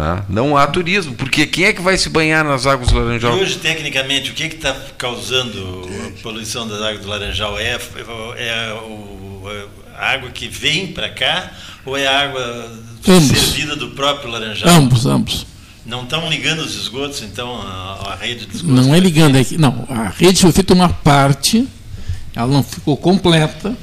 [0.00, 0.22] Né?
[0.30, 3.34] Não há turismo, porque quem é que vai se banhar nas águas do E Laranjal?
[3.34, 5.86] hoje, tecnicamente, o que está causando
[6.18, 7.58] a poluição das águas do Laranjal?
[7.58, 7.78] É,
[8.38, 9.68] é o-
[9.98, 11.52] a água que vem para cá
[11.84, 12.72] ou é a água
[13.06, 13.26] Ambos.
[13.38, 14.70] servida do próprio Laranjal?
[14.70, 15.46] Ambos, ambos.
[15.84, 18.86] Não estão ligando os esgotos, então, a, a rede de esgotos?
[18.86, 21.66] Não é ligando, é que, não, a rede foi feita uma parte,
[22.34, 23.76] ela não ficou completa?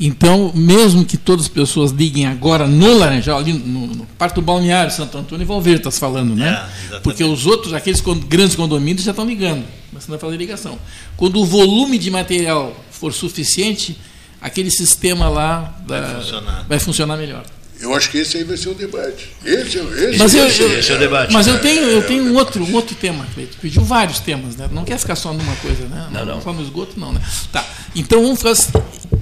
[0.00, 4.42] Então, mesmo que todas as pessoas liguem agora no Laranjal, ali no, no Parque do
[4.42, 6.48] Balneário, Santo Antônio e Valverde, está se falando, né?
[6.50, 7.02] exatamente.
[7.02, 10.78] Porque os outros, aqueles grandes condomínios já estão ligando, começando a fazer ligação.
[11.16, 13.96] Quando o volume de material for suficiente,
[14.40, 16.66] aquele sistema lá da- funcionar.
[16.68, 17.44] vai funcionar melhor.
[17.80, 19.28] Eu acho que esse aí vai ser o debate.
[19.44, 21.32] Esse, esse, Mas eu, esse, eu- esse é o debate.
[21.32, 23.56] Mas eu É, tenho, é, eu tenho um outro, um outro tema, Cleito.
[23.60, 24.68] Pediu vários temas, né?
[24.72, 26.08] Não quer ficar só numa coisa, né?
[26.12, 26.40] Não, não.
[26.40, 27.20] Só no esgoto, não, né?
[27.52, 27.66] Tá.
[27.94, 28.72] Então vamos fazer.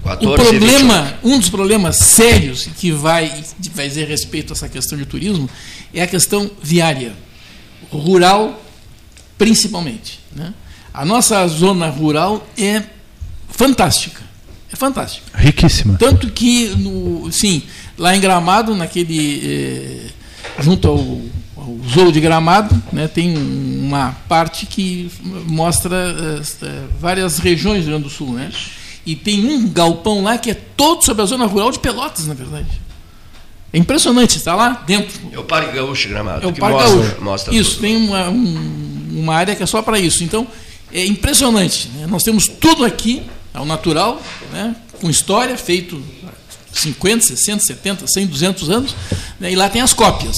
[0.04, 4.98] 14 o problema, um dos problemas sérios que vai, vai dizer respeito a essa questão
[4.98, 5.48] de turismo
[5.94, 7.12] é a questão viária,
[7.90, 8.60] rural
[9.38, 10.20] principalmente.
[10.34, 10.52] Né?
[10.92, 12.82] A nossa zona rural é
[13.48, 14.22] fantástica,
[14.72, 15.26] é fantástica.
[15.38, 15.96] Riquíssima.
[15.98, 17.62] Tanto que, no, sim,
[18.02, 19.40] lá em Gramado, naquele.
[19.44, 20.10] eh,
[20.62, 20.98] junto ao,
[21.56, 25.10] ao Zoo de Gramado, né, tem uma parte que
[25.46, 25.96] mostra
[26.62, 28.32] eh, várias regiões do Rio Grande do Sul.
[28.34, 28.50] Né?
[29.06, 32.34] E tem um galpão lá que é todo sobre a zona rural de Pelotas, na
[32.34, 32.66] verdade.
[33.72, 35.18] É impressionante, está lá dentro.
[35.32, 36.44] É o Parque Gaúcho de Gramado.
[36.44, 37.24] É o que Parque mostra, Gaúcho.
[37.24, 37.80] mostra Isso, tudo.
[37.80, 40.22] tem uma, um- uma área que é só para isso.
[40.22, 40.46] Então,
[40.92, 41.88] é impressionante.
[41.94, 42.06] né?
[42.06, 43.22] Nós temos tudo aqui,
[43.54, 44.20] ao natural,
[44.52, 44.76] né?
[45.00, 46.02] com história, feito
[46.72, 48.96] 50, 60, 70, 100, 200 anos,
[49.38, 49.52] né?
[49.52, 50.36] e lá tem as cópias,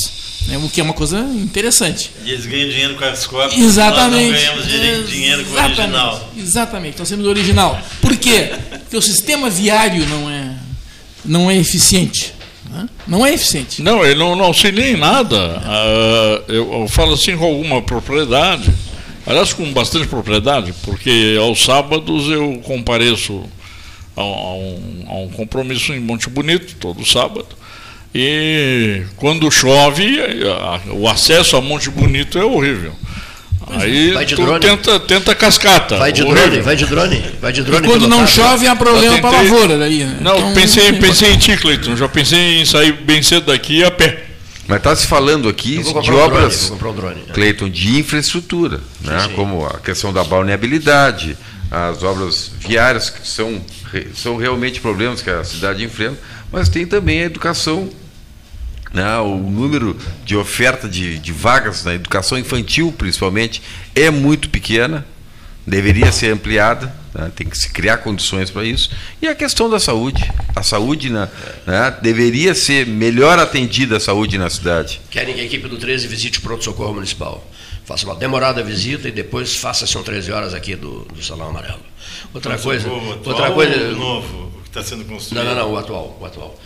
[0.49, 0.59] né?
[0.59, 2.11] o que é uma coisa interessante.
[2.25, 3.59] E eles ganham dinheiro com as cópias.
[3.61, 4.33] Exatamente.
[4.33, 6.33] Nós não ganhamos dinheiro com o original.
[6.37, 7.81] Exatamente, nós temos o original.
[8.01, 8.51] Por quê?
[8.81, 10.55] Porque o sistema viário não é,
[11.25, 12.35] não é eficiente.
[12.71, 12.89] né?
[13.07, 13.81] Não é eficiente.
[13.83, 15.63] Não, ele não, não auxilia em nada.
[15.65, 18.71] Ah, eu, eu falo assim com alguma propriedade,
[19.27, 23.45] aliás, com bastante propriedade, porque aos sábados eu compareço
[24.17, 27.47] a, a um, a um compromisso em Monte Bonito, todo sábado,
[28.15, 32.93] e quando chove, a- o acesso a Monte Bonito é horrível.
[33.67, 34.61] Aí Vai de tu drone?
[34.61, 35.97] tenta, tenta cascata.
[35.97, 36.49] Vai de horrível.
[36.49, 37.87] drone, vai de drone, vai de drone.
[37.87, 40.05] E quando não chove, há problema para a tentei- lavoura daí.
[40.05, 40.19] Né?
[40.21, 41.97] Não, Então, pensei, pensei em ti, Cleiton.
[41.97, 44.25] Já pensei em sair bem cedo daqui a pé.
[44.69, 47.23] Mas está se falando aqui de um obras, um drone.
[47.33, 49.21] Cleiton, de infraestrutura, né?
[49.29, 49.35] sim.
[49.35, 51.37] como a questão da balneabilidade,
[51.71, 53.61] as obras viárias, que são,
[54.15, 56.19] são realmente problemas que a cidade enfrenta,
[56.53, 57.91] mas tem também a educação.
[58.93, 59.19] né?
[59.19, 63.63] O número de oferta de, de vagas na educação infantil, principalmente,
[63.95, 65.07] é muito pequena,
[65.67, 67.31] deveria ser ampliada, né?
[67.35, 68.91] tem que se criar condições para isso.
[69.21, 70.31] E a questão da saúde.
[70.55, 71.29] A saúde né?
[72.03, 75.01] deveria ser melhor atendida a saúde na cidade.
[75.11, 77.49] Querem que a equipe do 13 visite o pronto-socorro municipal.
[77.85, 81.94] Faça uma demorada visita e depois faça são 13 horas aqui do, do Salão Amarelo.
[82.35, 82.89] Outra coisa.
[82.91, 83.81] Outra coisa.
[83.81, 85.45] ou o novo, que está sendo construído.
[85.45, 86.59] Não, não, não, o atual, o atual.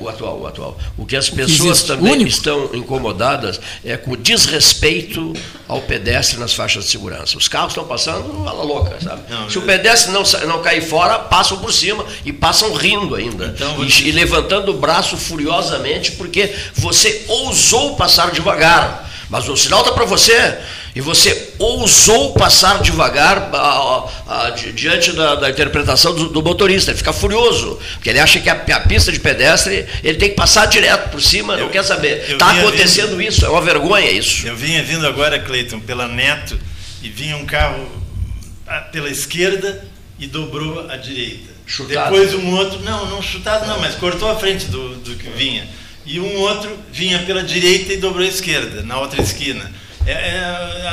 [0.00, 0.78] O atual, o atual.
[0.96, 2.30] O que as que pessoas existe, também único.
[2.30, 5.32] estão incomodadas é com o desrespeito
[5.68, 7.36] ao pedestre nas faixas de segurança.
[7.36, 9.22] Os carros estão passando a la louca, sabe?
[9.50, 13.54] Se o pedestre não, não cair fora, passam por cima e passam rindo ainda.
[13.86, 19.09] e, e levantando o braço furiosamente porque você ousou passar devagar.
[19.30, 20.58] Mas o sinal está para você.
[20.94, 26.90] E você ousou passar devagar ah, ah, di- diante da, da interpretação do, do motorista.
[26.90, 30.34] Ele fica furioso, porque ele acha que a, a pista de pedestre ele tem que
[30.34, 32.24] passar direto por cima, não quer saber.
[32.28, 34.44] eu Está acontecendo isso, é uma vergonha isso.
[34.46, 36.58] Eu vinha vindo agora, Cleiton, pela Neto,
[37.00, 37.88] e vinha um carro
[38.66, 39.84] ah, pela esquerda
[40.18, 41.50] e dobrou à direita.
[41.64, 42.10] Chutado.
[42.12, 45.68] Depois um outro, não, não chutado não, mas cortou a frente do, do que vinha.
[46.12, 49.70] E um outro vinha pela direita e dobrou à esquerda, na outra esquina.
[50.06, 50.92] É, é,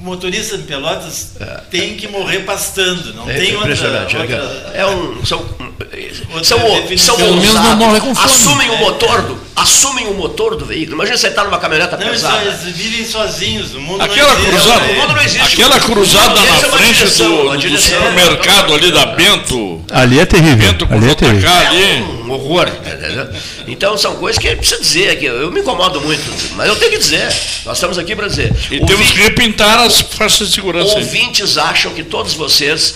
[0.00, 1.32] o motorista de Pelotas
[1.70, 4.16] tem que morrer pastando, não É tem outra, impressionante.
[4.16, 4.36] outra,
[4.74, 7.16] é um, são, outra são, definição.
[7.16, 8.78] são ousados, assumem o É.
[8.80, 10.94] motor do, assumem o motor do veículo.
[10.96, 12.42] Imagina você estar numa caminhoneta Não, pesada.
[12.44, 14.50] eles vivem sozinhos, o mundo Aquela não existe.
[14.56, 15.52] cruzada, O mundo não existe.
[15.54, 19.84] aquela cruzada na é frente direção, do, do supermercado ali da Bento.
[19.90, 20.56] Ali é terrível.
[20.56, 21.50] Bento com Ali é terrível.
[21.50, 22.02] Ali.
[22.24, 22.68] um horror.
[22.68, 23.28] entendeu?
[23.66, 26.22] Então são coisas que precisa dizer, que eu me incomodo muito,
[26.56, 27.26] mas eu tenho que dizer.
[27.64, 28.54] Nós estamos aqui para dizer.
[28.70, 30.96] E Ouvi- temos que repintar as faixas de segurança.
[30.96, 31.02] aí.
[31.02, 32.94] Ouvintes acham que todos vocês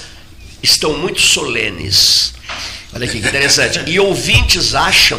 [0.62, 2.32] estão muito solenes.
[2.94, 3.80] Olha aqui que interessante.
[3.86, 5.18] E ouvintes acham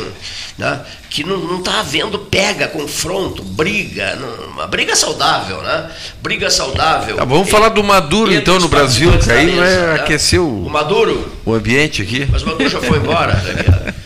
[0.58, 0.80] né,
[1.14, 5.92] que não está havendo pega, confronto, briga, não- uma briga saudável, né?
[6.24, 7.18] Briga saudável.
[7.18, 9.94] Tá, vamos falar do Maduro então no Brasil, que aí não mesa, é né?
[10.00, 12.28] aquecer O Maduro, o ambiente aqui.
[12.32, 13.34] mas o Maduro já foi embora.
[13.36, 13.94] né?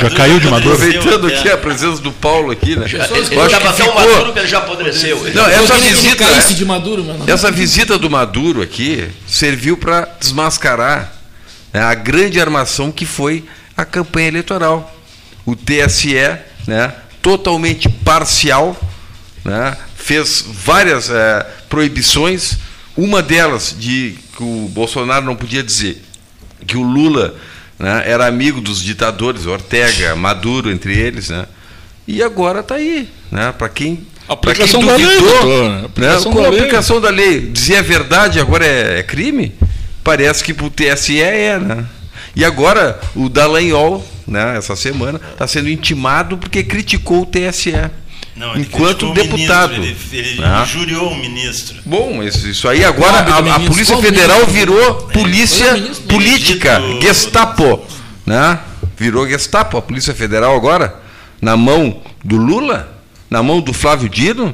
[0.00, 0.74] Já caiu de Maduro?
[0.74, 2.84] Aproveitando aqui a presença do Paulo aqui, né?
[2.84, 5.16] Ele Eu acho estava que tão ficou- maduro que ele já apodreceu.
[5.32, 7.24] Não, essa ele visita, de Maduro, mano.
[7.28, 11.12] essa visita do Maduro aqui serviu para desmascarar
[11.72, 13.44] né, a grande armação que foi
[13.76, 14.92] a campanha eleitoral.
[15.46, 16.14] O TSE,
[16.66, 18.76] né, totalmente parcial,
[19.44, 22.58] né, fez várias eh, proibições.
[22.96, 26.02] Uma delas de que o Bolsonaro não podia dizer
[26.66, 27.34] que o Lula
[27.78, 31.46] né, era amigo dos ditadores, Ortega, Maduro, entre eles, né?
[32.06, 33.52] E agora está aí, né?
[33.56, 34.06] Para quem
[34.40, 37.82] pra quem Aplicação da lei, duvidou, né, aplicação com a aplicação da lei, dizer a
[37.82, 39.52] verdade agora é, é crime?
[40.02, 41.84] Parece que para o TSE é, né?
[42.36, 47.72] E agora o Dallagnol, né, essa semana, está sendo intimado porque criticou o TSE.
[48.36, 49.74] Não, ele enquanto deputado.
[49.74, 50.62] ministro, Ele, ele né?
[50.62, 51.76] injuriou o ministro.
[51.86, 53.60] Bom, mas isso aí agora a, a.
[53.60, 56.04] Polícia Federal virou polícia Qual ministro?
[56.08, 57.84] política, Benedito- Gestapo,
[58.26, 58.58] né?
[58.96, 61.00] Virou Gestapo a Polícia Federal agora
[61.40, 62.92] na mão do Lula,
[63.30, 64.52] na mão do Flávio Dino,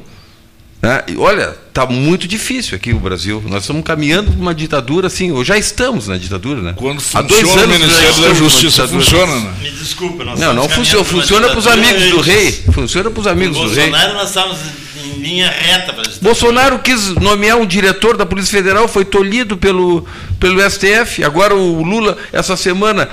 [0.83, 1.03] né?
[1.09, 3.43] E olha, tá muito difícil aqui o Brasil.
[3.47, 6.75] Nós estamos caminhando para uma ditadura assim, ou já estamos na ditadura, né?
[6.77, 9.55] Quando Há dois funciona o anos Ministério nós da estamos Justiça, funciona, né?
[9.63, 12.27] Me desculpa, nós Não, não estamos funciona, funciona para os amigos do antes.
[12.27, 12.53] rei.
[12.73, 13.91] Funciona para os amigos O do rei.
[13.91, 14.59] Bolsonaro nós estávamos
[14.97, 20.07] em linha reta para Bolsonaro quis nomear um diretor da Polícia Federal, foi tolhido pelo,
[20.39, 21.25] pelo STF.
[21.25, 23.09] Agora o Lula, essa semana,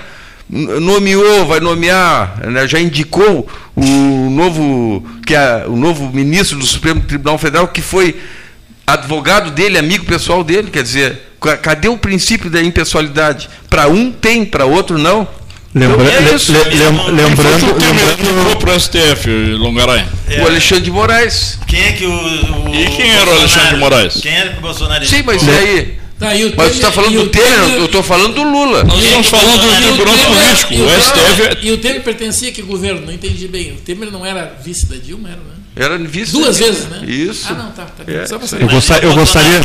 [0.49, 7.02] nomeou, vai nomear, né, já indicou o novo, que é o novo ministro do Supremo
[7.02, 8.15] Tribunal Federal, que foi
[8.86, 10.69] advogado dele, amigo pessoal dele.
[10.72, 13.49] Quer dizer, ca- cadê o princípio da impessoalidade?
[13.69, 15.28] Para um tem, para outro não.
[15.76, 16.52] Lembra- Então, é le- isso.
[16.53, 20.06] le- lem- lembrando- Quem foi que o Temer indicou para o STF, Longaray?
[20.41, 21.60] O Alexandre de Moraes.
[21.68, 22.10] Quem é que o.
[22.11, 24.14] o E quem era o Alexandre de Moraes?
[24.22, 25.99] Quem era que o Bolsonaro Sim, mas e aí?
[26.19, 28.84] Tá, o Mas você está falando do o Temer, Temer- eu estou falando do Lula.
[28.84, 30.73] Nós estamos falando do Tribunal Político.
[30.73, 33.02] E O Temer- STF E o Temer pertencia a que governo?
[33.06, 33.73] Não entendi bem.
[33.73, 35.44] O Temer não era vice da Dilma, era, né?
[35.80, 37.02] Era vice Duas vezes, né?
[37.07, 37.45] Isso.
[37.48, 37.84] Ah, não, tá.
[37.85, 38.15] tá bem.
[38.15, 38.39] É, Só.
[38.60, 39.61] Eu, gosta- eu gostaria, é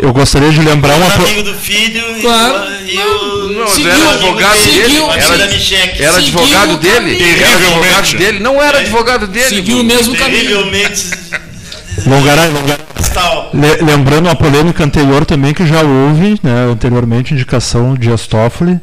[0.00, 1.06] eu gostaria de lembrar uma.
[1.06, 2.54] O pro- amigo do filho e Claro.
[2.54, 3.48] o- e o.
[3.52, 4.98] Não, mas Seguiu- era advogado seguiu- dele.
[4.98, 6.94] Era, era advogado o dele.
[6.94, 7.22] caminho.
[7.22, 8.16] Era advogado Terrivelmente.
[8.16, 8.38] dele.
[8.40, 9.48] Não era advogado dele.
[9.48, 10.40] Seguiu o mesmo caminho.
[10.40, 11.10] Terrivelmente.
[12.06, 12.86] Longaray, Longaray.
[13.52, 18.78] Le- lembrando uma polêmica anterior também que já houve, né, anteriormente, indicação de Dias Toffoli,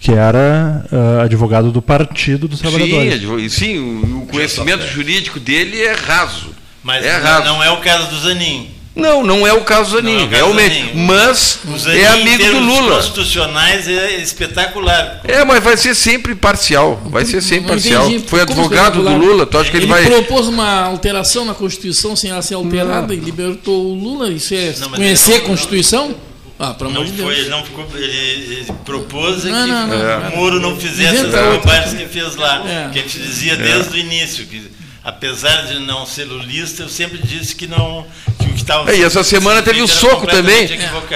[0.00, 3.14] que era ah, advogado do Partido dos Sim, Trabalhadores.
[3.14, 6.50] advo- sim, o, o conhecimento jurídico dele é raso.
[6.82, 7.44] Mas é não, raso.
[7.44, 8.68] não é o caso do Zanin.
[8.94, 10.74] Não, não é o caso Zanin, Não é o realmente.
[10.88, 11.04] Zanin.
[11.06, 12.96] Mas O Zanin, é amigo do Lula.
[12.96, 15.20] constitucionais é espetacular.
[15.24, 17.00] É, mas vai ser sempre parcial.
[17.06, 18.06] Vai ser sempre Não parcial.
[18.08, 18.28] entendi.
[18.28, 19.16] Foi advogado do?
[19.16, 19.46] Lula.
[19.46, 20.04] Tu acha que ele, ele vai.
[20.04, 24.28] propôs uma alteração na Constituição sem ela ser alterada e libertou o Lula.
[24.30, 26.14] Isso é Não, conhecer ele a não- Constituição?
[26.58, 27.28] Ah, pelo amor Não de Deus.
[27.28, 30.36] foi, ele não ficou, ele, ele propôs é Não, que não, não, o.
[30.36, 32.62] Moro não fizesse as bobagens que fez lá.
[32.64, 32.90] É.
[32.92, 34.62] Que a gente dizia desde o início, que
[35.04, 38.06] apesar de não ser lulista, eu sempre disse que não
[38.38, 40.68] que o que estava É, e essa semana teve o soco também.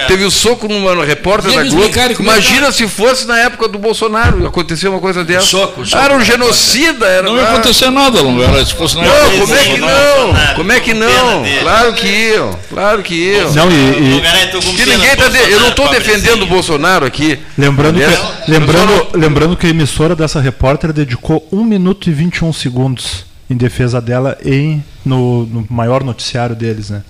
[0.09, 2.23] Teve o soco numa repórter Devia da Globo.
[2.23, 5.47] Imagina se fosse na época do Bolsonaro aconteceu uma coisa dessa.
[5.47, 7.07] soco, soco era um genocida.
[7.07, 8.65] Era Não ia acontecer nada, Longaray.
[8.65, 10.55] Se fosse na Não, época como é que não?
[10.57, 11.45] Como é que não?
[11.63, 13.53] Claro que iam, claro que iam.
[13.53, 14.21] Não, e- e-
[14.53, 16.47] com Que ninguém tá de- Eu não estou defendendo o.
[16.47, 17.39] Bolsonaro aqui.
[17.57, 22.53] Lembrando, Aliás, que, lembrando, lembrando que a emissora dessa repórter dedicou 1 minuto e 21
[22.53, 27.03] segundos em defesa dela em, no, no maior noticiário deles, né?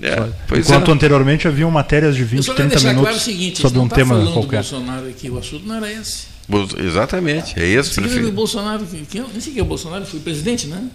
[0.00, 0.94] É, pois Enquanto é.
[0.94, 3.78] anteriormente haviam matérias de Eu 20, só quero 30 deixar minutos claro o seguinte, sobre
[3.80, 4.56] um tema tá falando qualquer.
[4.56, 6.26] Bolsonaro aqui, o assunto não era esse.
[6.78, 8.32] Exatamente, é esse, viu o prefeito.
[8.32, 10.88] Bolsonaro, que, que, nem sei quem é o Bolsonaro, foi presidente, né?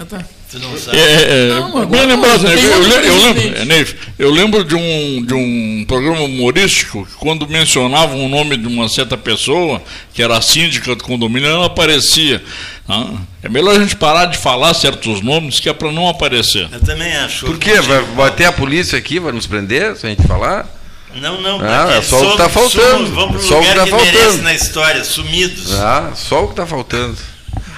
[0.00, 0.24] Ah, tá.
[0.50, 0.96] Tu não sabe.
[0.98, 4.74] É, é, Não, agora lembrado, eu, outro le- eu lembro, é, Neif, eu lembro de
[4.74, 9.82] um, de um programa humorístico que quando mencionavam o nome de uma certa pessoa,
[10.12, 12.42] que era a síndica do condomínio, ela aparecia.
[12.86, 13.10] tá?
[13.42, 16.68] É melhor a gente parar de falar certos nomes que é para não aparecer.
[16.72, 17.46] Eu também acho.
[17.46, 17.80] Por quê?
[17.80, 20.68] Vai bater a polícia aqui, vai nos prender se a gente falar?
[21.16, 23.06] Não, não, Ah, é só o que somos- tá faltando.
[23.06, 24.42] somos- Vamos para o que lugar tá que, merece faltando.
[24.42, 25.72] na história, sumidos.
[25.74, 27.16] Ah, só o que está faltando.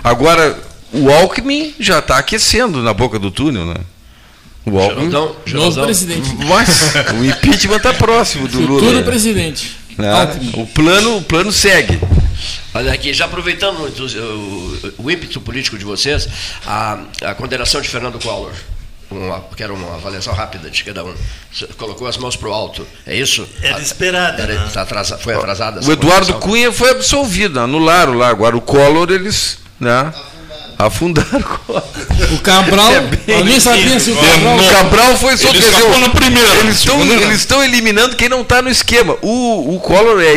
[0.02, 0.58] Agora,
[1.02, 3.74] o Alckmin já está aquecendo na boca do túnel, né?
[4.64, 5.10] O Alckmin.
[5.10, 6.28] Geraldão, Novo presidente.
[6.48, 6.68] Mas
[7.18, 8.80] o impeachment está próximo do Lula.
[8.80, 9.76] Futuro presidente.
[9.96, 10.12] Né?
[10.54, 11.98] O plano, o plano segue.
[12.74, 16.28] Olha aqui, já aproveitando o, o- o ímpeto político de vocês,
[16.66, 18.52] a, a condenação de Fernando Collor,
[19.10, 21.14] uma, que era uma avaliação rápida de cada um,
[21.50, 23.48] Você colocou as mãos para o alto, é isso?
[23.62, 24.70] Era esperada, Era- né?
[24.74, 26.40] tá atrasa- foi atrasada O Eduardo condenação?
[26.40, 28.28] Cunha foi absolvido, anularam lá.
[28.28, 30.12] Agora o Collor, eles né,
[30.78, 31.82] afundaram o Collor.
[32.32, 34.58] O Cabral, É bem- nem sabia se o O Cabral...
[34.70, 37.22] Cabral foi só Ele dizer, na primeira, Eles estão segunda não.
[37.22, 39.16] eles estão eliminando quem não está no esquema.
[39.22, 40.34] O, o Collor é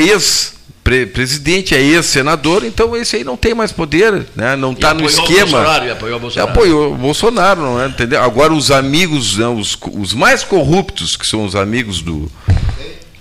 [0.83, 4.55] pre- presidente, é ex-senador, então esse aí não tem mais poder, né?
[4.55, 5.57] não está no apoiou o esquema.
[5.59, 6.51] Bolsonaro, e apoiou o Bolsonaro.
[6.51, 7.87] Apoiou o Bolsonaro, não é?
[7.87, 8.21] Entendeu?
[8.23, 12.31] Agora os amigos, né, os, os mais corruptos, que são os amigos do,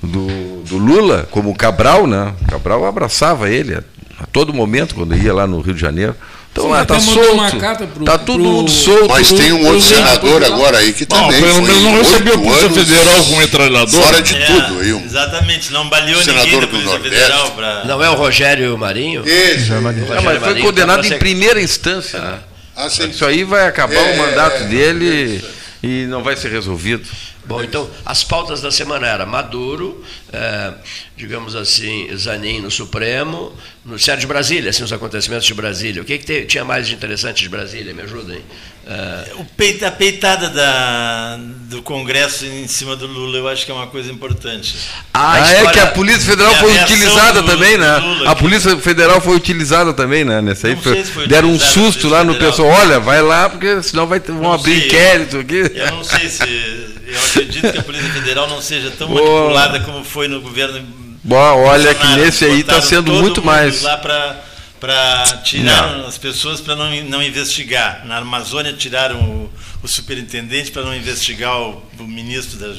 [0.03, 2.33] do, do Lula, como o Cabral, né?
[2.49, 3.83] Cabral abraçava ele a,
[4.21, 6.15] a todo momento quando ia lá no Rio de Janeiro.
[6.59, 7.33] Então Sim, lá até tá solto.
[7.35, 9.09] uma carta pro- tá todo pro- mundo solto.
[9.09, 12.39] Mas tem um outro senador agora aí que Bom, também pelo menos não recebeu a
[12.39, 14.03] Polícia Federal com metralhador.
[14.03, 14.81] Fora de É, tudo.
[14.81, 17.21] Aí um Exatamente, não baleou Senador ninguém da do Polícia Nordeste.
[17.23, 17.85] Federal para.
[17.85, 19.23] Não é o Rogério Marinho?
[19.25, 19.71] Esse.
[19.71, 22.19] O Ah, Rogério mas foi Marinho condenado tá pra em ser- primeira instância.
[22.21, 22.35] Né?
[22.77, 22.87] Ah.
[22.89, 25.45] Isso aí vai acabar É, o mandato é, dele
[25.83, 27.09] e não vai ser resolvido.
[27.49, 30.73] Bom, então, as pautas da semana era Maduro, eh,
[31.17, 33.53] digamos assim, Zanin no Supremo,
[33.85, 36.03] no Sérgio de Brasília, assim, os acontecimentos de Brasília.
[36.03, 37.95] O que, que te- tinha mais de interessante de Brasília?
[37.95, 38.43] Me ajudem.
[38.87, 41.39] Eh, O peit- a peitada da,
[41.71, 44.77] do Congresso em cima do Lula, eu acho que é uma coisa importante.
[45.15, 47.97] Ah, é história- que a Polícia Federal É a foi utilizada do- também, né?
[47.97, 50.43] Lula a que- Polícia Federal foi utilizada também, né?
[50.43, 52.51] Nessa aí foi- se foi deram um susto lá no Federal.
[52.53, 52.69] pessoal.
[52.81, 55.73] Olha, vai lá porque senão vai vão Não abrir sei, inquérito aqui.
[55.75, 56.98] Eu não sei se.
[57.11, 59.23] Eu acredito que a Polícia Federal não seja tão Boa.
[59.41, 60.85] manipulada como foi no governo.
[61.25, 63.83] Bom, olha que nesse aí está sendo muito mais.
[63.83, 68.05] lá para tirar as pessoas para não, não investigar.
[68.07, 69.51] Na Amazônia tiraram o,
[69.83, 72.75] o superintendente para não investigar o, o ministro da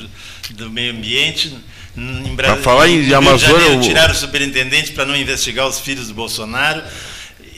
[0.51, 1.55] do meio ambiente.
[2.35, 6.13] Pra falar em Amazônia, Janeiro, o- tiraram o superintendente para não investigar os filhos do
[6.13, 6.81] Bolsonaro.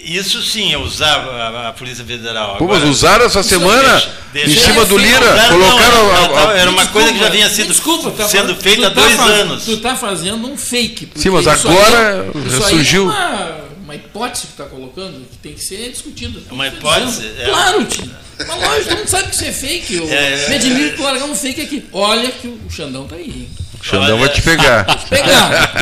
[0.03, 2.57] Isso sim é usar a, a Polícia Federal.
[2.57, 6.17] Pô, mas usaram essa semana deixa- deixa- em cima do Lira, usaram, não, colocaram era-
[6.39, 9.01] a- a- era uma coisa que já vinha sido Desculpa, tá sendo feita há tá
[9.01, 9.63] dois faz- anos.
[9.65, 11.09] Tu está fazendo um fake.
[11.15, 13.03] Sim, mas agora aí- aí ressurgiu.
[13.03, 16.39] é uma, uma hipótese que está colocando, que tem que ser discutida.
[16.49, 17.31] Uma Tô hipótese?
[17.39, 17.45] É.
[17.45, 18.09] Claro, tio.
[18.39, 19.99] Mas lógico, todo mundo sabe que isso é fake.
[19.99, 21.83] O É, é, me admiro que largar um fake aqui.
[21.93, 23.47] Olha que o Xandão tá aí.
[23.81, 24.85] O Xandão vai te pegar.
[25.09, 25.73] Pegar.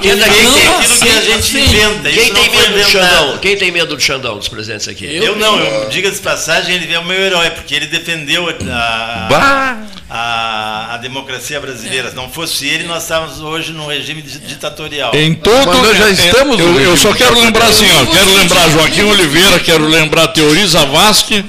[0.00, 2.90] Quem tem medo do.
[2.90, 3.38] Xandão?
[3.38, 5.04] Quem tem medo do Xandão dos presentes aqui?
[5.16, 9.76] Eu não, eu, diga de passagem, ele é o meu herói, porque ele defendeu a,
[10.08, 12.10] a, a democracia brasileira.
[12.10, 15.14] Se não fosse ele, nós estávamos hoje num regime di- ditatorial.
[15.14, 18.32] Em todo, Mas nós já estamos no Eu, eu só quero lembrar assim, ó, quero
[18.34, 21.44] lembrar Joaquim Oliveira, quero lembrar Teori Zavascki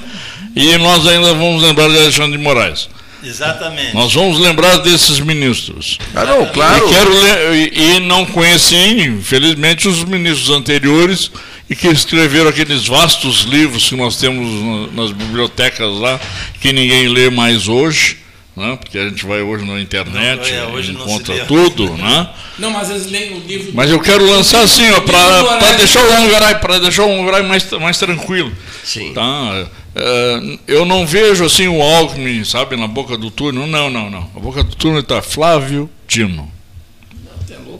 [0.56, 2.88] e nós ainda vamos lembrar de Alexandre de Moraes.
[3.22, 3.94] Exatamente.
[3.94, 5.98] Nós vamos lembrar desses ministros.
[6.14, 6.86] Ah, não, claro.
[6.86, 7.12] E, quero
[7.54, 11.30] e, e não conheci, infelizmente, os ministros anteriores
[11.68, 16.18] e que escreveram aqueles vastos livros que nós temos na- nas bibliotecas lá,
[16.60, 18.18] que ninguém lê mais hoje,
[18.56, 18.76] né?
[18.80, 22.28] porque a gente vai hoje na internet, Não, é, hoje não encontra tudo, né?
[22.58, 23.70] Não, mas eles leem o livro.
[23.72, 28.52] Mas eu quero lançar assim, para deixar o Longaray, para deixar o mais, mais tranquilo.
[28.84, 29.12] Sim.
[29.14, 29.66] Tá?
[29.94, 33.66] É, eu não vejo assim o Alckmin, sabe, na boca do túnel.
[33.66, 34.30] Não, não, não.
[34.36, 36.50] A boca do túnel está Flávio Dino.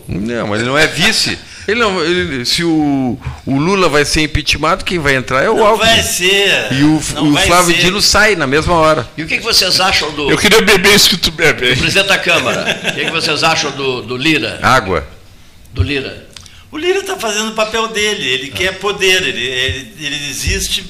[0.09, 1.39] Não, mas ele não é vice.
[1.69, 3.17] Ele não, ele- se o,
[3.47, 5.87] o Lula vai ser impeachmentado, quem vai entrar é o Não Alckmin.
[5.89, 6.73] vai ser.
[6.73, 7.81] E o, não o vai Flávio ser.
[7.83, 9.09] Dino sai na mesma hora.
[9.17, 11.77] E o que, que vocês acham do, Eu queria beber isso que tu bebe.
[11.77, 12.81] presidente da Câmara?
[12.91, 14.59] O que, que vocês acham do, do Lira?
[14.63, 15.07] Água.
[15.73, 16.27] Do Lira?
[16.73, 20.85] O Lira está fazendo o papel dele, ele quer poder, ele, ele, ele existe.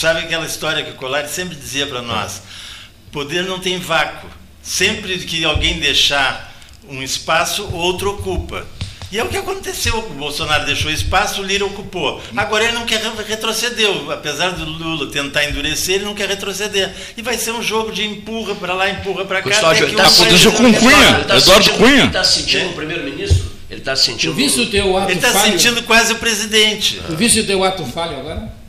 [0.00, 2.42] O- sabe aquela história que o Colari sempre dizia para nós?
[3.12, 4.28] Poder não tem vácuo.
[4.62, 6.52] Sempre que alguém deixar
[6.88, 8.66] um espaço, outro ocupa.
[9.12, 9.98] E é o que aconteceu.
[9.98, 12.22] O Bolsonaro deixou espaço, o Lira ocupou.
[12.36, 13.88] Agora ele não quer re- retroceder.
[14.10, 16.94] Apesar do Lula tentar endurecer, ele não quer retroceder.
[17.16, 19.50] E vai ser um jogo de empurra para lá, empurra para cá.
[19.50, 21.96] Tá um vai- Aconteceu com Cunha, Ele tá Eduardo sentindo- Cunha.
[22.02, 23.50] Ele está sentindo o primeiro-ministro?
[23.68, 24.32] Ele está sentindo.
[24.32, 27.00] Tu viste o teu ato Ele está sentindo quase o presidente.
[27.04, 28.59] Tu viste o teu ato falho agora?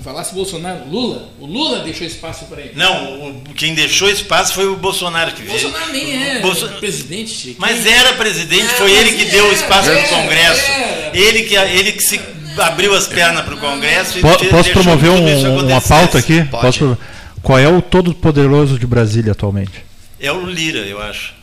[0.00, 1.28] Tu falasse Bolsonaro, Lula.
[1.38, 2.72] O Lula deixou espaço para ele.
[2.74, 5.60] Não, o- quem deixou espaço foi o Bolsonaro que O veio.
[5.60, 7.30] Bolsonaro nem é Bolso- presidente.
[7.30, 7.56] Chico.
[7.60, 10.62] Mas era presidente, É, foi ele que deu o era, espaço era, para o Congresso.
[10.70, 11.10] era.
[11.18, 12.18] Ele que, ele que se
[12.58, 16.44] abriu as pernas para o Congresso e Posso promover um- uma pauta aqui?
[16.44, 16.62] Pode.
[16.78, 16.98] Posso
[17.42, 19.84] Qual é o todo-poderoso de Brasília atualmente?
[20.18, 21.34] É o Lira, eu acho.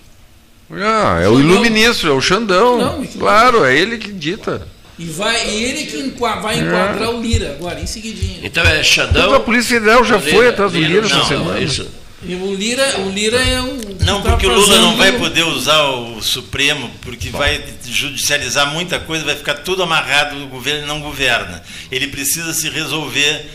[0.71, 2.77] Ah, é o iluministro, é o Xandão.
[2.79, 4.67] Não, claro, é ele que dita.
[4.99, 8.39] E, vai, e ele que enqua- vai enquadrar o Lira agora, em seguidinho.
[8.43, 9.33] Então é Xandão.
[9.33, 11.59] a Polícia Federal já Lira, foi atrás do Lira, Lira essa não, semana.
[11.59, 11.87] é isso.
[12.25, 13.77] E o Lira, o Lira é um.
[14.03, 18.97] Não, tá porque o Lula não vai poder usar o Supremo, porque vai judicializar muita
[18.99, 21.61] coisa, vai ficar tudo amarrado, o governo não governa.
[21.91, 23.45] Ele precisa se resolver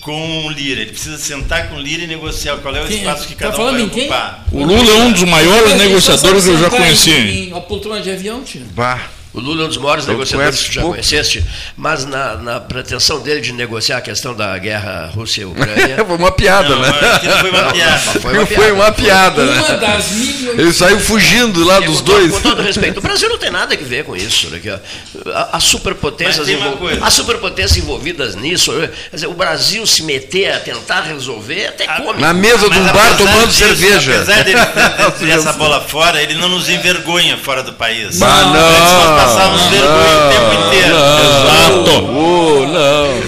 [0.00, 2.98] com o Lira, ele precisa sentar com o Lira e negociar qual é o Quem-
[2.98, 4.02] espaço que tá cada um falando vai em quem?
[4.04, 4.46] ocupar.
[4.52, 7.10] O Lula é um dos maiores negociadores que eu já conheci.
[7.10, 8.62] Em, em, a poltrona de avião, tio.
[8.76, 9.00] Bah.
[9.34, 10.94] O Lula é um dos maiores negociadores que tu já pouco.
[10.96, 11.44] conheceste,
[11.76, 15.96] mas na, na pretensão dele de negociar a questão da guerra Rússia e Ucrânia.
[16.06, 16.92] Foi uma piada, Não, né?
[17.40, 17.98] foi uma piada.
[18.20, 19.76] Foi uma Foi uma piada, Uma né?
[19.78, 22.30] das mil- Ele saiu fugindo lá dos Com dois.
[22.32, 24.48] Com todo respeito, o Brasil não tem nada a ver com isso.
[24.50, 24.60] Né?
[25.34, 28.72] a- As superpotências, envol- as superpotências envolvidas nisso,
[29.10, 32.20] quer dizer, o Brasil se meter a tentar resolver até come.
[32.20, 34.14] Na mesa de um bar tomando disso, cerveja.
[34.14, 34.60] Apesar dele
[35.18, 38.16] ter essa bola fora, ele não nos envergonha fora do país.
[38.18, 40.94] Bah, não, nós passávamos não, vergonha o tempo inteiro.
[40.94, 42.04] Exato.
[42.14, 43.24] Oh, não.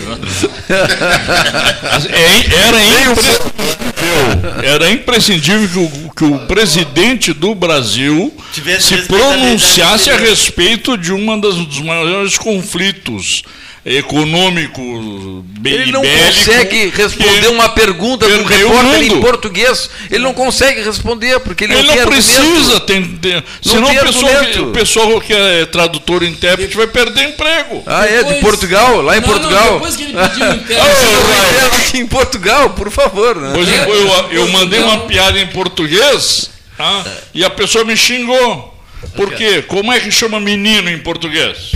[2.11, 10.11] É- Era imprescindível, era imprescindível que o, que o presidente do Brasil Tivesse se pronunciasse
[10.11, 13.43] a respeito de um dos maiores conflitos
[13.87, 19.21] econômicos be- Ele não bélicos consegue responder uma pergunta de um perdeu o repórter em
[19.21, 19.91] português.
[20.11, 23.89] Ele não consegue responder, porque ele, Ele não tem não precisa, tem, tem, Não senão
[23.89, 27.83] tem o pessoal, o pessoal que é tradutor e intérprete vai perder emprego.
[27.87, 28.19] Ah, é?
[28.19, 29.03] De Depois- Portugal?
[29.03, 29.73] Lá em Não, não, Portugal?
[29.75, 33.37] depois que ele pediu o intérprete- Ah, em Portugal, por favor.
[33.37, 33.51] Né?
[33.55, 37.05] Pois eu, eu, eu mandei uma piada em português tá?
[37.33, 38.75] e a pessoa me xingou.
[39.15, 39.63] Por quê?
[39.63, 41.73] Como é que chama menino em português?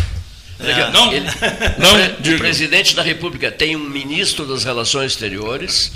[0.63, 1.27] Olha, Não, ele-
[1.79, 5.93] não, o presidente da República tem um ministro das Relações Exteriores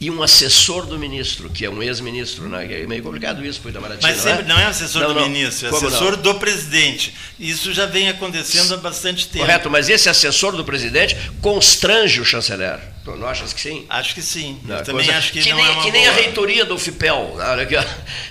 [0.00, 2.48] e um assessor do ministro, que é um ex-ministro.
[2.48, 2.82] Né?
[2.82, 5.28] É meio complicado isso para o Itamaraty, Mas sempre não é assessor Não, do não.
[5.28, 6.22] ministro, é Como assessor não?
[6.22, 7.14] do presidente.
[7.40, 9.44] Isso já vem acontecendo há bastante tempo.
[9.44, 12.78] Correto, mas esse assessor do presidente constrange o chanceler.
[13.06, 13.86] Tu não achas que sim?
[13.88, 14.58] Acho que sim.
[14.64, 16.22] Não, Eu também coisa- acho que, que não nem, é uma que nem a boa.
[16.24, 17.34] reitoria do FIPEL.
[17.36, 17.44] né?
[17.50, 17.76] Olha aqui,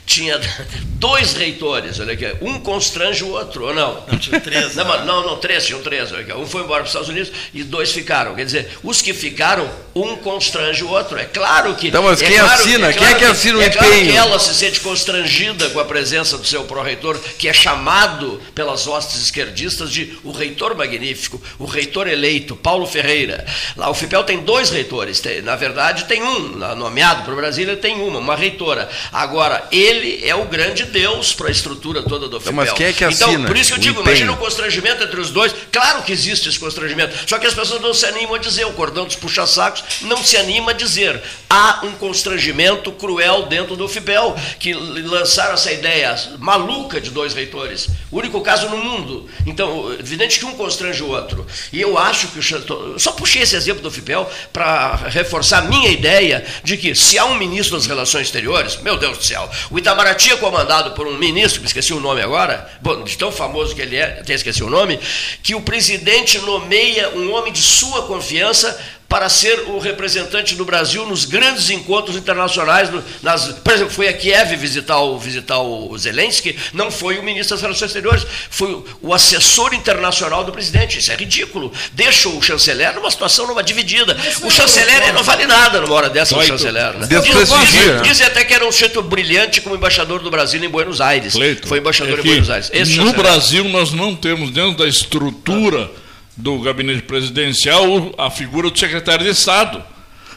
[0.06, 0.38] tinha
[0.84, 4.04] dois reitores, olha aqui, um constrange o outro, ou não?
[4.06, 4.76] Não, tinha três.
[4.76, 4.92] Não, né?
[4.98, 6.12] mas- não, não, três, tinham três.
[6.12, 8.36] olha aqui, Um foi embora para os Estados Unidos e dois ficaram.
[8.36, 11.18] Quer dizer, os que ficaram, um constrange o outro.
[11.18, 11.88] É claro que.
[11.88, 12.92] Então, mas é quem claro- assina?
[12.94, 14.12] Quem é que assina o é claro empenho?
[14.12, 18.88] que ela se sente constrangida com a presença do seu pró-reitor, que é chamado pelas
[18.88, 23.46] hostes esquerdistas de o reitor magnífico, o reitor eleito, Paulo Ferreira.
[23.78, 27.96] Lá o FIPEL tem dois reitores, tem- na verdade tem um, nomeado para Brasília tem
[28.02, 28.90] uma, uma reitora.
[29.12, 32.54] Agora, ele é o grande Deus para a estrutura toda do FIPEL.
[32.54, 35.20] mas quem é que Então, assina por isso que eu digo, imagina o constrangimento entre
[35.20, 35.54] os dois.
[35.72, 38.74] Claro que existe esse constrangimento, só que as pessoas não se animam a dizer, o
[38.74, 41.22] cordão dos puxa-sacos não se anima a dizer.
[41.50, 47.88] Há um constrangimento cruel dentro do FIPEL, que lançaram essa ideia maluca de dois reitores.
[48.12, 49.30] O único caso no mundo.
[49.46, 51.46] Então, evidente que um constrange o outro.
[51.72, 56.46] E eu acho que o só puxei esse exemplo do FIPEL para reforçar minha ideia
[56.64, 60.32] de que se há um ministro das Relações Exteriores, meu Deus do céu, o Itamaraty
[60.32, 63.82] é comandado por um ministro, me esqueci o nome agora, bom, de tão famoso que
[63.82, 64.98] ele é, até esqueci o nome,
[65.44, 71.06] que o presidente nomeia um homem de sua confiança para ser o representante do Brasil
[71.06, 72.90] nos grandes encontros internacionais.
[73.22, 77.56] nas, por exemplo, foi a Kiev visitar o, visitar o Zelensky, não foi o ministro
[77.56, 81.00] das Relações Exteriores, foi o, assessor internacional do presidente.
[81.00, 81.72] Isso é ridículo.
[81.94, 84.18] Deixa o chanceler numa situação numa dividida.
[84.42, 86.94] O chanceler ele não vale nada numa hora dessa, o chanceler.
[86.98, 87.08] Né?
[87.08, 88.02] Dizem-?
[88.04, 91.36] Dizem até que era um jeito brilhante como embaixador do Brasil em Buenos Aires.
[91.66, 92.70] Foi embaixador é em Buenos Aires.
[92.74, 93.16] Esse no chanceler.
[93.16, 95.90] Brasil nós não temos dentro da estrutura
[96.38, 99.84] do gabinete presidencial a figura do secretário de Estado.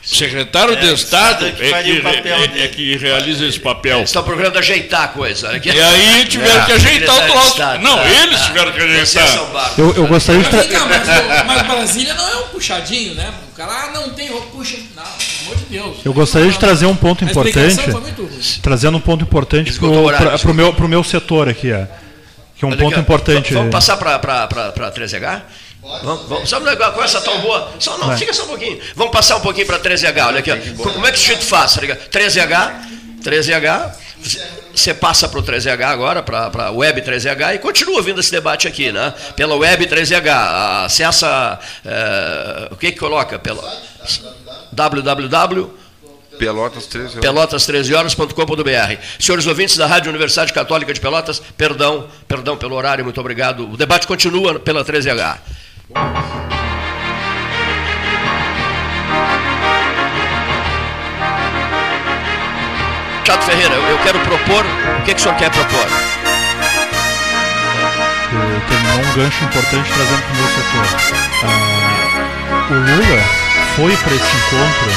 [0.02, 3.98] Secretário é, de Estado é que, é que, é, é que realiza esse papel.
[3.98, 5.52] Eles estão procurando ajeitar a coisa.
[5.52, 5.60] Né?
[5.64, 7.48] E aí tiveram que ah, ajeitar o troço.
[7.48, 9.74] Estado, não, tá, eles tá, tiveram que é ajeitar.
[9.76, 10.50] Eu, eu gostaria de.
[10.50, 13.34] Não, mas, mas Brasília não é um puxadinho, né?
[13.52, 14.76] O cara ah, não tem roupa, puxa.
[14.96, 15.96] Não, pelo amor de Deus.
[16.04, 17.76] Eu gostaria de trazer um ponto importante.
[18.62, 21.72] Trazendo um ponto importante para o meu, meu setor aqui.
[21.72, 21.88] É.
[22.56, 23.52] Que é um ponto importante.
[23.52, 24.48] Vamos passar para
[24.92, 25.42] 3H?
[25.88, 27.72] Vamos, vamos, vamos, um negócio, conversa tão boa?
[27.78, 28.78] Só não, fica só um pouquinho.
[28.94, 30.26] Vamos passar um pouquinho para 13H.
[30.26, 30.82] Olha aqui, ó.
[30.82, 31.74] como é que o sujeito faz?
[31.74, 32.72] Tá 13H,
[33.22, 33.94] 13H,
[34.74, 38.68] você passa para o 13H agora, para a Web 13H, e continua vindo esse debate
[38.68, 39.14] aqui, né?
[39.34, 43.38] Pela Web 13H, acessa, é, o que que coloca?
[43.38, 43.62] pelo
[44.72, 45.78] www
[46.38, 47.24] Pelotas 13 horas.
[47.24, 49.02] Pelotas13horas.com.br.
[49.18, 53.68] Senhores ouvintes da Rádio Universidade Católica de Pelotas, perdão, perdão pelo horário, muito obrigado.
[53.68, 55.38] O debate continua pela 13H.
[63.24, 64.64] Chato Ferreira, eu, eu quero propor.
[64.64, 65.86] O que, que o senhor quer propor?
[68.28, 70.86] que terminou um gancho importante trazendo para o meu setor.
[71.44, 73.22] Ah, o Lula
[73.74, 74.90] foi para esse encontro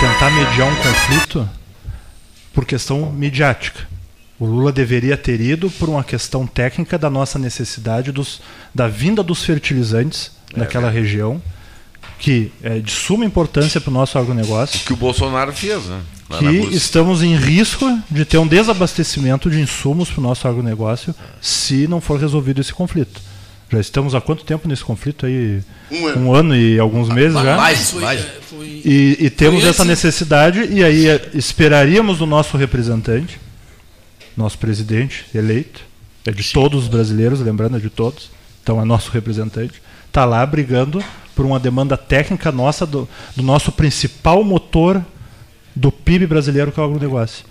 [0.00, 1.48] tentar mediar um conflito
[2.52, 3.86] por questão midiática.
[4.42, 8.40] O Lula deveria ter ido por uma questão técnica da nossa necessidade dos,
[8.74, 11.40] da vinda dos fertilizantes naquela região,
[12.18, 14.80] que é de suma importância para o nosso agronegócio.
[14.84, 16.00] Que o Bolsonaro fez, né?
[16.28, 21.14] Lá que estamos em risco de ter um desabastecimento de insumos para o nosso agronegócio
[21.40, 23.20] se não for resolvido esse conflito.
[23.70, 25.62] Já estamos há quanto tempo nesse conflito aí?
[26.16, 26.56] Um ano.
[26.56, 27.56] e alguns meses já.
[27.56, 28.26] Mais, mais.
[28.60, 33.38] E, e temos essa necessidade e aí eh, esperaríamos do nosso representante,
[34.36, 35.80] nosso presidente eleito,
[36.26, 38.30] é de todos os brasileiros, lembrando, é de todos,
[38.62, 41.02] então é nosso representante, está lá brigando
[41.34, 45.04] por uma demanda técnica nossa do, do nosso principal motor
[45.74, 47.44] do PIB brasileiro, que é o agronegócio.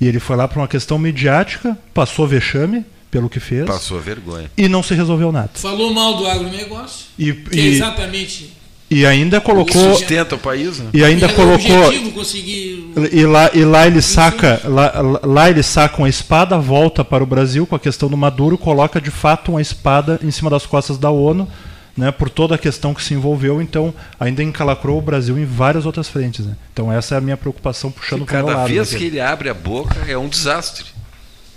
[0.00, 4.50] E ele foi lá por uma questão midiática, passou vexame pelo que fez Passou vergonha.
[4.56, 5.50] e não se resolveu nada.
[5.54, 8.52] Falou mal do agronegócio, E, que é e- exatamente
[8.90, 10.90] e ainda colocou Sustenta o país, né?
[10.92, 14.92] e ainda é o colocou objetivo conseguir e lá, e lá ele saca lá,
[15.24, 19.00] lá ele saca uma espada volta para o Brasil com a questão do Maduro coloca
[19.00, 21.48] de fato uma espada em cima das costas da ONU
[21.96, 25.84] né, por toda a questão que se envolveu então ainda encalacrou o Brasil em várias
[25.84, 26.54] outras frentes né?
[26.72, 29.04] então essa é a minha preocupação puxando para o meu Cada lado vez né, que
[29.04, 30.95] ele abre a boca é um desastre.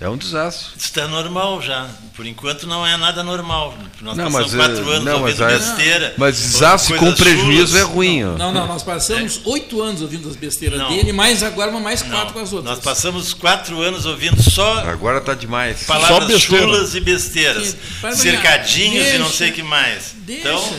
[0.01, 0.69] É um desastre.
[0.77, 1.89] Está normal já.
[2.15, 3.77] Por enquanto não é nada normal.
[4.01, 6.13] Nós Não, passamos mas, quatro eh, anos não, ouvindo mas, besteira.
[6.17, 7.75] mas desastre com prejuízo chulas.
[7.75, 8.23] é ruim.
[8.23, 8.37] ó.
[8.37, 10.89] Não, não, nós passamos oito anos ouvindo as besteiras Não.
[10.89, 12.75] dele, mais agora mais quatro Não, com as outras.
[12.75, 15.83] Nós passamos quatro anos ouvindo só Agora tá demais.
[15.83, 16.63] palavras besteira.
[16.65, 17.75] chulas e besteiras.
[18.15, 20.13] Cercadinhos e não deixa, sei o que mais.
[20.19, 20.47] Deixa.
[20.47, 20.75] Então,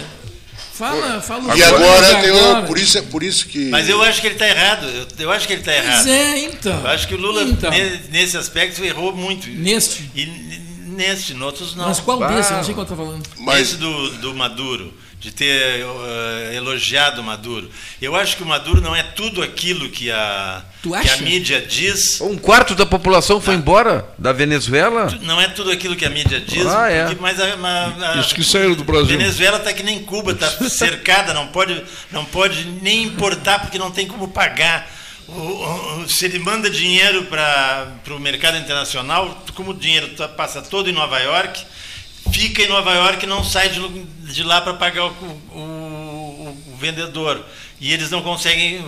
[0.80, 2.66] Fala, fala E agora, tem o- agora.
[2.66, 3.66] por, isso, é por isso que.
[3.68, 4.86] mas eu acho que ele está errado.
[4.86, 6.04] Eu, eu acho que ele está errado.
[6.04, 6.80] Pois é, então.
[6.80, 7.70] Eu acho que o Lula, Então.
[7.70, 9.46] ne- nesse aspecto, errou muito.
[9.48, 10.10] Neste.
[10.14, 10.24] E
[10.86, 11.86] neste, em outros não.
[11.86, 12.50] Mas qual Ah, desse?
[12.50, 13.22] Eu não sei qual tá falando.
[13.38, 17.70] Mas- Esse do, do Maduro, de ter eh, elogiado o Maduro.
[18.00, 21.60] Eu acho que o Maduro não é tudo aquilo que a, Tu que a mídia
[21.60, 22.20] diz.
[22.22, 25.14] Um quarto da população foi embora da Venezuela.
[25.20, 27.04] Não é tudo aquilo que a mídia diz, Ah, é.
[27.04, 29.18] porque- mas a, a- a- Isso que saíram do Brasil.
[29.18, 33.90] Venezuela está que nem Cuba, está cercada, não pode, não pode nem importar porque não
[33.90, 34.90] tem como pagar.
[35.28, 40.62] O- o- se ele manda dinheiro para o mercado internacional, como o dinheiro tá- passa
[40.62, 41.62] todo em Nova York,
[42.32, 43.80] fica em Nova York e não sai de,
[44.32, 45.10] de lá para pagar o,
[45.52, 47.44] o- o vendedor.
[47.80, 48.84] E eles não conseguem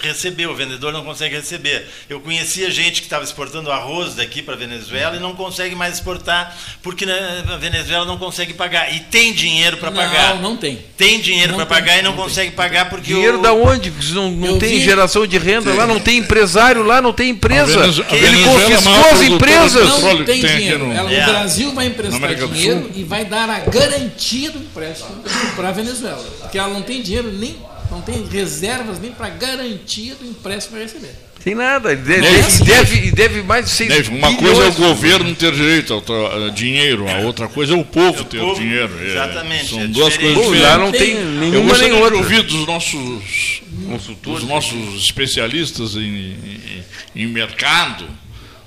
[0.00, 1.86] receber, o vendedor não consegue receber.
[2.08, 5.94] Eu conhecia gente que estava exportando arroz daqui para a Venezuela e não consegue mais
[5.94, 8.92] exportar porque a Venezuela não consegue pagar.
[8.94, 10.36] E tem dinheiro para Não, pagar.
[10.40, 10.78] não tem.
[10.96, 12.24] Tem dinheiro Não para tem, pagar e não, não tem.
[12.26, 13.92] consegue pagar porque Dinheiro o, da onde?
[14.14, 17.74] Não, não tem vi- geração de renda lá, não tem empresário lá, não tem empresa.
[17.74, 19.88] A Venezu- a Ele Venezuela é confiscou as empresas.
[20.02, 20.86] Não tem tem dinheiro.
[20.86, 21.22] no- Ela, É.
[21.22, 25.22] O Brasil vai emprestar dinheiro e vai dar a garantia do empréstimo
[25.54, 26.24] para a Venezuela.
[26.40, 27.56] Porque ela não tem dinheiro nem,
[27.92, 31.14] não tem reservas nem para garantia do empréstimo para receber.
[31.44, 31.90] Tem nada.
[31.92, 35.52] Ele deve, deve, ele deve mais de 6 Neve, uma coisa é o governo ter
[35.52, 38.92] direito ao dinheiro, a outra coisa é o povo ter povo, dinheiro.
[39.00, 40.34] É, exatamente, São é duas diferente.
[40.36, 40.78] coisas Pô, lá diferentes.
[40.78, 42.18] não tem Tem- Eu nenhuma gostaria nem de outra.
[42.18, 44.40] ouvir dos nossos, Consultores.
[44.40, 46.84] dos nossos especialistas em, em-
[47.16, 48.08] em mercado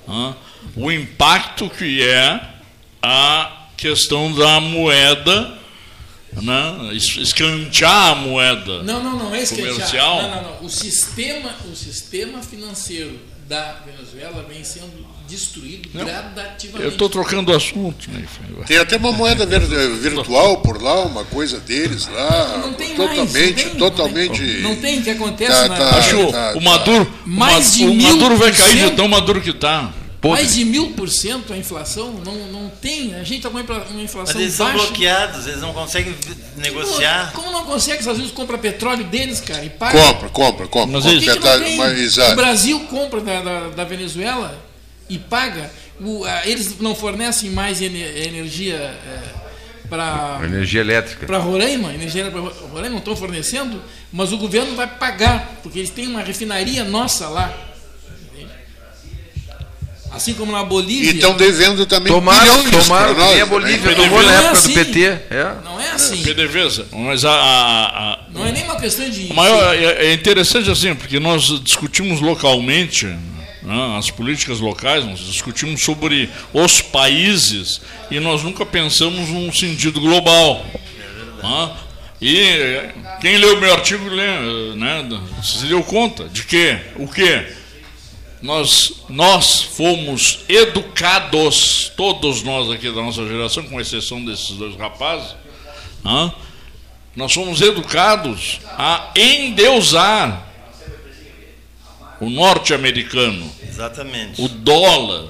[0.06, 0.36] hã,
[0.76, 2.38] o impacto que é
[3.02, 5.56] a questão da moeda,
[6.42, 9.72] né, es- escantear a moeda Não, não, não é esquentear.
[9.74, 10.22] comercial.
[10.22, 10.64] Não, não, não.
[10.66, 13.18] O sistema, o sistema financeiro
[13.48, 16.82] da Venezuela vem sendo destruído gradativamente.
[16.84, 18.08] Eu estou trocando o assunto.
[18.10, 18.24] Né?
[18.66, 19.60] Tem até uma moeda vir-
[19.98, 22.58] virtual por lá, uma coisa deles lá.
[22.58, 24.42] Não tem mais, totalmente, não tem, totalmente.
[24.62, 25.76] Não tem o que acontece Tá, na.
[25.76, 25.96] tá.
[25.98, 29.50] Acho tá, o Maduro, Mais de o mil Maduro vai cair de tão maduro que
[29.50, 29.92] está.
[30.32, 33.14] Mais de mil por cento a inflação não, não tem.
[33.14, 34.78] A gente está com uma infla- uma Mas inflação eles são baixa.
[34.86, 36.14] bloqueados, eles não conseguem
[36.56, 37.32] negociar.
[37.34, 37.96] Como não consegue?
[37.96, 39.98] Os Estados Unidos compra petróleo deles, cara, e paga.
[39.98, 40.92] Compra, compra, compra.
[41.00, 41.18] Mas compra.
[41.18, 41.76] Que que não Metade- tem?
[41.76, 42.34] mas, o.
[42.36, 44.58] Brasil compra da, da, da Venezuela
[45.08, 45.70] e paga.
[46.00, 48.94] O- a- eles não fornecem mais ene- energia
[49.88, 51.26] para Energia elétrica.
[51.26, 53.80] para Roraima, energia para Roraima não estão fornecendo,
[54.12, 57.52] mas o governo vai pagar, porque eles têm uma refinaria nossa lá.
[60.16, 61.10] Assim como na Bolívia.
[61.10, 63.32] E estão devendo também Tomaram, bilhões tomaram, para nós.
[63.34, 63.44] a né?
[63.44, 64.72] Bolívia Não tomou é na época do assim.
[64.74, 65.04] PT.
[65.04, 65.54] É.
[65.64, 66.22] Não é assim.
[66.22, 66.86] PDVSA.
[66.92, 69.32] Mas a, a- a- Não é nem uma questão de.
[69.32, 75.82] maior, é, é interessante assim, porque nós discutimos localmente né, as políticas locais, nós discutimos
[75.82, 77.80] sobre os países
[78.10, 80.64] e nós nunca pensamos num sentido global.
[81.42, 81.70] né?
[82.20, 82.80] E
[83.20, 85.06] quem leu o meu artigo lê, né,
[85.42, 87.42] se deu conta de que o que
[88.42, 95.34] nós, nós fomos educados, todos nós aqui da nossa geração, com exceção desses dois rapazes,
[96.04, 96.32] hã?
[97.14, 100.46] nós fomos educados a endeusar
[102.20, 104.40] o norte-americano, Exatamente.
[104.40, 105.28] o dólar.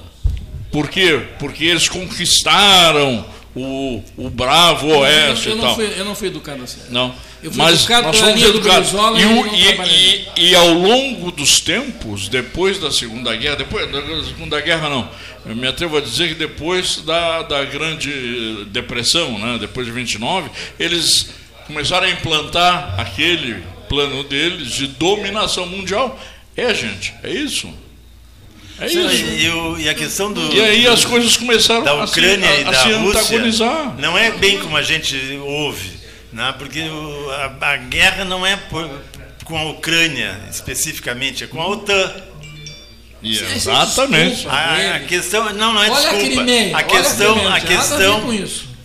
[0.71, 1.27] Por quê?
[1.39, 3.25] Porque eles conquistaram
[3.57, 5.75] o, o Bravo Oeste eu, e não tal.
[5.75, 6.79] fui, eu não fui educado assim.
[6.89, 7.13] Não.
[7.43, 8.91] Eu fui Mas educado nós fomos educados.
[8.91, 13.89] E, e o- e- e- e ao longo dos tempos, depois da Segunda Guerra, depois
[13.91, 15.09] da Segunda Guerra não,
[15.45, 20.49] eu me atrevo a dizer que depois da, da Grande Depressão, né, depois de 29,
[20.79, 21.29] eles
[21.67, 26.19] começaram a implantar aquele plano deles de dominação mundial.
[26.55, 27.71] É, gente, é isso.
[28.79, 28.99] É isso.
[29.25, 30.53] E, o- e a questão do.
[30.53, 33.21] E aí as coisas começaram da a se- Ucrânia a- e a da se Rússia
[33.21, 33.95] antagonizar.
[33.97, 35.91] não é bem como a gente ouve,
[36.31, 36.53] né?
[36.57, 38.89] porque o- a, a guerra não é por-
[39.43, 42.11] com a Ucrânia especificamente, é com a OTAN.
[43.23, 44.47] E Exatamente.
[44.47, 46.41] A, a questão não não é Olha a desculpa.
[46.41, 48.21] A olha a questão a a questão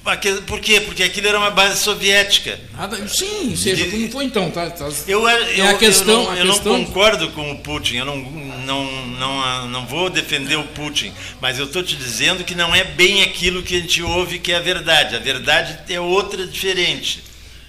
[0.04, 0.16] a
[0.46, 0.80] por quê?
[0.80, 2.58] Porque aquilo era uma base soviética.
[2.76, 4.68] Nada- sim, seja como foi então, tá?
[4.70, 7.58] tá- Eu, é eu, a questão, eu, não, a eu não questão concordo com o
[7.58, 12.42] Putin, eu não, não, não, não vou defender o Putin, mas eu estou te dizendo
[12.44, 15.14] que não é bem aquilo que a gente ouve que é a verdade.
[15.14, 17.22] A verdade é outra diferente.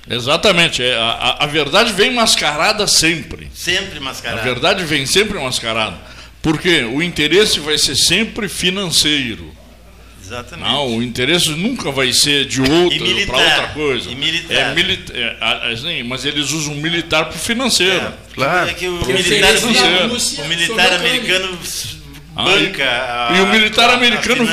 [0.10, 0.84] Exatamente.
[0.84, 3.50] é, a, a- a verdade vem mascarada sempre.
[3.54, 4.42] Sempre A mascarada.
[4.42, 5.98] verdade vem sempre mascarada.
[6.42, 9.56] Porque o interesse vai ser sempre financeiro.
[10.26, 10.70] Exatamente.
[10.70, 13.26] Não, o interesse nunca vai ser de outra E militar.
[13.36, 14.10] para outra coisa.
[14.10, 14.54] E militar.
[14.72, 15.38] É, mili- é,
[15.74, 18.14] assim, mas eles usam militar para o financeiro.
[18.34, 18.70] Claro.
[18.70, 20.44] É que o militar, financeiro.
[20.44, 21.60] o militar americano
[22.36, 24.48] Ah, banca e, a, e o militar americano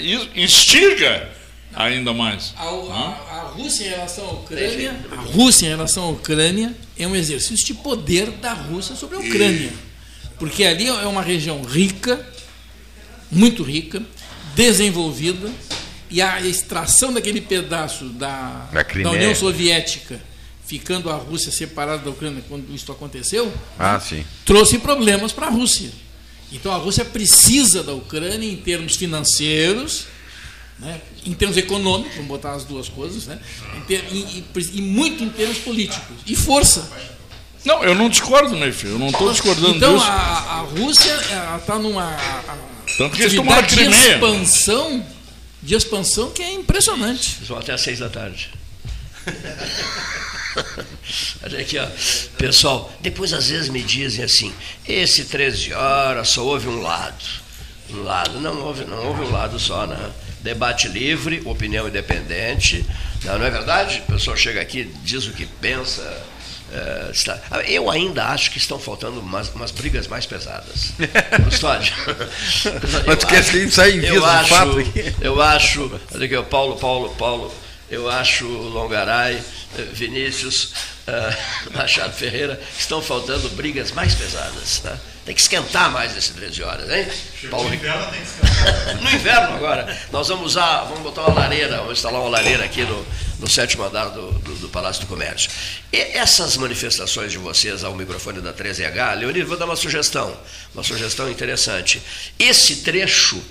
[0.00, 1.28] is- instiga
[1.74, 2.52] ainda mais.
[2.56, 7.06] A, a- a Rússia em relação à Ucrânia, a Rússia em relação à Ucrânia é
[7.06, 9.70] um exercício de poder da Rússia sobre a Ucrânia,
[10.38, 12.26] porque ali é uma região rica,
[13.30, 14.02] muito rica,
[14.54, 15.50] desenvolvida
[16.10, 19.14] e a extração daquele pedaço da, Da Crimeia.
[19.16, 20.20] União Soviética,
[20.66, 24.24] ficando a Rússia separada da Ucrânia quando isso aconteceu, Ah, sim.
[24.44, 25.90] trouxe problemas para a Rússia.
[26.52, 30.04] Então a Rússia precisa da Ucrânia em termos financeiros,
[30.78, 33.38] né, em termos econômicos, vamos botar as duas coisas, né,
[33.76, 36.16] em ter- e, e- e muito em termos políticos.
[36.26, 36.90] E força.
[37.64, 40.06] Não, eu não discordo, Neif, eu não estou discordando Então disso.
[40.10, 41.14] a, a Rússia
[41.58, 42.56] está numa a-
[42.96, 44.14] Tanto que eles tomaram a de Crimeia.
[44.14, 45.06] expansão,
[45.62, 47.36] de expansão que é impressionante.
[47.38, 48.50] Eles vão até às seis da tarde.
[51.44, 51.86] Olha aqui, ó.
[52.36, 54.52] Pessoal, depois às vezes me dizem assim,
[54.86, 57.24] esse 13 horas só houve um lado.
[57.90, 60.10] Um lado, não houve, não houve um lado só, né?
[60.40, 62.84] Debate livre, opinião independente.
[63.24, 64.02] Não, não é verdade?
[64.08, 66.02] O pessoal chega aqui, diz o que pensa.
[66.72, 70.92] Eh, está- Eu ainda acho que estão faltando umas, umas brigas mais pesadas.
[71.44, 71.92] Custódio.
[73.06, 74.76] Mas tu quer que a gente saia em eu do acho, fato?
[75.20, 77.54] Eu acho, olha aqui, Paulo, Paulo, Paulo,
[77.90, 79.36] eu acho Longaray,
[79.78, 80.72] eh, Vinícius,
[81.06, 81.36] eh,
[81.76, 84.78] Machado Ferreira, estão faltando brigas mais pesadas.
[84.82, 84.96] Tá?
[85.24, 87.06] Tem que esquentar mais esse 13 horas, hein?
[87.48, 88.96] Paulo no inverno tem que esquentar.
[89.02, 92.82] no inverno agora, nós vamos usar, vamos botar uma lareira, vamos instalar uma lareira aqui
[92.82, 93.06] no,
[93.42, 95.50] no sétimo andar do, do, do Palácio do Comércio.
[95.92, 100.34] E essas manifestações de vocês ao microfone da 13H, Leonir, vou dar uma sugestão,
[100.72, 102.00] uma sugestão interessante.
[102.38, 103.42] Esse trecho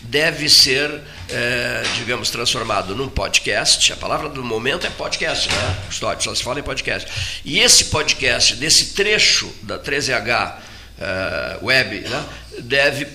[0.00, 0.90] deve ser,
[1.28, 3.92] eh, digamos, transformado num podcast.
[3.92, 5.76] A palavra do momento é podcast, né?
[5.88, 7.06] Custódio, só se fala em podcast.
[7.44, 10.56] E esse podcast, desse trecho da 13H
[10.98, 12.24] eh, web, né,
[12.60, 13.08] deve,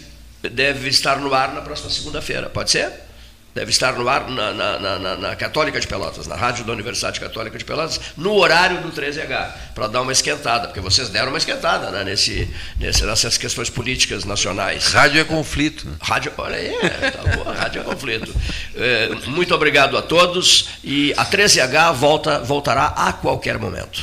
[0.43, 2.51] deve estar no ar na próxima segunda-feira.
[2.51, 3.08] Pode ser?
[3.55, 7.19] Deve estar no ar na, na- na- na- Católica de Pelotas, na rádio da Universidade
[7.19, 11.37] Católica de Pelotas, no horário do 13H, para dar uma esquentada, porque vocês deram uma
[11.37, 12.47] esquentada né, nesse,
[12.79, 14.93] nesse- nessas questões políticas nacionais.
[14.93, 15.87] Rádio é conflito.
[15.87, 15.95] né?
[15.99, 18.33] Rádio, olha aí, é, tá boa, rádio é conflito.
[18.75, 24.01] É, muito obrigado a todos e a 13H volta, voltará a qualquer momento.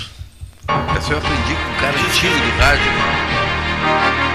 [0.98, 4.25] Essa eu aprendi com um cara antigo do rádio.